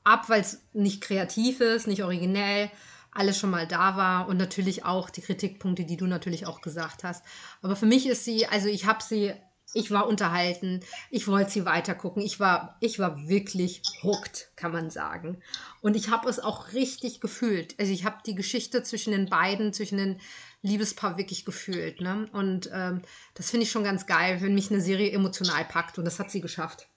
ab, 0.03 0.29
weil 0.29 0.41
es 0.41 0.61
nicht 0.73 1.01
kreativ 1.01 1.59
ist, 1.59 1.87
nicht 1.87 2.03
originell, 2.03 2.71
alles 3.13 3.37
schon 3.37 3.49
mal 3.49 3.67
da 3.67 3.97
war 3.97 4.27
und 4.27 4.37
natürlich 4.37 4.85
auch 4.85 5.09
die 5.09 5.21
Kritikpunkte, 5.21 5.85
die 5.85 5.97
du 5.97 6.07
natürlich 6.07 6.45
auch 6.45 6.61
gesagt 6.61 7.03
hast. 7.03 7.23
Aber 7.61 7.75
für 7.75 7.85
mich 7.85 8.07
ist 8.07 8.25
sie, 8.25 8.47
also 8.47 8.67
ich 8.67 8.85
habe 8.85 9.03
sie 9.03 9.33
ich 9.73 9.91
war 9.91 10.07
unterhalten, 10.07 10.81
ich 11.09 11.27
wollte 11.27 11.51
sie 11.51 11.65
weitergucken. 11.65 12.21
Ich 12.21 12.39
war, 12.39 12.77
ich 12.79 12.99
war 12.99 13.27
wirklich 13.27 13.81
hooked, 14.03 14.51
kann 14.55 14.71
man 14.71 14.89
sagen. 14.89 15.41
Und 15.81 15.95
ich 15.95 16.09
habe 16.09 16.29
es 16.29 16.39
auch 16.39 16.73
richtig 16.73 17.21
gefühlt. 17.21 17.75
Also 17.79 17.91
ich 17.91 18.05
habe 18.05 18.17
die 18.25 18.35
Geschichte 18.35 18.83
zwischen 18.83 19.11
den 19.11 19.29
beiden, 19.29 19.73
zwischen 19.73 19.97
den 19.97 20.19
Liebespaar 20.61 21.17
wirklich 21.17 21.43
gefühlt. 21.43 22.01
Ne? 22.01 22.27
Und 22.31 22.69
ähm, 22.71 23.01
das 23.33 23.49
finde 23.49 23.65
ich 23.65 23.71
schon 23.71 23.83
ganz 23.83 24.05
geil, 24.05 24.41
wenn 24.41 24.53
mich 24.53 24.71
eine 24.71 24.81
Serie 24.81 25.11
emotional 25.11 25.65
packt. 25.65 25.97
Und 25.97 26.05
das 26.05 26.19
hat 26.19 26.29
sie 26.29 26.41
geschafft. 26.41 26.87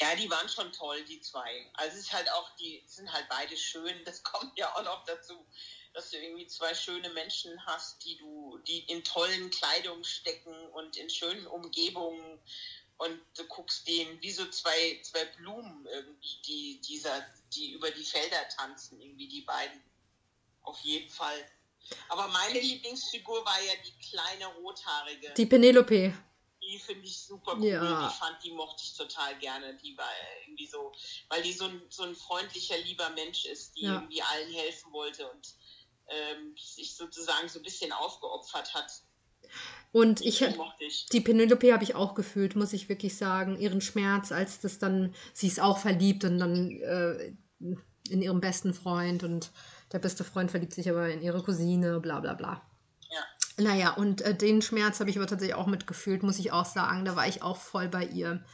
Ja, 0.00 0.14
die 0.16 0.30
waren 0.30 0.48
schon 0.48 0.72
toll, 0.72 1.04
die 1.04 1.20
zwei. 1.20 1.70
Also 1.74 1.96
es 1.96 2.04
ist 2.04 2.12
halt 2.12 2.30
auch, 2.32 2.54
die 2.56 2.82
sind 2.86 3.12
halt 3.12 3.26
beide 3.28 3.56
schön. 3.56 4.04
Das 4.04 4.22
kommt 4.22 4.58
ja 4.58 4.74
auch 4.74 4.84
noch 4.84 5.04
dazu 5.04 5.46
dass 5.94 6.10
du 6.10 6.18
irgendwie 6.18 6.48
zwei 6.48 6.74
schöne 6.74 7.08
Menschen 7.10 7.64
hast, 7.66 8.04
die 8.04 8.16
du, 8.16 8.58
die 8.66 8.80
in 8.90 9.04
tollen 9.04 9.48
Kleidungen 9.50 10.04
stecken 10.04 10.52
und 10.72 10.96
in 10.96 11.08
schönen 11.08 11.46
Umgebungen 11.46 12.40
und 12.98 13.20
du 13.36 13.44
guckst 13.46 13.86
denen 13.88 14.20
wie 14.20 14.30
so 14.30 14.44
zwei, 14.50 15.00
zwei 15.02 15.24
Blumen 15.36 15.86
irgendwie, 15.86 16.42
die, 16.46 16.80
dieser, 16.80 17.24
die 17.54 17.72
über 17.72 17.90
die 17.90 18.04
Felder 18.04 18.48
tanzen, 18.56 19.00
irgendwie 19.00 19.28
die 19.28 19.42
beiden. 19.42 19.82
Auf 20.62 20.78
jeden 20.80 21.10
Fall. 21.10 21.46
Aber 22.08 22.28
meine 22.28 22.58
Lieblingsfigur 22.58 23.44
war 23.44 23.60
ja 23.62 23.72
die 23.84 24.08
kleine 24.08 24.46
rothaarige. 24.56 25.34
Die 25.36 25.46
Penelope. 25.46 26.14
Die 26.66 26.78
finde 26.78 27.04
ich 27.04 27.18
super 27.18 27.56
cool. 27.58 27.66
Ja. 27.66 28.08
Die 28.08 28.14
fand, 28.14 28.42
die 28.42 28.52
mochte 28.52 28.82
ich 28.82 28.94
total 28.94 29.36
gerne. 29.38 29.76
Die 29.82 29.96
war 29.96 30.08
irgendwie 30.46 30.66
so, 30.66 30.92
weil 31.28 31.42
die 31.42 31.52
so 31.52 31.66
ein, 31.66 31.82
so 31.88 32.04
ein 32.04 32.14
freundlicher, 32.14 32.78
lieber 32.78 33.10
Mensch 33.10 33.44
ist, 33.44 33.76
die 33.76 33.82
ja. 33.82 33.94
irgendwie 33.94 34.22
allen 34.22 34.52
helfen 34.52 34.92
wollte 34.92 35.30
und 35.30 35.54
ähm, 36.08 36.54
sich 36.56 36.94
sozusagen 36.96 37.48
so 37.48 37.58
ein 37.58 37.62
bisschen 37.62 37.92
aufgeopfert 37.92 38.74
hat. 38.74 38.90
Und 39.92 40.22
ich, 40.22 40.42
ich. 40.78 41.06
die 41.06 41.20
Penelope 41.20 41.72
habe 41.72 41.84
ich 41.84 41.94
auch 41.94 42.14
gefühlt, 42.14 42.56
muss 42.56 42.72
ich 42.72 42.88
wirklich 42.88 43.16
sagen. 43.16 43.60
Ihren 43.60 43.80
Schmerz, 43.80 44.32
als 44.32 44.60
das 44.60 44.78
dann, 44.78 45.14
sie 45.32 45.46
ist 45.46 45.60
auch 45.60 45.78
verliebt 45.78 46.24
und 46.24 46.38
dann 46.38 46.70
äh, 46.70 47.32
in 48.08 48.22
ihren 48.22 48.40
besten 48.40 48.74
Freund 48.74 49.22
und 49.22 49.50
der 49.92 49.98
beste 49.98 50.24
Freund 50.24 50.50
verliebt 50.50 50.74
sich 50.74 50.90
aber 50.90 51.08
in 51.10 51.22
ihre 51.22 51.42
Cousine, 51.42 52.00
bla 52.00 52.20
bla 52.20 52.34
bla. 52.34 52.62
Ja. 53.58 53.64
Naja, 53.64 53.94
und 53.94 54.22
äh, 54.22 54.34
den 54.34 54.62
Schmerz 54.62 55.00
habe 55.00 55.10
ich 55.10 55.16
aber 55.16 55.26
tatsächlich 55.26 55.56
auch 55.56 55.66
mitgefühlt, 55.66 56.22
muss 56.22 56.38
ich 56.38 56.52
auch 56.52 56.64
sagen. 56.64 57.04
Da 57.04 57.16
war 57.16 57.28
ich 57.28 57.42
auch 57.42 57.56
voll 57.56 57.88
bei 57.88 58.04
ihr. 58.04 58.44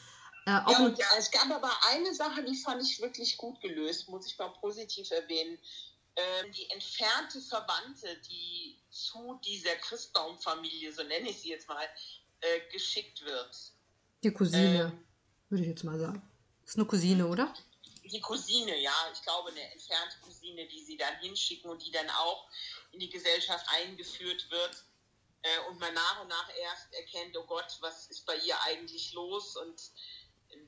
Äh, 0.47 0.51
ja, 0.51 0.79
und 0.79 0.99
ja, 0.99 1.07
es 1.19 1.31
gab 1.31 1.51
aber 1.51 1.71
eine 1.91 2.15
Sache, 2.15 2.43
die 2.45 2.57
fand 2.57 2.83
ich 2.83 3.01
wirklich 3.01 3.37
gut 3.37 3.61
gelöst, 3.61 4.09
muss 4.09 4.27
ich 4.27 4.39
mal 4.39 4.49
positiv 4.61 5.11
erwähnen. 5.11 5.59
Ähm, 6.17 6.53
die 6.53 6.69
entfernte 6.71 7.41
Verwandte, 7.41 8.09
die 8.29 8.79
zu 8.91 9.41
dieser 9.45 9.75
Christbaumfamilie, 9.77 10.93
so 10.93 11.03
nenne 11.05 11.31
ich 11.31 11.41
sie 11.41 11.51
jetzt 11.51 11.69
mal, 11.69 11.87
äh, 12.41 12.61
geschickt 12.73 13.25
wird. 13.25 13.57
Die 14.23 14.33
Cousine, 14.33 14.93
ähm, 14.93 15.05
würde 15.49 15.63
ich 15.63 15.71
jetzt 15.71 15.85
mal 15.85 15.99
sagen. 15.99 16.23
Ist 16.65 16.77
eine 16.77 16.87
Cousine, 16.87 17.27
oder? 17.27 17.55
Die 18.05 18.21
Cousine, 18.21 18.79
ja. 18.81 18.93
Ich 19.13 19.23
glaube, 19.23 19.51
eine 19.51 19.73
entfernte 19.73 20.17
Cousine, 20.23 20.67
die 20.67 20.83
sie 20.85 20.97
dann 20.97 21.15
hinschicken 21.21 21.71
und 21.71 21.85
die 21.85 21.91
dann 21.91 22.09
auch 22.11 22.49
in 22.93 23.01
die 23.01 23.11
Gesellschaft 23.11 23.67
eingeführt 23.69 24.51
wird. 24.51 24.85
Äh, 25.43 25.59
und 25.69 25.79
man 25.79 25.95
nach 25.95 26.21
und 26.21 26.29
nach 26.29 26.49
erst 26.57 26.93
erkennt, 26.93 27.37
oh 27.37 27.47
Gott, 27.47 27.79
was 27.81 28.09
ist 28.09 28.27
bei 28.27 28.37
ihr 28.37 28.61
eigentlich 28.63 29.13
los? 29.13 29.57
Und 29.57 29.81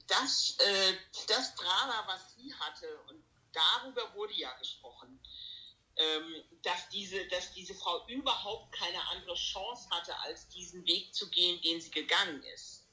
das, 0.07 0.57
äh, 0.59 0.97
das 1.29 1.55
Drama, 1.55 2.05
was 2.07 2.35
sie 2.35 2.55
hatte, 2.55 3.01
und 3.09 3.23
darüber 3.53 4.15
wurde 4.15 4.35
ja 4.35 4.53
gesprochen, 4.59 5.21
ähm, 5.97 6.45
dass, 6.63 6.89
diese, 6.89 7.27
dass 7.29 7.53
diese 7.53 7.75
Frau 7.75 8.07
überhaupt 8.09 8.73
keine 8.73 9.07
andere 9.09 9.35
Chance 9.35 9.89
hatte, 9.91 10.17
als 10.21 10.49
diesen 10.49 10.87
Weg 10.87 11.15
zu 11.15 11.29
gehen, 11.29 11.61
den 11.63 11.81
sie 11.81 11.91
gegangen 11.91 12.43
ist, 12.55 12.87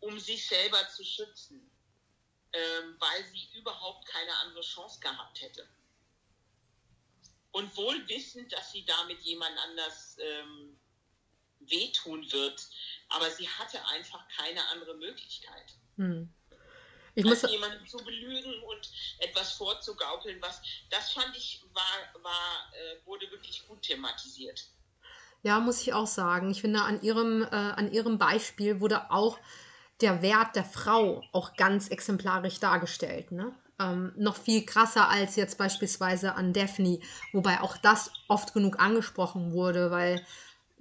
um 0.00 0.18
sich 0.18 0.46
selber 0.48 0.88
zu 0.88 1.04
schützen, 1.04 1.70
ähm, 2.52 2.96
weil 2.98 3.24
sie 3.26 3.50
überhaupt 3.52 4.06
keine 4.06 4.34
andere 4.38 4.62
Chance 4.62 5.00
gehabt 5.00 5.40
hätte. 5.42 5.68
Und 7.52 7.76
wohl 7.76 8.08
wissend, 8.08 8.52
dass 8.52 8.72
sie 8.72 8.84
damit 8.84 9.20
jemand 9.22 9.56
anders 9.58 10.16
ähm, 10.20 10.78
wehtun 11.60 12.30
wird, 12.30 12.68
aber 13.08 13.30
sie 13.30 13.48
hatte 13.48 13.84
einfach 13.86 14.26
keine 14.36 14.64
andere 14.68 14.94
Möglichkeit. 14.96 15.74
Hm. 15.96 16.32
Ich 17.14 17.24
muss 17.24 17.42
jemanden 17.42 17.84
zu 17.86 17.96
belügen 17.98 18.62
und 18.62 18.90
etwas 19.18 19.54
vorzugaukeln, 19.54 20.40
was 20.40 20.62
das 20.88 21.10
fand 21.10 21.36
ich 21.36 21.64
war, 21.72 22.22
war 22.22 22.72
äh, 22.72 23.04
wurde 23.06 23.28
wirklich 23.32 23.66
gut 23.66 23.82
thematisiert. 23.82 24.68
Ja, 25.42 25.58
muss 25.58 25.82
ich 25.82 25.92
auch 25.92 26.06
sagen. 26.06 26.50
Ich 26.50 26.60
finde, 26.60 26.82
an 26.82 27.02
ihrem, 27.02 27.42
äh, 27.42 27.46
an 27.46 27.90
ihrem 27.92 28.18
Beispiel 28.18 28.80
wurde 28.80 29.10
auch 29.10 29.38
der 30.00 30.22
Wert 30.22 30.54
der 30.54 30.64
Frau 30.64 31.24
auch 31.32 31.54
ganz 31.54 31.88
exemplarisch 31.88 32.60
dargestellt. 32.60 33.32
Ne? 33.32 33.52
Ähm, 33.80 34.12
noch 34.16 34.36
viel 34.36 34.66
krasser 34.66 35.08
als 35.08 35.36
jetzt 35.36 35.56
beispielsweise 35.56 36.34
an 36.34 36.52
Daphne, 36.52 37.00
wobei 37.32 37.60
auch 37.60 37.76
das 37.76 38.10
oft 38.26 38.52
genug 38.52 38.80
angesprochen 38.80 39.52
wurde, 39.52 39.90
weil 39.90 40.26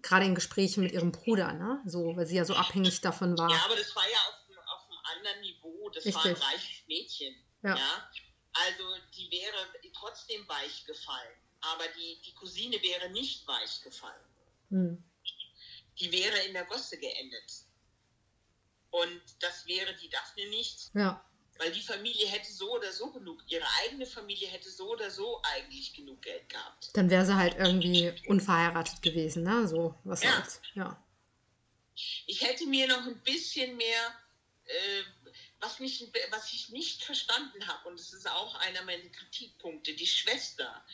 gerade 0.01 0.25
in 0.25 0.35
Gesprächen 0.35 0.83
mit 0.83 0.91
ihrem 0.91 1.11
Bruder, 1.11 1.53
ne? 1.53 1.81
so, 1.85 2.15
weil 2.15 2.25
sie 2.25 2.37
ja 2.37 2.45
so 2.45 2.55
abhängig 2.55 3.01
davon 3.01 3.37
war. 3.37 3.51
Ja, 3.51 3.61
aber 3.65 3.75
das 3.75 3.95
war 3.95 4.03
ja 4.09 4.17
auf, 4.29 4.57
auf 4.67 4.89
einem 4.89 4.99
anderen 5.17 5.41
Niveau 5.41 5.67
das 5.89 6.05
Richtig. 6.05 6.23
war 6.23 6.31
ein 6.31 6.53
reiches 6.53 6.87
Mädchen. 6.87 7.35
Ja. 7.63 7.75
ja. 7.75 8.09
Also 8.53 8.83
die 9.15 9.29
wäre 9.31 9.57
trotzdem 9.93 10.47
weich 10.47 10.85
gefallen. 10.85 11.33
Aber 11.61 11.83
die, 11.97 12.21
die 12.25 12.33
Cousine 12.35 12.81
wäre 12.81 13.09
nicht 13.09 13.47
weich 13.47 13.81
gefallen. 13.81 14.25
Hm. 14.69 15.03
Die 15.99 16.11
wäre 16.11 16.37
in 16.45 16.53
der 16.53 16.65
Gosse 16.65 16.97
geendet. 16.97 17.65
Und 18.91 19.21
das 19.39 19.65
wäre 19.65 19.95
die 19.95 20.09
Daphne 20.09 20.49
nicht. 20.49 20.91
Ja. 20.93 21.23
Weil 21.59 21.71
die 21.71 21.81
Familie 21.81 22.27
hätte 22.27 22.51
so 22.51 22.75
oder 22.75 22.91
so 22.91 23.11
genug, 23.11 23.41
ihre 23.47 23.65
eigene 23.83 24.05
Familie 24.05 24.47
hätte 24.47 24.69
so 24.69 24.89
oder 24.91 25.09
so 25.09 25.41
eigentlich 25.43 25.93
genug 25.93 26.21
Geld 26.21 26.47
gehabt. 26.49 26.89
Dann 26.93 27.09
wäre 27.09 27.25
sie 27.25 27.35
halt 27.35 27.55
irgendwie 27.57 28.13
unverheiratet 28.27 29.01
gewesen, 29.01 29.43
ne? 29.43 29.67
So, 29.67 29.95
was 30.03 30.23
ja. 30.23 30.35
Soll's. 30.35 30.61
ja. 30.75 31.03
Ich 32.27 32.41
hätte 32.41 32.67
mir 32.67 32.87
noch 32.87 33.07
ein 33.07 33.19
bisschen 33.23 33.75
mehr 33.75 34.13
äh, 34.65 35.03
was, 35.59 35.79
mich, 35.79 36.07
was 36.29 36.53
ich 36.53 36.69
nicht 36.69 37.03
verstanden 37.03 37.67
habe, 37.67 37.89
und 37.89 37.99
das 37.99 38.13
ist 38.13 38.29
auch 38.29 38.55
einer 38.55 38.83
meiner 38.83 39.09
Kritikpunkte, 39.09 39.93
die 39.93 40.07
Schwester, 40.07 40.85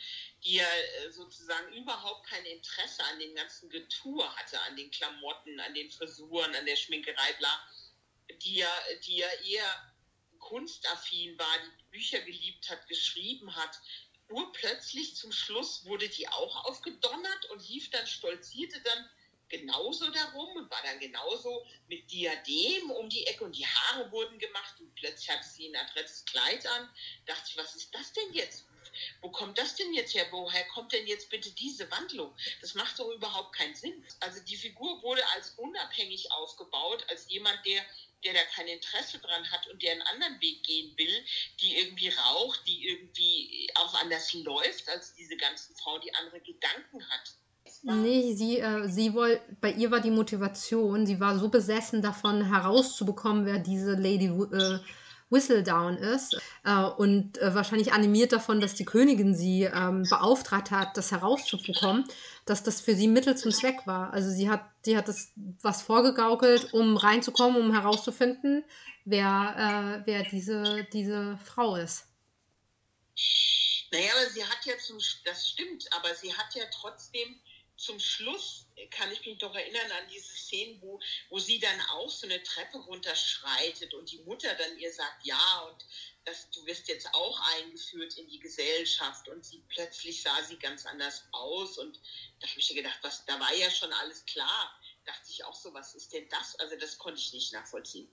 die 0.44 0.54
ja 0.54 0.66
äh, 0.66 1.10
sozusagen 1.10 1.72
überhaupt 1.74 2.26
kein 2.26 2.44
Interesse 2.46 3.04
an 3.04 3.18
dem 3.18 3.34
ganzen 3.34 3.68
Getue 3.68 4.24
hatte, 4.36 4.60
an 4.62 4.76
den 4.76 4.90
Klamotten, 4.90 5.60
an 5.60 5.74
den 5.74 5.90
Frisuren, 5.90 6.54
an 6.54 6.66
der 6.66 6.76
Schminkerei, 6.76 7.32
bla, 7.38 7.68
die 8.42 8.56
ja, 8.56 8.72
die 9.06 9.16
ja 9.16 9.28
eher 9.44 9.93
kunstaffin 10.44 11.38
war, 11.38 11.58
die 11.66 11.90
Bücher 11.90 12.20
geliebt 12.20 12.68
hat, 12.70 12.86
geschrieben 12.88 13.54
hat, 13.56 13.80
urplötzlich 14.28 15.16
zum 15.16 15.32
Schluss 15.32 15.84
wurde 15.84 16.08
die 16.08 16.28
auch 16.28 16.64
aufgedonnert 16.64 17.50
und 17.50 17.68
lief 17.68 17.90
dann, 17.90 18.06
stolzierte 18.06 18.80
dann 18.82 19.10
genauso 19.48 20.10
darum 20.10 20.56
und 20.56 20.70
war 20.70 20.82
dann 20.82 20.98
genauso 20.98 21.64
mit 21.88 22.10
Diadem 22.10 22.90
um 22.90 23.08
die 23.08 23.26
Ecke 23.26 23.44
und 23.44 23.56
die 23.56 23.66
Haare 23.66 24.10
wurden 24.10 24.38
gemacht 24.38 24.74
und 24.80 24.94
plötzlich 24.94 25.30
hatte 25.30 25.46
sie 25.46 25.68
ein 25.68 25.76
adrettes 25.76 26.24
Kleid 26.24 26.66
an. 26.66 26.88
Dachte 27.26 27.44
ich, 27.50 27.56
was 27.56 27.74
ist 27.74 27.94
das 27.94 28.12
denn 28.12 28.32
jetzt? 28.32 28.66
Wo 29.20 29.30
kommt 29.30 29.58
das 29.58 29.74
denn 29.76 29.92
jetzt 29.94 30.14
her? 30.14 30.26
Woher 30.30 30.64
kommt 30.68 30.92
denn 30.92 31.06
jetzt 31.06 31.30
bitte 31.30 31.50
diese 31.50 31.90
Wandlung? 31.90 32.34
Das 32.60 32.74
macht 32.74 32.98
doch 32.98 33.10
überhaupt 33.10 33.54
keinen 33.54 33.74
Sinn. 33.74 34.04
Also 34.20 34.40
die 34.44 34.56
Figur 34.56 35.02
wurde 35.02 35.26
als 35.30 35.50
unabhängig 35.52 36.30
aufgebaut, 36.32 37.04
als 37.08 37.28
jemand, 37.28 37.64
der 37.66 37.84
der 38.24 38.34
da 38.34 38.40
kein 38.54 38.66
Interesse 38.68 39.18
dran 39.18 39.50
hat 39.50 39.66
und 39.68 39.82
der 39.82 39.92
einen 39.92 40.02
anderen 40.02 40.40
Weg 40.40 40.62
gehen 40.62 40.96
will, 40.96 41.24
die 41.60 41.76
irgendwie 41.76 42.08
raucht, 42.08 42.60
die 42.66 42.88
irgendwie 42.88 43.68
auch 43.74 43.94
anders 43.94 44.32
läuft 44.34 44.88
als 44.88 45.14
diese 45.14 45.36
ganzen 45.36 45.74
Frauen, 45.76 46.00
die 46.00 46.14
andere 46.14 46.40
Gedanken 46.40 47.08
hat. 47.08 47.34
Nee, 47.82 48.34
sie, 48.34 48.58
äh, 48.60 48.88
sie 48.88 49.14
wollte, 49.14 49.42
bei 49.60 49.72
ihr 49.72 49.90
war 49.90 50.00
die 50.00 50.10
Motivation, 50.10 51.06
sie 51.06 51.20
war 51.20 51.38
so 51.38 51.48
besessen 51.48 52.02
davon 52.02 52.44
herauszubekommen, 52.44 53.46
wer 53.46 53.58
diese 53.58 53.92
Lady 53.92 54.26
äh, 54.26 54.78
Whistledown 55.30 55.96
ist 55.96 56.36
äh, 56.64 56.82
und 56.82 57.38
äh, 57.38 57.54
wahrscheinlich 57.54 57.92
animiert 57.92 58.32
davon, 58.32 58.60
dass 58.60 58.74
die 58.74 58.84
Königin 58.84 59.34
sie 59.34 59.64
ähm, 59.64 60.06
beauftragt 60.08 60.70
hat, 60.70 60.96
das 60.96 61.12
herauszubekommen, 61.12 62.04
dass 62.44 62.62
das 62.62 62.80
für 62.80 62.94
sie 62.94 63.08
Mittel 63.08 63.36
zum 63.36 63.50
Zweck 63.50 63.86
war. 63.86 64.12
Also 64.12 64.30
sie 64.30 64.48
hat, 64.48 64.64
sie 64.84 64.96
hat 64.96 65.08
das 65.08 65.32
was 65.62 65.82
vorgegaukelt, 65.82 66.72
um 66.72 66.96
reinzukommen, 66.96 67.60
um 67.60 67.72
herauszufinden, 67.72 68.64
wer, 69.04 70.02
äh, 70.04 70.06
wer 70.06 70.22
diese, 70.24 70.84
diese 70.92 71.38
Frau 71.44 71.76
ist. 71.76 72.06
Naja, 73.92 74.10
aber 74.16 74.30
sie 74.30 74.44
hat 74.44 74.58
ja 74.64 74.74
zum, 74.78 74.98
das 75.24 75.48
stimmt, 75.48 75.86
aber 75.92 76.14
sie 76.14 76.32
hat 76.32 76.54
ja 76.54 76.64
trotzdem 76.72 77.40
zum 77.76 77.98
Schluss 77.98 78.66
kann 78.90 79.10
ich 79.12 79.24
mich 79.24 79.38
doch 79.38 79.54
erinnern 79.54 79.90
an 79.90 80.08
diese 80.12 80.32
Szenen, 80.32 80.80
wo, 80.80 81.00
wo 81.28 81.38
sie 81.38 81.58
dann 81.58 81.80
auch 81.92 82.10
so 82.10 82.26
eine 82.26 82.42
Treppe 82.42 82.78
runterschreitet 82.78 83.94
und 83.94 84.10
die 84.10 84.18
Mutter 84.20 84.54
dann 84.54 84.78
ihr 84.78 84.92
sagt, 84.92 85.24
ja, 85.24 85.60
und 85.68 85.84
das, 86.24 86.50
du 86.50 86.64
wirst 86.66 86.88
jetzt 86.88 87.08
auch 87.12 87.40
eingeführt 87.56 88.16
in 88.16 88.28
die 88.28 88.38
Gesellschaft 88.38 89.28
und 89.28 89.44
sie 89.44 89.62
plötzlich 89.68 90.22
sah 90.22 90.42
sie 90.42 90.56
ganz 90.56 90.86
anders 90.86 91.24
aus 91.32 91.78
und 91.78 92.00
da 92.40 92.48
habe 92.48 92.60
ich 92.60 92.74
gedacht, 92.74 92.98
was, 93.02 93.24
da 93.26 93.38
war 93.38 93.54
ja 93.54 93.70
schon 93.70 93.92
alles 93.92 94.24
klar. 94.26 94.80
dachte 95.04 95.30
ich 95.30 95.44
auch 95.44 95.54
so, 95.54 95.74
was 95.74 95.94
ist 95.94 96.12
denn 96.12 96.26
das? 96.30 96.58
Also 96.60 96.76
das 96.76 96.98
konnte 96.98 97.20
ich 97.20 97.32
nicht 97.32 97.52
nachvollziehen. 97.52 98.08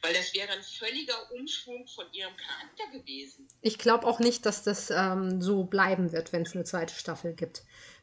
Weil 0.00 0.12
das 0.14 0.34
wäre 0.34 0.50
ein 0.52 0.62
völliger 0.62 1.30
Umschwung 1.32 1.86
von 1.86 2.12
ihrem 2.12 2.36
Charakter 2.36 2.98
gewesen. 2.98 3.46
Ich 3.60 3.78
glaube 3.78 4.06
auch 4.06 4.18
nicht, 4.18 4.44
dass 4.44 4.62
das 4.64 4.90
ähm, 4.90 5.40
so 5.40 5.64
bleiben 5.64 6.12
wird, 6.12 6.32
wenn 6.32 6.42
es 6.42 6.54
eine 6.54 6.64
zweite 6.64 6.94
Staffel 6.94 7.34
gibt. 7.34 7.62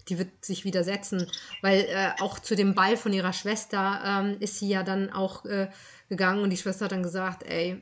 Die 0.10 0.18
wird 0.18 0.43
sich 0.43 0.66
widersetzen, 0.66 1.30
weil 1.62 1.82
äh, 1.82 2.12
auch 2.20 2.39
zu 2.39 2.55
dem 2.55 2.76
Ball 2.76 2.97
von 2.97 3.14
ihrer 3.14 3.34
Schwester 3.34 4.01
ähm, 4.05 4.38
ist 4.39 4.57
sie 4.60 4.70
ja 4.70 4.84
dann 4.84 5.12
auch 5.12 5.45
äh, 5.45 5.70
gegangen 6.10 6.43
und 6.43 6.49
die 6.49 6.57
Schwester 6.57 6.86
hat 6.86 6.91
dann 6.91 7.03
gesagt, 7.03 7.43
ey, 7.43 7.82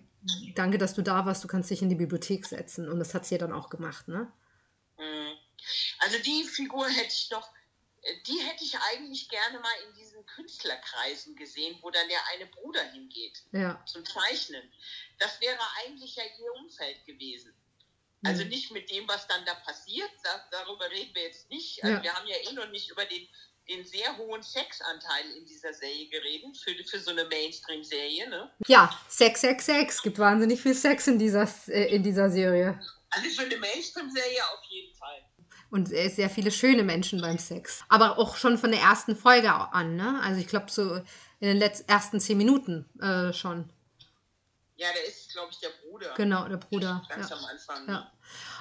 danke, 0.56 0.78
dass 0.78 0.94
du 0.94 1.02
da 1.02 1.26
warst, 1.26 1.44
du 1.44 1.48
kannst 1.48 1.70
dich 1.70 1.82
in 1.82 1.90
die 1.90 1.96
Bibliothek 1.96 2.46
setzen. 2.46 2.90
Und 2.90 3.00
das 3.00 3.14
hat 3.14 3.26
sie 3.26 3.36
ja 3.36 3.40
dann 3.40 3.54
auch 3.54 3.70
gemacht, 3.70 4.08
ne? 4.08 4.32
Mhm. 4.98 5.34
Also 6.00 6.18
die 6.20 6.44
Figur 6.44 6.88
hätte 6.88 7.14
ich 7.14 7.30
noch, 7.32 7.50
die 8.28 8.40
hätte 8.40 8.64
ich 8.64 8.78
eigentlich 8.92 9.30
gerne 9.30 9.60
mal 9.60 9.74
in 9.88 9.96
diesen 9.96 10.26
Künstlerkreisen 10.26 11.36
gesehen, 11.36 11.78
wo 11.82 11.90
dann 11.90 12.08
der 12.08 12.20
eine 12.34 12.46
Bruder 12.48 12.84
hingeht 12.92 13.44
Ja. 13.52 13.84
zum 13.86 14.06
Zeichnen. 14.06 14.64
Das 15.20 15.42
wäre 15.42 15.60
eigentlich 15.86 16.16
ja 16.16 16.24
ihr 16.24 16.54
Umfeld 16.62 17.06
gewesen. 17.06 17.54
Also 18.26 18.44
Mhm. 18.44 18.50
nicht 18.50 18.72
mit 18.72 18.90
dem, 18.90 19.08
was 19.08 19.28
dann 19.28 19.46
da 19.46 19.54
passiert, 19.66 20.10
da, 20.24 20.30
darüber 20.52 20.90
reden 20.90 21.14
wir 21.14 21.24
jetzt 21.24 21.50
nicht. 21.50 21.84
Also 21.84 21.96
Ja. 21.98 22.04
wir 22.04 22.14
haben 22.14 22.28
ja 22.28 22.36
eh 22.50 22.54
noch 22.54 22.70
nicht 22.70 22.90
über 22.90 23.06
den, 23.06 23.28
den 23.70 23.86
sehr 23.86 24.18
hohen 24.18 24.42
Sexanteil 24.42 25.26
in 25.38 25.46
dieser 25.46 25.74
Serie 25.74 26.10
geredet, 26.10 26.58
für, 26.58 26.74
für 26.86 27.00
so 27.00 27.12
eine 27.12 27.26
Mainstream-Serie. 27.26 28.30
Ne? 28.30 28.52
Ja, 28.68 28.90
Sex, 29.08 29.42
Sex, 29.42 29.66
Sex. 29.66 30.02
Gibt 30.02 30.18
wahnsinnig 30.20 30.62
viel 30.62 30.74
Sex 30.74 31.08
in 31.08 31.20
dieser, 31.20 31.48
äh, 31.68 31.94
in 31.96 32.02
dieser 32.04 32.30
Serie. 32.30 32.80
Also 33.10 33.30
für 33.30 33.44
eine 33.44 33.58
Mainstream-Serie 33.58 34.42
auf 34.54 34.64
jeden 34.70 34.96
Fall. 34.96 35.22
Und 35.70 35.90
sehr, 35.90 36.10
sehr 36.10 36.30
viele 36.30 36.50
schöne 36.50 36.84
Menschen 36.84 37.22
beim 37.22 37.38
Sex. 37.38 37.84
Aber 37.90 38.18
auch 38.18 38.38
schon 38.38 38.58
von 38.58 38.72
der 38.72 38.80
ersten 38.82 39.16
Folge 39.16 39.52
an, 39.54 39.96
ne? 39.96 40.20
Also 40.24 40.40
ich 40.40 40.48
glaube 40.48 40.72
so 40.72 40.96
in 41.40 41.48
den 41.50 41.58
letzten, 41.58 41.90
ersten 41.90 42.20
zehn 42.20 42.38
Minuten 42.38 42.90
äh, 43.02 43.34
schon. 43.34 43.70
Ja, 44.78 44.88
der 44.94 45.06
ist, 45.08 45.32
glaube 45.34 45.50
ich, 45.52 45.60
der 45.60 45.70
Bruder. 45.84 46.14
Genau, 46.16 46.48
der 46.48 46.58
Bruder. 46.58 47.04
Ganz 47.10 47.30
Ja. 47.30 47.36
am 47.36 47.46
Anfang. 47.46 47.88
ja. 47.88 48.12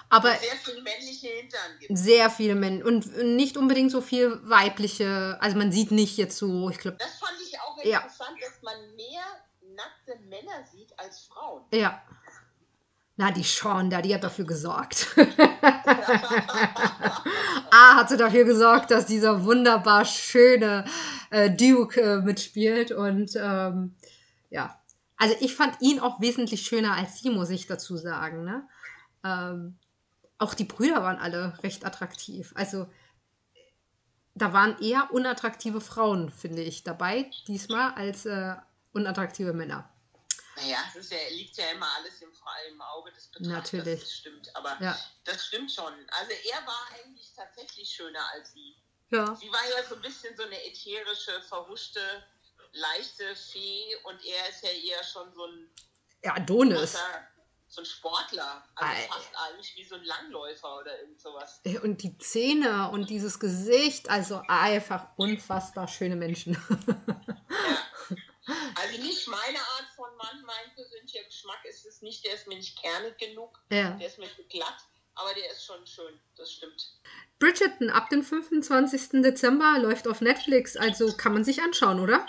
Aber 0.09 0.31
Sehr 0.31 0.57
viele 0.65 0.83
männliche 0.83 1.27
Hintern 1.29 1.79
gibt. 1.81 1.99
sehr 1.99 2.31
viele 2.31 2.55
Männer 2.55 2.85
und 2.87 3.17
nicht 3.17 3.57
unbedingt 3.57 3.91
so 3.91 4.01
viel 4.01 4.41
weibliche. 4.49 5.37
Also 5.41 5.57
man 5.59 5.73
sieht 5.73 5.91
nicht 5.91 6.17
jetzt 6.17 6.37
so, 6.39 6.71
ich 6.71 6.79
glaube, 6.79 6.97
Das 6.99 7.19
fand 7.19 7.33
ich 7.45 7.59
auch 7.61 7.77
Ja. 7.85 7.99
interessant, 7.99 8.37
dass 8.41 8.63
man 8.63 8.75
mehr 8.95 9.25
nackte 9.75 10.17
Männer 10.29 10.65
sieht 10.73 10.97
als 10.99 11.21
Frauen. 11.27 11.65
ja. 11.73 12.01
Na, 13.19 13.31
die 13.31 13.43
Sean 13.45 13.89
da, 13.89 14.03
die 14.03 14.15
hat 14.15 14.23
dafür 14.25 14.45
gesorgt. 14.45 15.07
A 17.71 17.97
hat 17.97 18.09
sie 18.11 18.17
dafür 18.19 18.45
gesorgt, 18.45 18.91
dass 18.91 19.07
dieser 19.07 19.43
wunderbar 19.45 20.05
schöne 20.05 20.85
äh, 21.31 21.51
Duke 21.51 22.01
äh, 22.01 22.17
mitspielt. 22.19 22.93
Und 22.93 23.33
ähm, 23.37 23.97
ja, 24.51 24.79
also 25.17 25.37
ich 25.41 25.55
fand 25.55 25.81
ihn 25.81 26.01
auch 26.01 26.21
wesentlich 26.21 26.67
schöner 26.67 26.95
als 26.95 27.21
sie, 27.21 27.31
muss 27.31 27.51
ich 27.51 27.67
dazu 27.67 27.97
sagen. 27.97 28.45
Ne? 28.45 28.69
Ähm, 29.25 29.79
auch 30.39 30.55
die 30.55 30.65
Brüder 30.65 31.03
waren 31.03 31.19
alle 31.19 31.59
recht 31.63 31.85
attraktiv. 31.85 32.53
Also 32.55 32.87
da 34.35 34.53
waren 34.53 34.79
eher 34.83 35.11
unattraktive 35.13 35.81
Frauen, 35.81 36.31
finde 36.31 36.63
ich, 36.63 36.85
dabei 36.85 37.31
diesmal 37.49 37.95
als 37.95 38.27
äh, 38.27 38.55
unattraktive 38.93 39.55
Männer. 39.55 39.91
Naja, 40.57 40.79
es 40.99 41.11
ja, 41.11 41.17
liegt 41.31 41.57
ja 41.57 41.71
immer 41.71 41.89
alles 41.97 42.21
im 42.23 42.33
freien 42.33 42.81
Auge 42.81 43.13
des 43.13 43.29
Betrachters. 43.29 43.73
Natürlich. 43.73 44.01
Das 44.01 44.13
stimmt, 44.15 44.57
aber 44.57 44.77
Ja. 44.81 44.99
das 45.25 45.47
stimmt 45.47 45.71
schon. 45.71 45.93
Also 46.19 46.33
er 46.53 46.67
war 46.67 46.87
eigentlich 46.95 47.33
tatsächlich 47.35 47.89
schöner 47.91 48.25
als 48.35 48.53
sie. 48.53 48.77
Ja. 49.11 49.35
Sie 49.37 49.51
war 49.51 49.61
ja 49.71 49.87
so 49.89 49.95
ein 49.97 50.03
bisschen 50.03 50.37
so 50.37 50.43
eine 50.45 50.63
ätherische, 50.65 51.41
verhuschte, 51.43 52.01
leichte 52.77 53.35
Fee 53.35 53.97
und 54.05 54.25
er 54.25 54.49
ist 54.49 54.63
ja 54.63 54.71
eher 54.71 55.03
schon 55.05 55.33
so 55.33 55.45
ein, 55.45 55.71
Ja, 56.25 56.37
Adonis. 56.37 56.97
so 57.69 57.81
ein 57.81 57.87
Sportler. 57.87 58.65
Also 58.77 58.93
Ei. 58.93 59.09
fast 59.09 59.31
eigentlich 59.37 59.77
wie 59.77 59.85
so 59.85 59.97
ein 59.97 60.05
Langläufer 60.05 60.79
oder 60.79 60.99
irgend 61.01 61.21
sowas. 61.21 61.61
Und 61.83 62.03
die 62.03 62.17
Zähne 62.19 62.91
und 62.91 63.11
dieses 63.11 63.41
Gesicht, 63.41 64.09
also 64.09 64.43
einfach 64.49 65.09
unfassbar 65.17 65.89
schöne 65.89 66.17
Menschen. 66.17 66.57
Ja. 68.49 68.55
Also 68.77 69.03
nicht 69.03 69.27
meine 69.27 69.59
Art 69.59 69.89
von 69.97 70.17
Mann, 70.17 70.43
mein 70.47 70.75
persönlicher 70.75 71.25
Geschmack 71.25 71.65
ist 71.65 71.85
es 71.85 72.01
nicht, 72.03 72.25
der 72.25 72.35
ist 72.35 72.47
mir 72.47 72.55
nicht 72.57 72.81
kernig 72.81 73.19
genug, 73.19 73.59
ja. 73.71 73.91
der 73.91 74.07
ist 74.07 74.19
mir 74.19 74.29
zu 74.37 74.45
glatt, 74.45 74.77
aber 75.17 75.35
der 75.35 75.51
ist 75.51 75.65
schon 75.65 75.85
schön, 75.85 76.21
das 76.37 76.53
stimmt. 76.53 76.95
Bridgerton 77.41 77.91
ab 77.91 78.09
dem 78.11 78.23
25. 78.23 79.23
Dezember 79.23 79.79
läuft 79.81 80.07
auf 80.07 80.21
Netflix, 80.21 80.77
also 80.77 81.13
kann 81.17 81.33
man 81.33 81.43
sich 81.45 81.61
anschauen, 81.61 81.99
oder? 81.99 82.27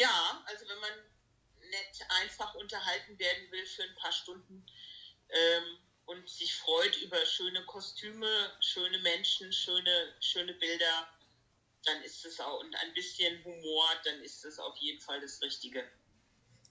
Ja, 0.00 0.42
also 0.46 0.66
wenn 0.66 0.80
man 0.80 0.90
nett 1.68 2.06
einfach 2.22 2.54
unterhalten 2.54 3.18
werden 3.18 3.50
will 3.50 3.66
für 3.66 3.82
ein 3.82 3.94
paar 3.96 4.12
Stunden 4.12 4.64
ähm, 5.28 5.78
und 6.06 6.26
sich 6.26 6.54
freut 6.54 6.96
über 7.02 7.18
schöne 7.26 7.62
Kostüme, 7.66 8.50
schöne 8.60 8.98
Menschen, 9.00 9.52
schöne, 9.52 10.14
schöne 10.20 10.54
Bilder, 10.54 11.06
dann 11.84 12.02
ist 12.02 12.24
es 12.24 12.40
auch, 12.40 12.60
und 12.60 12.74
ein 12.76 12.94
bisschen 12.94 13.44
Humor, 13.44 13.84
dann 14.04 14.22
ist 14.22 14.42
es 14.46 14.58
auf 14.58 14.74
jeden 14.78 15.02
Fall 15.02 15.20
das 15.20 15.42
Richtige. 15.42 15.86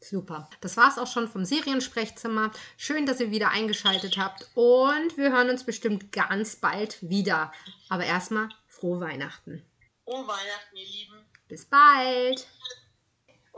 Super. 0.02 0.50
Das 0.62 0.76
war's 0.76 0.98
auch 0.98 1.12
schon 1.12 1.28
vom 1.28 1.46
Seriensprechzimmer. 1.46 2.52
Schön, 2.78 3.06
dass 3.06 3.20
ihr 3.20 3.30
wieder 3.30 3.52
eingeschaltet 3.52 4.18
habt 4.18 4.48
und 4.56 5.18
wir 5.18 5.32
hören 5.32 5.52
uns 5.52 5.64
bestimmt 5.64 6.12
ganz 6.12 6.56
bald 6.56 6.98
wieder. 7.08 7.54
Aber 7.90 8.06
erstmal 8.06 8.50
frohe 8.66 9.00
Weihnachten. 9.02 9.64
Frohe 10.04 10.26
Weihnachten, 10.26 10.78
ihr 10.78 10.88
Lieben. 10.88 11.26
Bis 11.48 11.70
bald. 11.70 12.48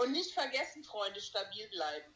Und 0.02 0.14
nicht 0.14 0.32
vergessen, 0.32 0.84
Freunde, 0.84 1.22
stabil 1.22 1.68
bleiben. 1.70 2.16